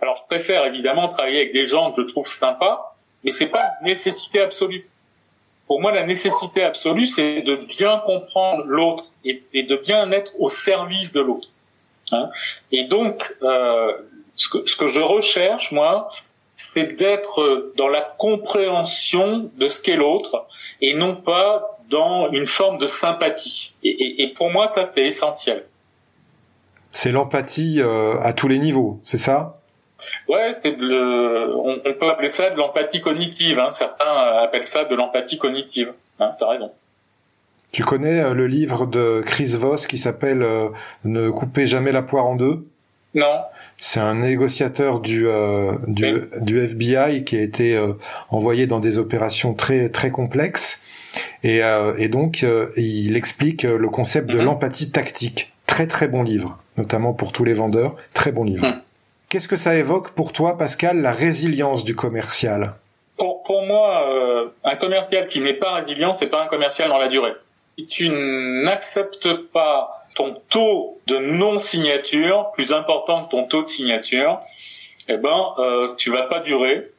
Alors, 0.00 0.16
je 0.16 0.22
préfère 0.34 0.64
évidemment 0.66 1.08
travailler 1.08 1.40
avec 1.40 1.52
des 1.52 1.66
gens 1.66 1.92
que 1.92 2.02
je 2.02 2.08
trouve 2.08 2.26
sympas, 2.26 2.96
mais 3.22 3.30
c'est 3.30 3.46
pas 3.46 3.70
une 3.80 3.88
nécessité 3.88 4.40
absolue. 4.40 4.88
Pour 5.66 5.80
moi, 5.80 5.92
la 5.92 6.04
nécessité 6.04 6.62
absolue, 6.62 7.06
c'est 7.06 7.42
de 7.42 7.56
bien 7.56 7.98
comprendre 8.04 8.64
l'autre 8.64 9.04
et, 9.24 9.42
et, 9.54 9.62
de 9.62 9.76
bien 9.76 10.10
être 10.10 10.32
au 10.38 10.48
service 10.48 11.12
de 11.12 11.20
l'autre. 11.20 11.48
Hein 12.10 12.28
et 12.72 12.84
donc, 12.84 13.34
euh, 13.42 13.92
ce, 14.36 14.48
que, 14.48 14.66
ce 14.66 14.76
que 14.76 14.88
je 14.88 15.00
recherche, 15.00 15.72
moi, 15.72 16.10
c'est 16.56 16.96
d'être 16.96 17.72
dans 17.76 17.88
la 17.88 18.02
compréhension 18.18 19.50
de 19.56 19.68
ce 19.68 19.82
qu'est 19.82 19.96
l'autre 19.96 20.46
et 20.80 20.94
non 20.94 21.14
pas 21.14 21.78
dans 21.88 22.30
une 22.30 22.46
forme 22.46 22.78
de 22.78 22.86
sympathie. 22.86 23.74
Et, 23.82 23.90
et, 23.90 24.22
et 24.22 24.28
pour 24.28 24.50
moi, 24.50 24.66
ça, 24.66 24.88
c'est 24.92 25.04
essentiel. 25.04 25.64
C'est 26.92 27.10
l'empathie 27.10 27.80
euh, 27.80 28.20
à 28.20 28.32
tous 28.32 28.48
les 28.48 28.58
niveaux, 28.58 29.00
c'est 29.02 29.18
ça? 29.18 29.58
Ouais, 30.28 30.52
c'est 30.52 30.76
le, 30.76 31.54
on, 31.56 31.80
on, 31.84 31.94
peut 31.94 32.10
appeler 32.10 32.28
ça 32.28 32.50
de 32.50 32.56
l'empathie 32.56 33.00
cognitive. 33.00 33.58
Hein. 33.58 33.70
Certains 33.70 34.12
appellent 34.42 34.64
ça 34.64 34.84
de 34.84 34.94
l'empathie 34.94 35.38
cognitive. 35.38 35.92
Hein, 36.20 36.32
T'as 36.38 36.48
raison. 36.48 36.70
Tu 37.72 37.84
connais 37.84 38.34
le 38.34 38.46
livre 38.46 38.86
de 38.86 39.22
Chris 39.24 39.56
Voss 39.58 39.86
qui 39.86 39.98
s'appelle 39.98 40.46
Ne 41.04 41.30
coupez 41.30 41.66
jamais 41.66 41.90
la 41.90 42.02
poire 42.02 42.26
en 42.26 42.36
deux? 42.36 42.66
Non. 43.14 43.40
C'est 43.78 44.00
un 44.00 44.14
négociateur 44.14 45.00
du 45.00 45.26
du, 45.88 46.28
du, 46.40 46.60
FBI 46.60 47.24
qui 47.24 47.36
a 47.36 47.40
été 47.40 47.80
envoyé 48.30 48.66
dans 48.66 48.78
des 48.78 48.98
opérations 48.98 49.54
très 49.54 49.88
très 49.88 50.10
complexes 50.10 50.82
et, 51.42 51.62
et 51.98 52.08
donc 52.08 52.44
il 52.76 53.16
explique 53.16 53.62
le 53.62 53.88
concept 53.88 54.28
de 54.30 54.38
mhm. 54.38 54.44
l'empathie 54.44 54.92
tactique. 54.92 55.52
Très 55.66 55.86
très 55.86 56.08
bon 56.08 56.22
livre, 56.22 56.58
notamment 56.76 57.14
pour 57.14 57.32
tous 57.32 57.44
les 57.44 57.54
vendeurs. 57.54 57.96
Très 58.12 58.32
bon 58.32 58.44
livre. 58.44 58.66
Mhm. 58.66 58.82
Qu'est-ce 59.32 59.48
que 59.48 59.56
ça 59.56 59.74
évoque 59.74 60.10
pour 60.10 60.34
toi, 60.34 60.58
Pascal, 60.58 61.00
la 61.00 61.12
résilience 61.12 61.84
du 61.84 61.96
commercial? 61.96 62.74
Pour, 63.16 63.42
pour, 63.44 63.62
moi, 63.62 64.06
euh, 64.10 64.48
un 64.62 64.76
commercial 64.76 65.26
qui 65.28 65.40
n'est 65.40 65.54
pas 65.54 65.72
résilient, 65.72 66.12
c'est 66.12 66.26
pas 66.26 66.44
un 66.44 66.48
commercial 66.48 66.90
dans 66.90 66.98
la 66.98 67.08
durée. 67.08 67.32
Si 67.78 67.86
tu 67.86 68.08
n'acceptes 68.10 69.32
pas 69.52 70.04
ton 70.14 70.40
taux 70.50 71.00
de 71.06 71.18
non-signature 71.18 72.50
plus 72.52 72.72
important 72.72 73.24
que 73.24 73.30
ton 73.30 73.44
taux 73.44 73.62
de 73.62 73.68
signature, 73.68 74.40
eh 75.08 75.16
ben, 75.16 75.54
euh, 75.58 75.94
tu 75.96 76.10
vas 76.10 76.24
pas 76.24 76.40
durer. 76.40 76.90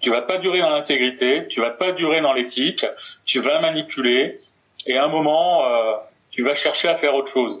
Tu 0.00 0.10
vas 0.10 0.22
pas 0.22 0.38
durer 0.38 0.60
dans 0.60 0.70
l'intégrité, 0.70 1.46
tu 1.48 1.60
vas 1.60 1.70
pas 1.70 1.92
durer 1.92 2.22
dans 2.22 2.32
l'éthique, 2.32 2.86
tu 3.26 3.40
vas 3.40 3.60
manipuler, 3.60 4.40
et 4.86 4.96
à 4.96 5.04
un 5.04 5.08
moment, 5.08 5.66
euh, 5.66 5.92
tu 6.30 6.42
vas 6.42 6.54
chercher 6.54 6.88
à 6.88 6.96
faire 6.96 7.14
autre 7.14 7.30
chose. 7.30 7.60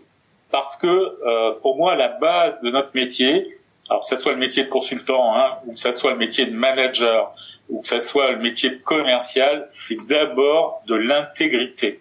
Parce 0.50 0.76
que 0.76 0.86
euh, 0.86 1.52
pour 1.60 1.76
moi, 1.76 1.96
la 1.96 2.08
base 2.08 2.58
de 2.62 2.70
notre 2.70 2.90
métier, 2.94 3.58
alors 3.90 4.02
que 4.02 4.08
ça 4.08 4.16
soit 4.16 4.32
le 4.32 4.38
métier 4.38 4.64
de 4.64 4.70
consultant, 4.70 5.36
hein, 5.36 5.58
ou 5.66 5.74
que 5.74 5.78
ça 5.78 5.92
soit 5.92 6.12
le 6.12 6.16
métier 6.16 6.46
de 6.46 6.52
manager, 6.52 7.34
ou 7.68 7.82
que 7.82 7.88
ça 7.88 8.00
soit 8.00 8.32
le 8.32 8.38
métier 8.38 8.70
de 8.70 8.76
commercial, 8.76 9.64
c'est 9.68 9.98
d'abord 10.06 10.82
de 10.86 10.94
l'intégrité. 10.94 12.00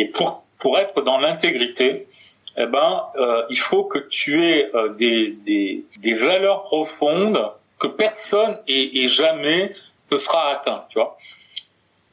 Et 0.00 0.06
pour 0.06 0.44
pour 0.60 0.78
être 0.78 1.02
dans 1.02 1.18
l'intégrité, 1.18 2.08
eh 2.56 2.66
ben, 2.66 3.04
euh, 3.16 3.42
il 3.50 3.60
faut 3.68 3.84
que 3.84 3.98
tu 3.98 4.44
aies 4.44 4.70
euh, 4.74 4.88
des, 4.94 5.36
des, 5.46 5.84
des 5.98 6.14
valeurs 6.14 6.62
profondes 6.62 7.40
que 7.78 7.88
personne 7.88 8.58
et, 8.66 9.02
et 9.02 9.06
jamais 9.06 9.74
ne 10.10 10.18
sera 10.18 10.50
atteint, 10.54 10.84
tu 10.88 10.98
vois. 10.98 11.18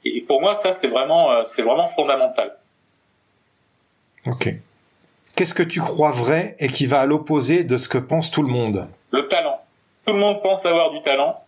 Et 0.04 0.22
pour 0.22 0.42
moi, 0.42 0.54
ça 0.54 0.74
c'est 0.74 0.88
vraiment 0.88 1.32
euh, 1.32 1.44
c'est 1.46 1.64
vraiment 1.64 1.90
fondamental. 1.90 2.50
Ok. 4.26 4.50
Qu'est-ce 5.36 5.54
que 5.54 5.64
tu 5.64 5.80
crois 5.80 6.12
vrai 6.12 6.56
et 6.60 6.70
qui 6.70 6.86
va 6.86 7.02
à 7.02 7.06
l'opposé 7.06 7.64
de 7.64 7.78
ce 7.78 7.88
que 7.90 7.98
pense 7.98 8.32
tout 8.32 8.44
le 8.44 8.52
monde? 8.58 8.88
Le 9.12 9.28
talent. 9.28 9.60
Tout 10.06 10.14
le 10.14 10.20
monde 10.20 10.42
pense 10.44 10.66
avoir 10.66 10.92
du 10.92 11.02
talent, 11.02 11.44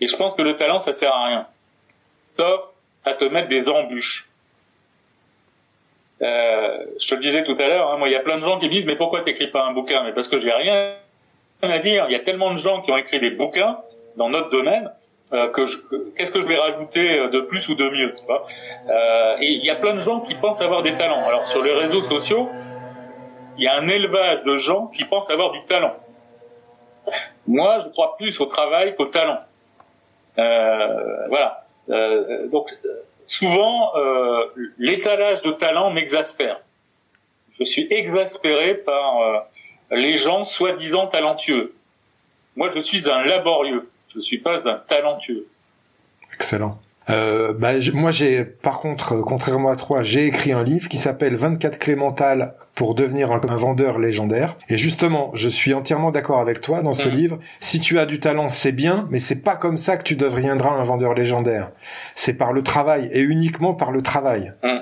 et 0.00 0.06
je 0.06 0.16
pense 0.16 0.34
que 0.34 0.42
le 0.42 0.56
talent, 0.56 0.78
ça 0.78 0.94
sert 0.94 1.12
à 1.12 1.26
rien. 1.26 1.46
Sauf 2.36 2.60
à 3.04 3.12
te 3.12 3.24
mettre 3.24 3.48
des 3.48 3.68
embûches. 3.68 4.29
Euh, 6.22 6.84
je 7.00 7.08
te 7.08 7.14
le 7.14 7.20
disais 7.20 7.44
tout 7.44 7.56
à 7.58 7.66
l'heure, 7.66 7.90
hein, 7.90 7.96
moi, 7.96 8.08
il 8.08 8.12
y 8.12 8.16
a 8.16 8.20
plein 8.20 8.36
de 8.38 8.44
gens 8.44 8.58
qui 8.58 8.66
me 8.66 8.70
disent, 8.70 8.86
mais 8.86 8.96
pourquoi 8.96 9.22
t'écris 9.22 9.48
pas 9.48 9.64
un 9.64 9.72
bouquin? 9.72 10.02
Mais 10.04 10.12
parce 10.12 10.28
que 10.28 10.38
j'ai 10.38 10.52
rien 10.52 10.94
à 11.62 11.78
dire. 11.78 12.06
Il 12.08 12.12
y 12.12 12.16
a 12.16 12.20
tellement 12.20 12.52
de 12.52 12.58
gens 12.58 12.82
qui 12.82 12.90
ont 12.92 12.96
écrit 12.96 13.20
des 13.20 13.30
bouquins 13.30 13.78
dans 14.16 14.28
notre 14.28 14.50
domaine 14.50 14.90
euh, 15.32 15.48
que 15.48 15.62
qu'est-ce 16.16 16.32
que 16.32 16.40
je 16.40 16.46
vais 16.46 16.58
rajouter 16.58 17.28
de 17.28 17.40
plus 17.40 17.68
ou 17.68 17.74
de 17.74 17.88
mieux 17.88 18.14
tu 18.16 18.24
vois? 18.26 18.46
Euh, 18.88 19.36
Et 19.40 19.52
il 19.52 19.64
y 19.64 19.70
a 19.70 19.76
plein 19.76 19.94
de 19.94 20.00
gens 20.00 20.20
qui 20.20 20.34
pensent 20.34 20.60
avoir 20.60 20.82
des 20.82 20.92
talents. 20.94 21.24
Alors 21.26 21.46
sur 21.48 21.62
les 21.62 21.72
réseaux 21.72 22.02
sociaux, 22.02 22.48
il 23.56 23.64
y 23.64 23.68
a 23.68 23.76
un 23.76 23.88
élevage 23.88 24.42
de 24.44 24.56
gens 24.56 24.86
qui 24.88 25.04
pensent 25.04 25.30
avoir 25.30 25.52
du 25.52 25.62
talent. 25.64 25.94
Moi, 27.46 27.78
je 27.78 27.88
crois 27.88 28.16
plus 28.16 28.40
au 28.40 28.46
travail 28.46 28.94
qu'au 28.96 29.06
talent. 29.06 29.40
Euh, 30.38 31.26
voilà. 31.28 31.66
Euh, 31.90 32.46
donc, 32.48 32.70
souvent, 33.30 33.96
euh, 33.96 34.46
l'étalage 34.78 35.42
de 35.42 35.52
talent 35.52 35.90
m'exaspère. 35.90 36.60
Je 37.58 37.64
suis 37.64 37.86
exaspéré 37.90 38.74
par 38.74 39.46
les 39.90 40.16
gens 40.16 40.44
soi-disant 40.44 41.08
talentueux. 41.08 41.74
Moi, 42.56 42.70
je 42.74 42.80
suis 42.80 43.08
un 43.10 43.22
laborieux. 43.22 43.88
Je 44.08 44.20
suis 44.20 44.38
pas 44.38 44.56
un 44.68 44.78
talentueux. 44.88 45.46
Excellent. 46.32 46.80
Euh, 47.10 47.52
bah, 47.52 47.72
moi, 47.92 48.10
j'ai, 48.10 48.44
par 48.44 48.80
contre, 48.80 49.14
euh, 49.14 49.22
contrairement 49.22 49.70
à 49.70 49.76
toi, 49.76 50.02
j'ai 50.02 50.26
écrit 50.26 50.52
un 50.52 50.62
livre 50.62 50.88
qui 50.88 50.98
s'appelle 50.98 51.36
24 51.36 51.78
clés 51.78 51.96
mentales 51.96 52.54
pour 52.74 52.94
devenir 52.94 53.32
un, 53.32 53.38
vendeur 53.38 53.98
légendaire. 53.98 54.56
Et 54.68 54.76
justement, 54.76 55.30
je 55.34 55.48
suis 55.48 55.74
entièrement 55.74 56.10
d'accord 56.10 56.40
avec 56.40 56.60
toi 56.60 56.82
dans 56.82 56.92
ce 56.92 57.08
mmh. 57.08 57.12
livre. 57.12 57.38
Si 57.60 57.80
tu 57.80 57.98
as 57.98 58.06
du 58.06 58.20
talent, 58.20 58.48
c'est 58.48 58.72
bien, 58.72 59.06
mais 59.10 59.18
c'est 59.18 59.42
pas 59.42 59.56
comme 59.56 59.76
ça 59.76 59.96
que 59.96 60.02
tu 60.02 60.16
deviendras 60.16 60.70
un 60.70 60.82
vendeur 60.82 61.14
légendaire. 61.14 61.72
C'est 62.14 62.34
par 62.34 62.52
le 62.52 62.62
travail 62.62 63.10
et 63.12 63.20
uniquement 63.20 63.74
par 63.74 63.92
le 63.92 64.02
travail. 64.02 64.52
Mmh 64.62 64.80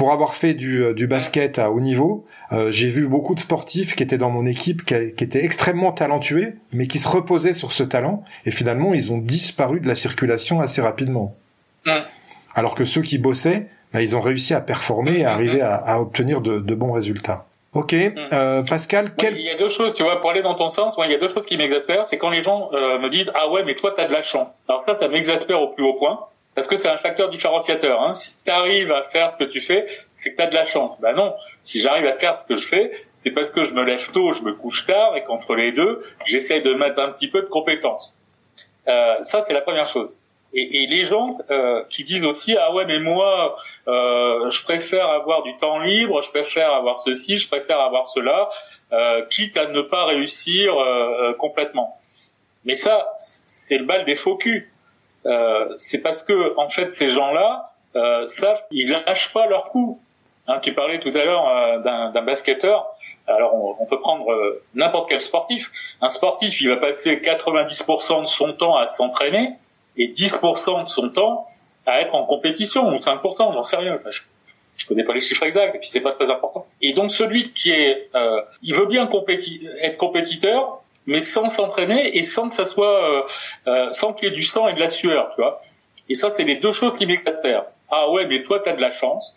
pour 0.00 0.12
avoir 0.12 0.32
fait 0.32 0.54
du, 0.54 0.82
euh, 0.82 0.94
du 0.94 1.06
basket 1.06 1.58
à 1.58 1.70
haut 1.70 1.78
niveau, 1.78 2.26
euh, 2.52 2.70
j'ai 2.70 2.88
vu 2.88 3.06
beaucoup 3.06 3.34
de 3.34 3.40
sportifs 3.40 3.94
qui 3.94 4.02
étaient 4.02 4.16
dans 4.16 4.30
mon 4.30 4.46
équipe, 4.46 4.82
qui, 4.86 4.94
étaient 4.94 5.44
extrêmement 5.44 5.92
talentueux, 5.92 6.54
mais 6.72 6.86
qui 6.86 6.98
se 6.98 7.06
reposaient 7.06 7.52
sur 7.52 7.70
ce 7.72 7.82
talent, 7.82 8.24
et 8.46 8.50
finalement 8.50 8.94
ils 8.94 9.12
ont 9.12 9.18
disparu 9.18 9.78
de 9.78 9.86
la 9.86 9.94
circulation 9.94 10.58
assez 10.58 10.80
rapidement. 10.80 11.36
Alors 12.54 12.76
que 12.76 12.84
ceux 12.84 13.02
qui 13.02 13.18
bossaient, 13.18 13.66
bah, 13.92 14.00
ils 14.00 14.16
ont 14.16 14.22
réussi 14.22 14.54
à 14.54 14.62
performer 14.62 15.18
et 15.18 15.26
à 15.26 15.34
arriver 15.34 15.60
à, 15.60 15.74
à 15.74 16.00
obtenir 16.00 16.40
de, 16.40 16.60
de, 16.60 16.74
bons 16.74 16.92
résultats. 16.92 17.44
Ok, 17.74 17.92
euh, 17.92 18.62
Pascal, 18.62 19.12
quel... 19.18 19.36
Il 19.36 19.44
y 19.44 19.50
a 19.50 19.58
deux 19.58 19.68
choses, 19.68 19.92
tu 19.92 20.02
vois, 20.02 20.18
pour 20.22 20.30
aller 20.30 20.40
dans 20.40 20.54
ton 20.54 20.70
sens, 20.70 20.96
moi, 20.96 21.08
il 21.08 21.12
y 21.12 21.14
a 21.14 21.18
deux 21.18 21.28
choses 21.28 21.44
qui 21.44 21.58
m'exaspèrent, 21.58 22.06
c'est 22.06 22.16
quand 22.16 22.30
les 22.30 22.42
gens 22.42 22.70
euh, 22.72 22.98
me 23.00 23.10
disent 23.10 23.30
ah 23.34 23.50
ouais, 23.50 23.64
mais 23.64 23.74
toi 23.74 23.92
t'as 23.94 24.08
de 24.08 24.12
la 24.14 24.22
chance. 24.22 24.48
Alors 24.66 24.82
ça, 24.86 24.96
ça 24.96 25.08
m'exaspère 25.08 25.60
au 25.60 25.68
plus 25.68 25.84
haut 25.84 25.98
point. 25.98 26.20
Parce 26.60 26.68
que 26.68 26.76
c'est 26.76 26.90
un 26.90 26.98
facteur 26.98 27.30
différenciateur. 27.30 28.02
Hein. 28.02 28.12
Si 28.12 28.36
tu 28.44 28.50
arrives 28.50 28.92
à 28.92 29.04
faire 29.04 29.32
ce 29.32 29.38
que 29.38 29.44
tu 29.44 29.62
fais, 29.62 29.86
c'est 30.14 30.32
que 30.32 30.36
tu 30.36 30.42
as 30.42 30.46
de 30.46 30.52
la 30.52 30.66
chance. 30.66 31.00
Ben 31.00 31.14
non, 31.14 31.32
si 31.62 31.80
j'arrive 31.80 32.04
à 32.04 32.18
faire 32.18 32.36
ce 32.36 32.44
que 32.44 32.54
je 32.54 32.68
fais, 32.68 32.92
c'est 33.14 33.30
parce 33.30 33.48
que 33.48 33.64
je 33.64 33.72
me 33.72 33.82
lève 33.82 34.10
tôt, 34.12 34.34
je 34.34 34.42
me 34.42 34.52
couche 34.52 34.86
tard, 34.86 35.16
et 35.16 35.24
qu'entre 35.24 35.54
les 35.54 35.72
deux, 35.72 36.04
j'essaie 36.26 36.60
de 36.60 36.74
mettre 36.74 37.00
un 37.00 37.12
petit 37.12 37.28
peu 37.28 37.40
de 37.40 37.46
compétences. 37.46 38.14
Euh, 38.88 39.22
ça, 39.22 39.40
c'est 39.40 39.54
la 39.54 39.62
première 39.62 39.86
chose. 39.86 40.12
Et, 40.52 40.82
et 40.82 40.86
les 40.86 41.04
gens 41.04 41.38
euh, 41.50 41.82
qui 41.88 42.04
disent 42.04 42.26
aussi 42.26 42.54
ah 42.58 42.74
ouais 42.74 42.84
mais 42.84 42.98
moi 42.98 43.56
euh, 43.88 44.50
je 44.50 44.62
préfère 44.62 45.08
avoir 45.08 45.42
du 45.42 45.56
temps 45.56 45.78
libre, 45.78 46.20
je 46.20 46.28
préfère 46.28 46.74
avoir 46.74 46.98
ceci, 46.98 47.38
je 47.38 47.48
préfère 47.48 47.80
avoir 47.80 48.06
cela, 48.08 48.50
euh, 48.92 49.24
quitte 49.30 49.56
à 49.56 49.68
ne 49.68 49.80
pas 49.80 50.04
réussir 50.04 50.78
euh, 50.78 51.32
complètement. 51.34 51.98
Mais 52.66 52.74
ça, 52.74 53.14
c'est 53.16 53.78
le 53.78 53.84
bal 53.84 54.04
des 54.04 54.16
faux 54.16 54.36
culs. 54.36 54.69
Euh, 55.26 55.72
c'est 55.76 56.00
parce 56.00 56.22
que 56.22 56.56
en 56.56 56.70
fait 56.70 56.90
ces 56.92 57.08
gens-là 57.08 57.72
euh, 57.94 58.26
savent 58.26 58.62
ils 58.70 58.90
lâchent 58.90 59.32
pas 59.32 59.46
leur 59.46 59.68
coup. 59.68 60.00
Hein, 60.46 60.58
tu 60.62 60.72
parlais 60.74 60.98
tout 60.98 61.10
à 61.10 61.24
l'heure 61.24 61.48
euh, 61.48 61.78
d'un 61.78 62.22
basketteur. 62.22 62.86
Alors 63.26 63.54
on, 63.54 63.76
on 63.78 63.86
peut 63.86 64.00
prendre 64.00 64.30
euh, 64.32 64.62
n'importe 64.74 65.08
quel 65.10 65.20
sportif. 65.20 65.70
Un 66.00 66.08
sportif, 66.08 66.60
il 66.60 66.68
va 66.68 66.76
passer 66.76 67.16
90% 67.16 68.22
de 68.22 68.26
son 68.26 68.52
temps 68.54 68.76
à 68.76 68.86
s'entraîner 68.86 69.52
et 69.96 70.08
10% 70.08 70.84
de 70.84 70.88
son 70.88 71.10
temps 71.10 71.46
à 71.86 72.00
être 72.00 72.14
en 72.14 72.24
compétition 72.24 72.88
ou 72.88 72.96
5%, 72.96 73.52
j'en 73.52 73.62
sais 73.62 73.76
rien. 73.76 73.98
je, 74.10 74.20
je 74.76 74.86
connais 74.86 75.04
pas 75.04 75.14
les 75.14 75.20
chiffres 75.20 75.44
exacts 75.44 75.74
et 75.74 75.78
puis 75.78 75.88
c'est 75.88 76.00
pas 76.00 76.12
très 76.12 76.30
important. 76.30 76.66
Et 76.80 76.92
donc 76.92 77.10
celui 77.10 77.52
qui 77.52 77.70
est, 77.70 78.08
euh, 78.14 78.40
il 78.62 78.74
veut 78.74 78.86
bien 78.86 79.08
être 79.82 79.96
compétiteur, 79.98 80.82
mais 81.06 81.20
sans 81.20 81.48
s'entraîner 81.48 82.16
et 82.16 82.22
sans 82.22 82.48
que 82.48 82.54
ça 82.54 82.64
soit, 82.64 83.04
euh, 83.04 83.22
euh, 83.68 83.92
sans 83.92 84.12
qu'il 84.12 84.28
y 84.28 84.32
ait 84.32 84.34
du 84.34 84.42
sang 84.42 84.68
et 84.68 84.74
de 84.74 84.80
la 84.80 84.88
sueur, 84.88 85.32
tu 85.34 85.40
vois. 85.40 85.62
Et 86.08 86.14
ça, 86.14 86.30
c'est 86.30 86.44
les 86.44 86.56
deux 86.56 86.72
choses 86.72 86.96
qui 86.96 87.06
m'exaspèrent. 87.06 87.64
Ah 87.90 88.10
ouais, 88.10 88.26
mais 88.26 88.42
toi, 88.42 88.60
t'as 88.64 88.74
de 88.74 88.80
la 88.80 88.92
chance. 88.92 89.34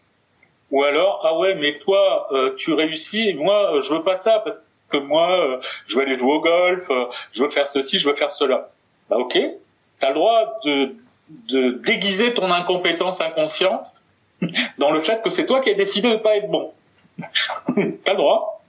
Ou 0.72 0.84
alors, 0.84 1.22
ah 1.24 1.38
ouais, 1.38 1.56
mais 1.56 1.78
toi, 1.80 2.28
euh, 2.32 2.56
tu 2.58 2.74
réussis, 2.74 3.30
et 3.30 3.34
moi, 3.34 3.80
je 3.82 3.94
veux 3.94 4.04
pas 4.04 4.18
ça, 4.18 4.40
parce 4.44 4.60
que 4.90 4.98
moi, 4.98 5.60
je 5.88 5.96
veux 5.96 6.04
aller 6.04 6.18
jouer 6.18 6.34
au 6.34 6.40
golf, 6.40 6.88
je 7.32 7.44
veux 7.44 7.50
faire 7.50 7.68
ceci, 7.68 8.00
je 8.00 8.10
veux 8.10 8.16
faire 8.16 8.32
cela. 8.32 8.70
Bah 9.10 9.18
ok, 9.18 9.38
t'as 10.00 10.10
le 10.10 10.14
droit 10.14 10.60
de, 10.64 10.96
de 11.50 11.72
déguiser 11.86 12.34
ton 12.34 12.52
incompétence 12.52 13.22
inconsciente 13.22 13.86
dans 14.78 14.92
le 14.92 15.02
fait 15.02 15.22
que 15.24 15.30
c'est 15.30 15.46
toi 15.46 15.62
qui 15.62 15.70
as 15.70 15.76
décidé 15.76 16.10
de 16.12 16.18
pas 16.18 16.38
être 16.38 16.50
bon. 16.50 16.74
t'as 17.18 18.12
le 18.12 18.18
droit. 18.18 18.62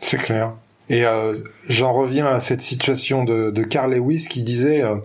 C'est 0.00 0.18
clair. 0.18 0.52
Et 0.90 1.06
euh, 1.06 1.34
j'en 1.68 1.92
reviens 1.92 2.26
à 2.26 2.40
cette 2.40 2.60
situation 2.60 3.22
de, 3.22 3.52
de 3.52 3.62
Carl 3.62 3.94
Lewis 3.94 4.26
qui 4.28 4.42
disait 4.42 4.82
euh, 4.82 4.96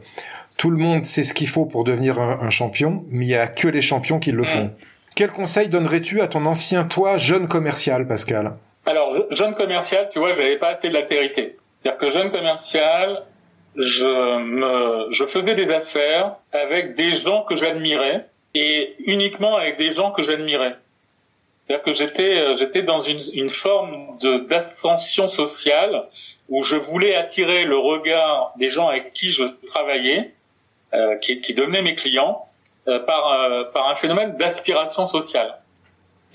tout 0.58 0.72
le 0.72 0.78
monde 0.78 1.06
sait 1.06 1.24
ce 1.24 1.34
qu'il 1.34 1.48
faut 1.48 1.66
pour 1.66 1.84
devenir 1.84 2.20
un, 2.20 2.50
champion, 2.50 3.06
mais 3.10 3.26
il 3.26 3.30
y 3.30 3.36
a 3.36 3.48
que 3.48 3.68
les 3.68 3.84
champions 3.84 4.20
qui 4.20 4.32
le 4.32 4.42
mm. 4.42 4.46
font. 4.46 4.72
Quel 5.16 5.30
conseil 5.30 5.70
donnerais-tu 5.70 6.22
à 6.22 6.28
ton 6.28 6.46
ancien 6.48 6.86
toi, 6.86 7.18
jeune 7.18 7.48
commercial, 7.48 8.08
Pascal? 8.08 8.54
Alors, 8.88 9.16
jeune 9.30 9.54
commercial, 9.54 10.10
tu 10.12 10.18
vois, 10.20 10.36
j'avais 10.36 10.58
pas 10.58 10.70
assez 10.70 10.90
de 10.90 10.94
latérité. 10.94 11.56
C'est-à-dire 11.84 12.00
que 12.00 12.10
jeune 12.10 12.32
commercial, 12.32 13.24
je 13.78 14.40
me, 14.40 15.14
je 15.14 15.24
faisais 15.26 15.54
des 15.54 15.72
affaires 15.72 16.38
avec 16.52 16.96
des 16.96 17.12
gens 17.12 17.44
que 17.44 17.56
j'admirais 17.56 18.26
et 18.56 18.96
uniquement 19.06 19.56
avec 19.56 19.78
des 19.78 19.94
gens 19.94 20.12
que 20.12 20.24
j'admirais. 20.24 20.76
C'est-à-dire 21.68 21.84
que 21.84 21.94
j'étais 21.94 22.38
euh, 22.38 22.56
j'étais 22.58 22.84
dans 22.84 23.02
une, 23.02 23.22
une 23.34 23.50
forme 23.50 24.18
de 24.20 24.40
d'ascension 24.48 25.28
sociale 25.28 26.08
où 26.50 26.62
je 26.62 26.76
voulais 26.76 27.16
attirer 27.16 27.64
le 27.66 27.78
regard 27.78 28.54
des 28.58 28.70
gens 28.70 28.88
avec 28.88 29.14
qui 29.14 29.32
je 29.32 29.46
travaillais, 29.68 30.34
euh, 30.94 31.16
qui, 31.18 31.42
qui 31.42 31.54
devenaient 31.56 31.82
mes 31.82 31.96
clients, 31.96 32.46
par, 32.86 33.72
par 33.74 33.90
un 33.90 33.96
phénomène 33.96 34.38
d'aspiration 34.38 35.08
sociale. 35.08 35.56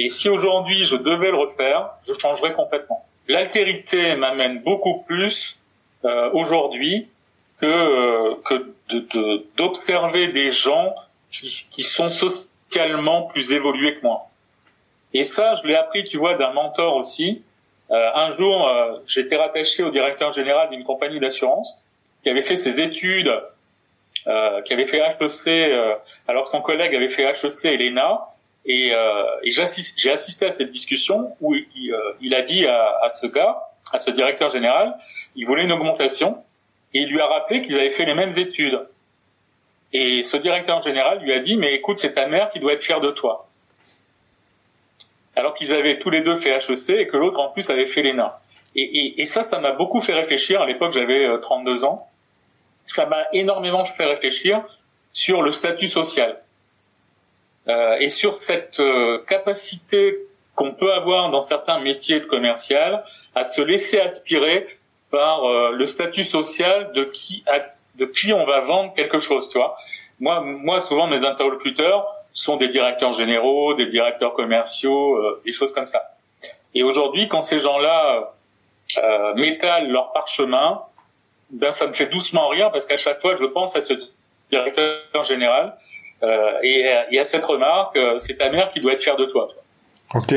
Et 0.01 0.09
si 0.09 0.28
aujourd'hui 0.28 0.85
je 0.85 0.97
devais 0.97 1.31
le 1.31 1.37
refaire, 1.37 1.91
je 2.09 2.14
changerais 2.14 2.55
complètement. 2.55 3.07
L'altérité 3.28 4.16
m'amène 4.16 4.59
beaucoup 4.59 5.05
plus 5.07 5.57
aujourd'hui 6.33 7.07
que, 7.61 8.35
que 8.43 8.74
d'observer 9.57 10.26
de, 10.26 10.33
des 10.33 10.51
gens 10.51 10.93
qui, 11.31 11.68
qui 11.70 11.83
sont 11.85 12.11
socialement 12.11 13.28
plus 13.28 13.53
évolués 13.53 13.95
que 13.95 14.03
moi. 14.03 14.30
Et 15.15 15.25
ça, 15.25 15.55
je 15.55 15.67
l'ai 15.67 15.75
appris, 15.75 16.05
tu 16.05 16.19
vois, 16.19 16.35
d'un 16.35 16.53
mentor 16.53 16.97
aussi. 16.97 17.43
Euh, 17.91 18.11
un 18.15 18.31
jour, 18.31 18.69
euh, 18.69 18.99
j'étais 19.07 19.37
rattaché 19.37 19.83
au 19.83 19.91
directeur 19.91 20.33
général 20.33 20.71
d'une 20.71 20.85
compagnie 20.85 21.19
d'assurance 21.19 21.77
qui 22.23 22.31
avait 22.31 22.43
fait 22.43 22.57
ses 22.57 22.81
études, 22.81 23.33
euh, 24.27 24.63
qui 24.63 24.73
avait 24.73 24.87
fait 24.87 24.99
HEC, 24.99 25.49
euh, 25.49 25.95
alors 26.29 26.47
que 26.47 26.51
son 26.51 26.63
collègue 26.63 26.95
avait 26.95 27.09
fait 27.09 27.25
HEC 27.25 27.65
et 27.65 27.77
l'ENA. 27.77 28.21
Et, 28.67 28.91
euh, 28.93 29.25
et 29.43 29.51
j'ai 29.51 30.13
assisté 30.13 30.47
à 30.47 30.51
cette 30.51 30.71
discussion 30.71 31.35
où 31.41 31.55
il, 31.55 31.97
il 32.21 32.35
a 32.35 32.43
dit 32.43 32.67
à, 32.67 32.99
à, 33.03 33.09
ce 33.09 33.27
gars, 33.27 33.59
à 33.93 33.99
ce 33.99 34.11
directeur 34.11 34.51
général, 34.51 34.95
il 35.35 35.47
voulait 35.47 35.65
une 35.65 35.73
augmentation 35.73 36.45
et 36.93 37.01
il 37.01 37.09
lui 37.09 37.21
a 37.21 37.27
rappelé 37.27 37.63
qu'ils 37.63 37.77
avaient 37.77 37.91
fait 37.91 38.05
les 38.05 38.15
mêmes 38.15 38.37
études. 38.37 38.87
Et 39.93 40.23
ce 40.23 40.37
directeur 40.37 40.83
général 40.83 41.21
lui 41.21 41.33
a 41.33 41.41
dit, 41.41 41.57
mais 41.57 41.75
écoute, 41.75 41.99
c'est 41.99 42.13
ta 42.13 42.27
mère 42.27 42.51
qui 42.51 42.61
doit 42.61 42.75
être 42.75 42.85
fière 42.85 43.01
de 43.01 43.11
toi 43.11 43.49
alors 45.41 45.55
qu'ils 45.55 45.72
avaient 45.72 45.99
tous 45.99 46.11
les 46.11 46.20
deux 46.20 46.38
fait 46.38 46.51
HEC 46.51 46.91
et 46.91 47.07
que 47.07 47.16
l'autre 47.16 47.41
en 47.41 47.49
plus 47.49 47.68
avait 47.70 47.86
fait 47.86 48.03
l'ENA. 48.03 48.38
Et, 48.76 49.20
et, 49.20 49.24
ça, 49.24 49.43
ça 49.45 49.59
m'a 49.59 49.72
beaucoup 49.72 50.01
fait 50.01 50.12
réfléchir. 50.12 50.61
À 50.61 50.66
l'époque, 50.66 50.93
j'avais 50.93 51.26
32 51.41 51.82
euh, 51.82 51.86
ans. 51.86 52.09
Ça 52.86 53.07
m'a 53.07 53.24
énormément 53.32 53.84
fait 53.84 54.05
réfléchir 54.05 54.62
sur 55.12 55.43
le 55.43 55.51
statut 55.51 55.88
social 55.88 56.41
euh, 57.68 57.97
et 57.99 58.09
sur 58.09 58.36
cette 58.36 58.78
euh, 58.78 59.18
capacité 59.26 60.18
qu'on 60.55 60.72
peut 60.72 60.93
avoir 60.93 61.30
dans 61.30 61.41
certains 61.41 61.80
métiers 61.80 62.20
de 62.20 62.26
commercial 62.26 63.03
à 63.34 63.45
se 63.45 63.61
laisser 63.61 63.99
aspirer 63.99 64.68
par 65.11 65.72
le 65.72 65.86
statut 65.86 66.22
social 66.22 66.93
de 66.93 67.03
qui 67.03 68.32
on 68.32 68.45
va 68.45 68.61
vendre 68.61 68.95
quelque 68.95 69.18
chose, 69.18 69.49
tu 69.49 69.59
moi, 70.20 70.80
souvent 70.82 71.07
mes 71.09 71.24
interlocuteurs, 71.24 72.14
sont 72.41 72.57
des 72.57 72.68
directeurs 72.68 73.12
généraux, 73.12 73.74
des 73.74 73.86
directeurs 73.86 74.34
commerciaux, 74.34 75.16
euh, 75.16 75.43
des 75.45 75.53
choses 75.53 75.72
comme 75.72 75.86
ça. 75.86 76.16
Et 76.74 76.82
aujourd'hui, 76.82 77.28
quand 77.28 77.43
ces 77.43 77.61
gens-là 77.61 78.34
euh, 78.99 79.34
m'étalent 79.34 79.91
leur 79.91 80.12
parchemin, 80.12 80.82
ben 81.51 81.72
ça 81.72 81.86
me 81.86 81.93
fait 81.93 82.07
doucement 82.07 82.49
rire 82.49 82.70
parce 82.72 82.86
qu'à 82.86 82.97
chaque 82.97 83.20
fois, 83.20 83.34
je 83.34 83.45
pense 83.45 83.76
à 83.76 83.80
ce 83.80 83.95
directeur 84.51 85.24
général 85.24 85.76
euh, 86.22 86.59
et, 86.62 86.86
et, 87.11 87.18
à 87.18 87.24
cette 87.24 87.45
remarque, 87.45 87.97
euh, 87.97 88.18
c'est 88.18 88.36
ta 88.36 88.51
mère 88.51 88.70
qui 88.72 88.80
doit 88.80 88.93
être 88.93 89.01
fière 89.01 89.16
de 89.16 89.24
toi. 89.26 89.49
Ok, 90.14 90.34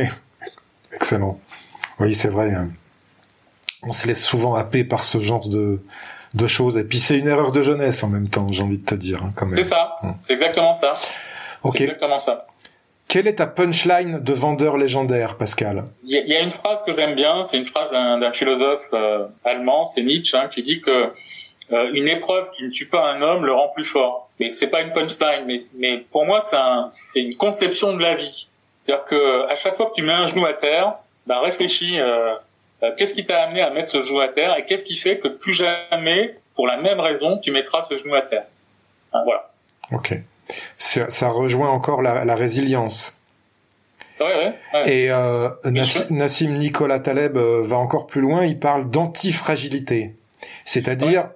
excellent. 0.94 1.40
Oui, 2.00 2.14
c'est 2.14 2.30
vrai. 2.30 2.54
Hein. 2.54 2.70
On 3.84 3.92
se 3.92 4.08
laisse 4.08 4.24
souvent 4.24 4.56
happer 4.56 4.84
par 4.84 5.04
ce 5.04 5.20
genre 5.20 5.48
de, 5.48 5.82
de 6.34 6.48
choses. 6.48 6.78
Et 6.78 6.84
puis 6.84 7.00
c'est 7.00 7.18
une 7.18 7.28
erreur 7.28 7.52
de 7.52 7.62
jeunesse 7.62 8.04
en 8.04 8.10
même 8.10 8.30
temps, 8.30 8.52
j'ai 8.52 8.64
envie 8.64 8.78
de 8.78 8.86
te 8.86 8.96
dire. 8.96 9.24
Hein. 9.24 9.32
C'est 9.56 9.64
ça, 9.64 9.98
hum. 10.04 10.16
c'est 10.22 10.34
exactement 10.34 10.74
ça. 10.74 10.94
Ok. 11.64 11.82
exactement 11.82 12.20
ça. 12.20 12.48
Quelle 13.08 13.28
est 13.28 13.36
ta 13.36 13.48
punchline 13.48 14.20
de 14.20 14.34
vendeur 14.34 14.78
légendaire, 14.78 15.38
Pascal? 15.38 15.84
Il 16.04 16.12
y, 16.12 16.36
a 16.36 16.40
une 16.40 16.52
phrase 16.52 16.80
que 16.86 16.94
j'aime 16.96 17.16
bien, 17.16 17.44
c'est 17.44 17.58
une 17.58 17.68
phrase 17.68 17.92
d'un 17.92 18.32
philosophe 18.32 18.88
euh, 18.94 19.28
allemand, 19.44 19.86
c'est 19.86 20.02
Nietzsche, 20.02 20.36
hein, 20.36 20.50
qui 20.52 20.64
dit 20.64 20.82
que 20.82 21.12
euh, 21.72 21.92
une 21.94 22.08
épreuve 22.08 22.50
qui 22.56 22.64
ne 22.64 22.70
tue 22.70 22.88
pas 22.88 23.12
un 23.12 23.22
homme 23.22 23.46
le 23.46 23.54
rend 23.54 23.70
plus 23.70 23.86
fort. 23.86 24.30
Mais 24.40 24.50
c'est 24.50 24.68
pas 24.68 24.82
une 24.82 24.94
punchline, 24.94 25.46
mais, 25.46 25.64
mais 25.76 26.00
pour 26.12 26.26
moi 26.26 26.42
c'est 26.42 26.56
un, 26.56 26.90
une 27.16 27.36
conception 27.36 27.94
de 27.94 28.02
la 28.02 28.16
vie. 28.16 28.48
C'est-à-dire 28.86 29.06
que 29.06 29.48
à 29.50 29.56
chaque 29.56 29.76
fois 29.76 29.88
que 29.88 29.96
tu 29.96 30.02
mets 30.02 30.14
un 30.14 30.28
genou 30.28 30.46
à 30.46 30.54
terre, 30.54 30.96
ben 31.28 31.40
réfléchis, 31.40 32.00
euh, 32.00 32.34
euh 32.84 32.92
qu'est-ce 32.98 33.14
qui 33.14 33.26
t'a 33.26 33.44
amené 33.44 33.62
à 33.62 33.70
mettre 33.70 33.92
ce 33.92 34.02
genou 34.02 34.22
à 34.22 34.30
terre 34.30 34.58
et 34.58 34.66
qu'est-ce 34.66 34.86
qui 34.86 34.98
fait 34.98 35.20
que 35.20 35.28
plus 35.28 35.54
jamais, 35.54 36.36
pour 36.56 36.68
la 36.68 36.78
même 36.78 37.00
raison, 37.00 37.38
tu 37.38 37.52
mettras 37.52 37.84
ce 37.84 37.96
genou 37.96 38.16
à 38.16 38.22
terre. 38.22 38.46
Hein, 39.14 39.22
voilà. 39.24 39.52
Ok 39.92 40.16
ça, 40.78 41.30
rejoint 41.30 41.70
encore 41.70 42.02
la, 42.02 42.26
la 42.26 42.36
résilience. 42.36 43.18
Ouais, 44.20 44.54
ouais, 44.74 44.92
Et 44.92 45.12
euh, 45.12 45.50
Nassim 45.66 46.58
Nicolas 46.58 47.00
Taleb 47.00 47.36
euh, 47.36 47.62
va 47.64 47.78
encore 47.78 48.06
plus 48.06 48.22
loin, 48.22 48.46
il 48.46 48.60
parle 48.60 48.90
d'antifragilité, 48.90 50.12
c'est-à-dire 50.66 51.30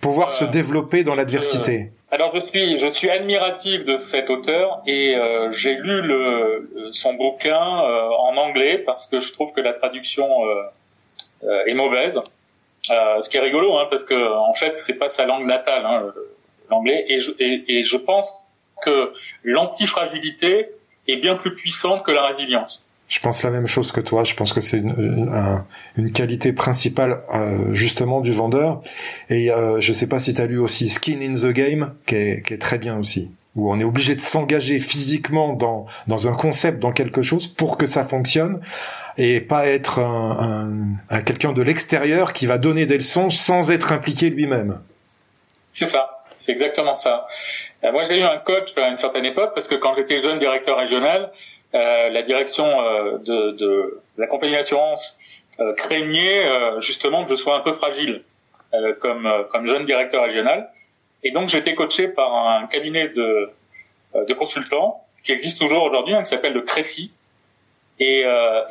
pouvoir 0.00 0.28
euh, 0.28 0.32
se 0.32 0.44
développer 0.44 1.04
dans 1.04 1.14
l'adversité. 1.14 1.90
alors 2.10 2.32
je 2.34 2.40
suis 2.40 2.78
je 2.78 2.90
suis 2.90 3.08
admiratif 3.08 3.84
de 3.84 3.96
cet 3.96 4.28
auteur 4.28 4.82
et 4.86 5.16
j'ai 5.52 5.74
lu 5.74 6.02
le, 6.02 6.90
son 6.92 7.14
bouquin 7.14 7.58
en 7.58 8.36
anglais 8.36 8.78
parce 8.78 9.06
que 9.06 9.20
je 9.20 9.32
trouve 9.32 9.52
que 9.52 9.60
la 9.60 9.72
traduction 9.72 10.28
est 11.42 11.74
mauvaise. 11.74 12.20
ce 12.88 13.28
qui 13.30 13.36
est 13.38 13.40
rigolo 13.40 13.78
hein, 13.78 13.86
parce 13.88 14.04
que 14.04 14.36
en 14.36 14.54
fait 14.54 14.76
c'est 14.76 14.98
pas 14.98 15.08
sa 15.08 15.24
langue 15.24 15.46
natale 15.46 15.86
hein, 15.86 16.12
l'anglais 16.72 17.04
et 17.08 17.20
je, 17.20 17.30
et, 17.38 17.64
et 17.68 17.84
je 17.84 17.96
pense 17.96 18.28
que 18.84 19.12
l'antifragilité 19.44 20.66
est 21.08 21.16
bien 21.16 21.36
plus 21.36 21.54
puissante 21.54 22.04
que 22.04 22.10
la 22.10 22.26
résilience. 22.26 22.82
Je 23.08 23.20
pense 23.20 23.42
la 23.42 23.50
même 23.50 23.66
chose 23.66 23.92
que 23.92 24.00
toi. 24.00 24.24
Je 24.24 24.34
pense 24.34 24.54
que 24.54 24.62
c'est 24.62 24.78
une, 24.78 25.30
une, 25.98 26.12
qualité 26.12 26.54
principale 26.54 27.20
euh, 27.34 27.74
justement 27.74 28.22
du 28.22 28.32
vendeur. 28.32 28.80
Et 29.28 29.50
euh, 29.50 29.80
je 29.80 29.92
sais 29.92 30.06
pas 30.06 30.18
si 30.18 30.32
tu 30.32 30.40
as 30.40 30.46
lu 30.46 30.58
aussi 30.58 30.88
Skin 30.88 31.20
in 31.20 31.34
the 31.34 31.52
Game, 31.52 31.92
qui 32.06 32.14
est, 32.14 32.46
qui 32.46 32.54
est 32.54 32.58
très 32.58 32.78
bien 32.78 32.96
aussi, 32.96 33.30
où 33.54 33.70
on 33.70 33.78
est 33.78 33.84
obligé 33.84 34.14
de 34.14 34.22
s'engager 34.22 34.80
physiquement 34.80 35.52
dans, 35.52 35.86
dans 36.06 36.26
un 36.26 36.32
concept, 36.32 36.78
dans 36.78 36.92
quelque 36.92 37.20
chose, 37.20 37.48
pour 37.48 37.76
que 37.76 37.84
ça 37.84 38.04
fonctionne, 38.04 38.62
et 39.18 39.42
pas 39.42 39.66
être 39.66 39.98
un, 39.98 40.96
un, 41.10 41.14
un 41.14 41.20
quelqu'un 41.20 41.52
de 41.52 41.60
l'extérieur 41.60 42.32
qui 42.32 42.46
va 42.46 42.56
donner 42.56 42.86
des 42.86 42.96
leçons 42.96 43.28
sans 43.28 43.70
être 43.70 43.92
impliqué 43.92 44.30
lui-même. 44.30 44.78
C'est 45.74 45.86
ça, 45.86 46.21
c'est 46.42 46.52
exactement 46.52 46.94
ça. 46.94 47.26
Euh, 47.84 47.92
moi, 47.92 48.02
j'ai 48.02 48.16
eu 48.16 48.22
un 48.22 48.38
coach 48.38 48.76
à 48.76 48.88
une 48.88 48.98
certaine 48.98 49.24
époque 49.24 49.52
parce 49.54 49.68
que 49.68 49.76
quand 49.76 49.94
j'étais 49.94 50.20
jeune 50.20 50.38
directeur 50.38 50.76
régional, 50.76 51.30
euh, 51.74 52.10
la 52.10 52.22
direction 52.22 52.66
euh, 52.66 53.18
de, 53.18 54.02
la 54.18 54.26
compagnie 54.26 54.52
d'assurance 54.52 55.16
euh, 55.58 55.72
craignait 55.74 56.46
euh, 56.46 56.80
justement 56.80 57.24
que 57.24 57.30
je 57.30 57.36
sois 57.36 57.56
un 57.56 57.60
peu 57.60 57.74
fragile 57.74 58.22
comme 59.00 59.66
jeune 59.66 59.84
directeur 59.84 60.24
régional. 60.24 60.70
Et 61.22 61.30
donc, 61.30 61.54
été 61.54 61.74
coaché 61.74 62.08
par 62.08 62.34
un 62.34 62.66
cabinet 62.66 63.08
de 63.08 64.32
consultants 64.32 65.04
qui 65.24 65.32
existe 65.32 65.58
toujours 65.58 65.82
aujourd'hui, 65.82 66.14
hein, 66.14 66.22
qui 66.22 66.30
s'appelle 66.30 66.54
le 66.54 66.62
Crécy. 66.62 67.12
Et, 68.00 68.24
le 68.24 68.68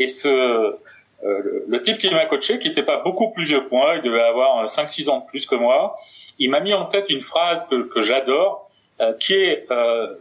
type 1.83 1.99
qui 1.99 2.09
m'a 2.09 2.25
coaché, 2.25 2.57
qui 2.57 2.69
n'était 2.69 2.81
pas 2.81 2.97
beaucoup 3.03 3.29
plus 3.29 3.45
vieux 3.45 3.61
que 3.61 3.69
moi, 3.69 3.97
il 3.97 4.01
devait 4.01 4.23
avoir 4.23 4.65
5-6 4.65 5.11
ans 5.11 5.19
de 5.19 5.25
plus 5.27 5.45
que 5.45 5.53
moi, 5.53 5.99
il 6.41 6.49
m'a 6.49 6.59
mis 6.59 6.73
en 6.73 6.85
tête 6.85 7.05
une 7.09 7.21
phrase 7.21 7.63
que, 7.69 8.01
j'adore, 8.01 8.67
euh, 8.99 9.13
qui 9.19 9.35
est 9.35 9.67
euh, 9.69 10.15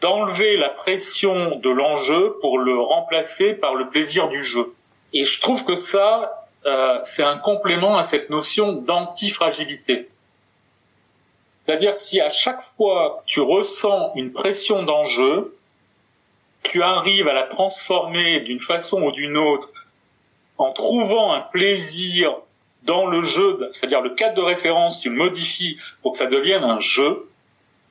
d'enlever 0.00 0.56
la 0.56 0.70
pression 0.70 1.56
de 1.56 1.68
l'enjeu 1.68 2.38
pour 2.40 2.58
le 2.58 2.80
remplacer 2.80 3.52
par 3.52 3.74
le 3.74 3.90
plaisir 3.90 4.28
du 4.28 4.42
jeu. 4.42 4.74
Et 5.12 5.24
je 5.24 5.38
trouve 5.38 5.66
que 5.66 5.76
ça, 5.76 6.48
euh, 6.64 6.98
c'est 7.02 7.22
un 7.22 7.36
complément 7.36 7.98
à 7.98 8.02
cette 8.02 8.30
notion 8.30 8.72
d'antifragilité. 8.72 10.08
C'est-à-dire 11.66 11.98
si 11.98 12.22
à 12.22 12.30
chaque 12.30 12.62
fois 12.62 13.22
tu 13.26 13.40
ressens 13.40 14.12
une 14.14 14.32
pression 14.32 14.82
d'enjeu, 14.82 15.58
tu 16.62 16.82
arrives 16.82 17.28
à 17.28 17.34
la 17.34 17.44
transformer 17.48 18.40
d'une 18.40 18.60
façon 18.60 19.02
ou 19.02 19.12
d'une 19.12 19.36
autre 19.36 19.70
en 20.56 20.72
trouvant 20.72 21.34
un 21.34 21.42
plaisir 21.42 22.34
dans 22.86 23.06
le 23.06 23.22
jeu, 23.22 23.68
c'est-à-dire 23.72 24.00
le 24.00 24.10
cadre 24.10 24.34
de 24.34 24.42
référence, 24.42 25.00
tu 25.00 25.10
le 25.10 25.16
modifies 25.16 25.78
pour 26.02 26.12
que 26.12 26.18
ça 26.18 26.26
devienne 26.26 26.64
un 26.64 26.80
jeu, 26.80 27.28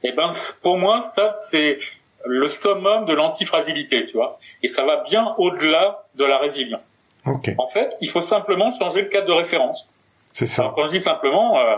et 0.04 0.10
eh 0.10 0.12
ben 0.12 0.30
pour 0.62 0.78
moi 0.78 1.02
ça 1.16 1.32
c'est 1.50 1.80
le 2.26 2.48
summum 2.48 3.06
de 3.06 3.14
l'antifragilité, 3.14 4.08
tu 4.08 4.14
vois. 4.14 4.39
Et 4.64 4.68
ça 4.68 4.84
va 4.84 5.04
bien 5.04 5.36
au-delà 5.38 6.06
de 6.16 6.26
la 6.26 6.39
résilience. 6.39 6.82
Okay. 7.26 7.56
En 7.58 7.68
fait, 7.68 7.91
il 8.02 8.10
faut 8.10 8.22
simplement 8.22 8.72
changer 8.72 9.02
le 9.02 9.10
cadre 9.10 9.28
de 9.28 9.34
référence. 9.34 9.88
C'est 10.34 10.46
ça. 10.46 10.74
quand 10.76 10.88
je 10.88 10.91
dis 10.91 11.02
simplement, 11.02 11.58
euh, 11.58 11.76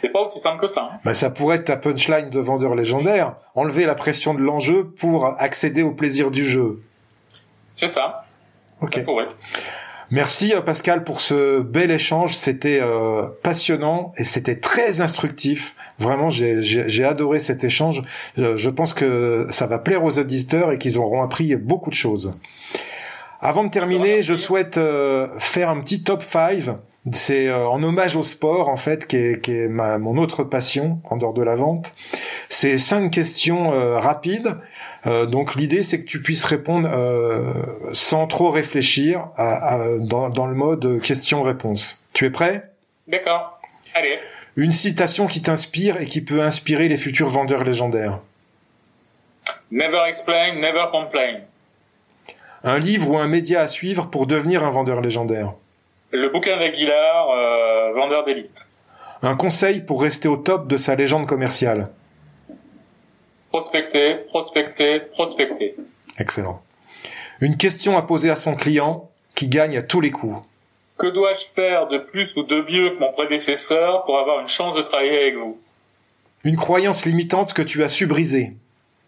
c'est 0.00 0.10
pas 0.10 0.20
aussi 0.20 0.40
simple 0.40 0.60
que 0.60 0.66
ça. 0.66 0.90
Hein. 0.92 0.98
Bah, 1.04 1.14
ça 1.14 1.30
pourrait 1.30 1.56
être 1.56 1.64
ta 1.64 1.76
punchline 1.76 2.30
de 2.30 2.40
vendeur 2.40 2.74
légendaire. 2.74 3.34
Enlever 3.54 3.86
la 3.86 3.94
pression 3.94 4.34
de 4.34 4.40
l'enjeu 4.40 4.84
pour 4.84 5.26
accéder 5.26 5.82
au 5.82 5.92
plaisir 5.92 6.30
du 6.30 6.44
jeu. 6.44 6.82
C'est 7.74 7.88
ça. 7.88 8.24
Ok. 8.80 8.94
Ça 8.94 9.00
pourrait. 9.02 9.28
Merci 10.12 10.52
euh, 10.54 10.60
Pascal 10.60 11.04
pour 11.04 11.22
ce 11.22 11.60
bel 11.60 11.90
échange. 11.90 12.36
C'était 12.36 12.80
euh, 12.82 13.28
passionnant 13.42 14.12
et 14.18 14.24
c'était 14.24 14.56
très 14.56 15.00
instructif. 15.00 15.74
Vraiment, 15.98 16.28
j'ai 16.28 17.04
adoré 17.04 17.40
cet 17.40 17.64
échange. 17.64 18.02
Euh, 18.36 18.58
je 18.58 18.68
pense 18.68 18.92
que 18.92 19.46
ça 19.48 19.66
va 19.66 19.78
plaire 19.78 20.04
aux 20.04 20.18
auditeurs 20.18 20.70
et 20.70 20.76
qu'ils 20.76 20.98
auront 20.98 21.22
appris 21.22 21.56
beaucoup 21.56 21.88
de 21.88 21.94
choses. 21.94 22.34
Avant 23.40 23.64
de 23.64 23.70
terminer, 23.70 24.22
je 24.22 24.36
souhaite 24.36 24.78
faire 25.38 25.70
un 25.70 25.80
petit 25.80 26.02
top 26.02 26.22
5 26.22 26.76
C'est 27.12 27.48
euh, 27.48 27.66
en 27.66 27.82
hommage 27.82 28.14
au 28.14 28.22
sport 28.22 28.68
en 28.68 28.76
fait, 28.76 29.06
qui 29.06 29.16
est, 29.16 29.48
est 29.48 29.68
mon 29.68 30.18
autre 30.18 30.44
passion 30.44 31.00
en 31.08 31.16
dehors 31.16 31.32
de 31.32 31.42
la 31.42 31.56
vente. 31.56 31.94
C'est 32.50 32.76
cinq 32.76 33.10
questions 33.10 33.70
rapides. 33.98 34.58
Euh, 35.06 35.26
donc 35.26 35.54
l'idée 35.56 35.82
c'est 35.82 36.00
que 36.00 36.06
tu 36.06 36.22
puisses 36.22 36.44
répondre 36.44 36.88
sans 37.92 38.26
trop 38.26 38.50
réfléchir 38.50 39.28
à, 39.36 39.74
à, 39.74 39.98
dans, 39.98 40.28
dans 40.28 40.46
le 40.46 40.54
mode 40.54 41.00
question-réponse. 41.00 42.02
Tu 42.14 42.26
es 42.26 42.30
prêt? 42.30 42.70
D'accord. 43.08 43.60
Allez. 43.94 44.18
Une 44.56 44.72
citation 44.72 45.26
qui 45.26 45.42
t'inspire 45.42 46.00
et 46.00 46.06
qui 46.06 46.20
peut 46.20 46.42
inspirer 46.42 46.88
les 46.88 46.96
futurs 46.96 47.28
vendeurs 47.28 47.64
légendaires. 47.64 48.20
Never 49.70 50.02
explain, 50.08 50.54
never 50.56 50.84
complain. 50.92 51.40
Un 52.62 52.78
livre 52.78 53.10
ou 53.10 53.18
un 53.18 53.26
média 53.26 53.62
à 53.62 53.68
suivre 53.68 54.08
pour 54.08 54.26
devenir 54.26 54.62
un 54.62 54.70
vendeur 54.70 55.00
légendaire. 55.00 55.54
Le 56.12 56.28
bouquin 56.28 56.58
d'Aguilar, 56.58 57.30
euh, 57.30 57.92
vendeur 57.94 58.24
d'élite. 58.24 58.50
Un 59.22 59.34
conseil 59.34 59.80
pour 59.80 60.02
rester 60.02 60.28
au 60.28 60.36
top 60.36 60.68
de 60.68 60.76
sa 60.76 60.94
légende 60.94 61.26
commerciale. 61.26 61.88
Prospecter, 63.52 64.14
prospecter, 64.28 65.00
prospecter. 65.12 65.76
Excellent. 66.18 66.62
Une 67.42 67.58
question 67.58 67.98
à 67.98 68.02
poser 68.02 68.30
à 68.30 68.36
son 68.36 68.54
client 68.54 69.10
qui 69.34 69.46
gagne 69.46 69.76
à 69.76 69.82
tous 69.82 70.00
les 70.00 70.10
coups. 70.10 70.38
Que 70.98 71.08
dois-je 71.08 71.44
faire 71.54 71.86
de 71.88 71.98
plus 71.98 72.34
ou 72.36 72.44
de 72.44 72.62
mieux 72.62 72.90
que 72.90 72.98
mon 72.98 73.12
prédécesseur 73.12 74.04
pour 74.06 74.18
avoir 74.18 74.40
une 74.40 74.48
chance 74.48 74.74
de 74.74 74.82
travailler 74.82 75.22
avec 75.22 75.36
vous? 75.36 75.60
Une 76.44 76.56
croyance 76.56 77.04
limitante 77.04 77.52
que 77.52 77.60
tu 77.60 77.82
as 77.82 77.90
su 77.90 78.06
briser. 78.06 78.54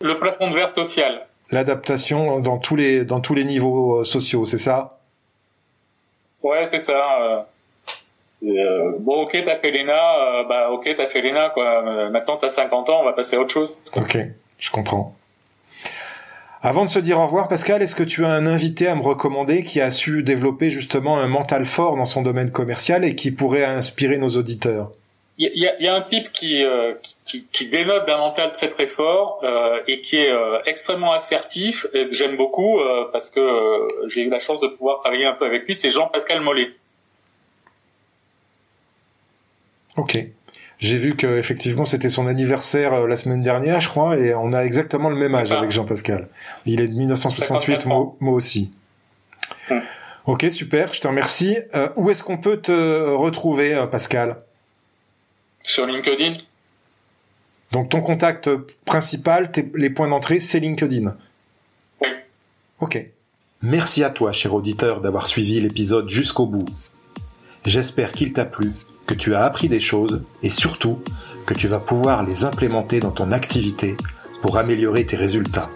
Le 0.03 0.19
plafond 0.19 0.51
de 0.51 0.55
verre 0.55 0.73
social. 0.73 1.27
L'adaptation 1.51 2.41
dans 2.41 2.59
tous 2.59 2.77
les 2.77 3.07
dans 3.07 3.21
tous 3.21 3.35
les 3.35 3.45
niveaux 3.45 4.01
euh, 4.01 4.05
sociaux, 4.05 4.45
c'est 4.45 4.59
ça? 4.59 4.99
Ouais, 6.43 6.67
c'est 6.67 6.83
ça. 6.83 7.49
Euh, 8.45 8.93
bon, 8.99 9.23
ok, 9.23 9.37
t'as 9.45 9.57
fait 9.59 9.71
l'ENA, 9.71 9.93
euh, 9.93 10.45
bah 10.45 10.71
ok, 10.71 10.89
t'as 10.97 11.09
fait 11.09 11.23
l'ENA, 11.23 11.51
quoi. 11.51 11.87
Euh, 11.87 12.11
maintenant, 12.11 12.37
t'as 12.37 12.51
50 12.51 12.89
ans, 12.91 13.01
on 13.01 13.05
va 13.05 13.13
passer 13.13 13.37
à 13.37 13.41
autre 13.41 13.53
chose. 13.53 13.77
Ok, 13.97 14.19
je 14.59 14.71
comprends. 14.71 15.15
Avant 16.63 16.85
de 16.85 16.89
se 16.89 16.99
dire 16.99 17.19
au 17.19 17.27
revoir, 17.27 17.49
Pascal, 17.49 17.83
est-ce 17.83 17.95
que 17.95 18.03
tu 18.03 18.25
as 18.25 18.31
un 18.31 18.47
invité 18.47 18.89
à 18.89 18.95
me 18.95 19.03
recommander 19.03 19.63
qui 19.63 19.81
a 19.81 19.91
su 19.91 20.23
développer 20.23 20.71
justement 20.71 21.19
un 21.19 21.27
mental 21.27 21.65
fort 21.67 21.97
dans 21.97 22.07
son 22.07 22.23
domaine 22.23 22.51
commercial 22.51 23.05
et 23.05 23.15
qui 23.15 23.31
pourrait 23.33 23.65
inspirer 23.65 24.17
nos 24.17 24.31
auditeurs? 24.31 24.91
Il 25.37 25.51
y, 25.55 25.61
y, 25.61 25.85
y 25.85 25.89
a, 25.89 25.95
un 25.95 26.01
type 26.03 26.33
qui, 26.33 26.65
qui, 27.27 27.47
qui, 27.53 27.69
dénote 27.69 28.07
d'un 28.07 28.19
mental 28.19 28.53
très 28.57 28.71
très 28.71 28.87
fort 28.87 29.41
euh, 29.43 29.81
et 29.89 30.01
qui 30.03 30.17
est 30.17 30.31
euh, 30.31 30.59
extrêmement 30.67 31.13
assertif 31.13 31.87
et 31.95 32.09
que 32.09 32.15
j'aime 32.15 32.37
beaucoup 32.37 32.79
euh, 32.79 33.09
parce 33.13 33.31
que 33.31 33.41
j'ai 34.09 34.23
eu 34.23 34.31
la 34.31 34.41
chance 34.41 34.61
de 34.61 34.69
pouvoir 34.69 35.01
travailler 35.01 35.25
un 35.25 35.33
peu 35.33 35.47
avec 35.47 35.67
lui, 35.67 35.75
c'est 35.75 35.91
Jean-Pascal 35.91 36.41
Mollet. 36.41 36.71
Ok. 39.97 40.19
J'ai 40.79 40.97
vu 40.97 41.17
que 41.17 41.39
effectivement 41.39 41.85
c'était 41.85 42.09
son 42.09 42.27
anniversaire 42.27 42.93
euh, 42.93 43.07
la 43.07 43.17
semaine 43.17 43.41
dernière, 43.41 43.81
je 43.81 43.89
crois, 43.89 44.19
et 44.19 44.35
on 44.35 44.53
a 44.53 44.65
exactement 44.65 45.09
le 45.09 45.17
même 45.17 45.35
âge 45.35 45.53
avec 45.53 45.71
Jean-Pascal. 45.71 46.29
Il 46.67 46.81
est 46.81 46.89
de 46.89 46.95
1968, 46.95 47.87
moi, 47.87 48.15
moi, 48.21 48.35
aussi. 48.35 48.71
Hum. 49.71 49.81
Ok, 50.27 50.47
super, 50.51 50.93
je 50.93 51.01
te 51.01 51.07
remercie. 51.07 51.59
Euh, 51.75 51.89
où 51.97 52.11
est-ce 52.11 52.23
qu'on 52.23 52.39
peut 52.39 52.61
te 52.61 53.11
retrouver, 53.15 53.75
euh, 53.75 53.87
Pascal? 53.87 54.39
Sur 55.63 55.87
LinkedIn? 55.87 56.39
Donc 57.73 57.89
ton 57.89 58.01
contact 58.01 58.51
principal, 58.85 59.51
les 59.75 59.91
points 59.91 60.09
d'entrée, 60.09 60.41
c'est 60.41 60.61
LinkedIn. 60.61 61.17
Oui. 62.01 62.09
Ok. 62.81 63.05
Merci 63.63 64.05
à 64.05 64.11
toi, 64.11 64.33
cher 64.33 64.55
auditeur, 64.55 65.01
d'avoir 65.01 65.27
suivi 65.27 65.61
l'épisode 65.61 66.09
jusqu'au 66.09 66.47
bout. 66.47 66.67
J'espère 67.65 68.13
qu'il 68.13 68.33
t'a 68.33 68.45
plu 68.45 68.73
que 69.07 69.15
tu 69.15 69.35
as 69.35 69.45
appris 69.45 69.69
des 69.69 69.81
choses 69.81 70.23
et 70.43 70.51
surtout 70.51 70.99
que 71.47 71.55
tu 71.55 71.67
vas 71.67 71.79
pouvoir 71.79 72.25
les 72.25 72.45
implémenter 72.45 73.01
dans 73.01 73.11
ton 73.11 73.33
activité 73.33 73.97
pour 74.43 74.59
améliorer 74.59 75.05
tes 75.05 75.17
résultats. 75.17 75.69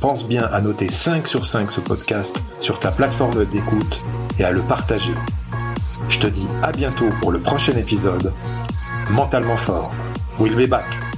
Pense 0.00 0.26
bien 0.26 0.48
à 0.52 0.60
noter 0.60 0.90
5 0.90 1.26
sur 1.26 1.46
5 1.46 1.70
ce 1.70 1.80
podcast 1.80 2.42
sur 2.60 2.80
ta 2.80 2.90
plateforme 2.90 3.44
d'écoute 3.44 4.02
et 4.38 4.44
à 4.44 4.52
le 4.52 4.60
partager. 4.62 5.12
Je 6.08 6.18
te 6.18 6.26
dis 6.26 6.48
à 6.62 6.72
bientôt 6.72 7.10
pour 7.20 7.32
le 7.32 7.38
prochain 7.38 7.72
épisode. 7.72 8.32
Mentalement 9.10 9.56
fort. 9.56 9.92
We'll 10.38 10.56
be 10.56 10.68
back. 10.68 11.11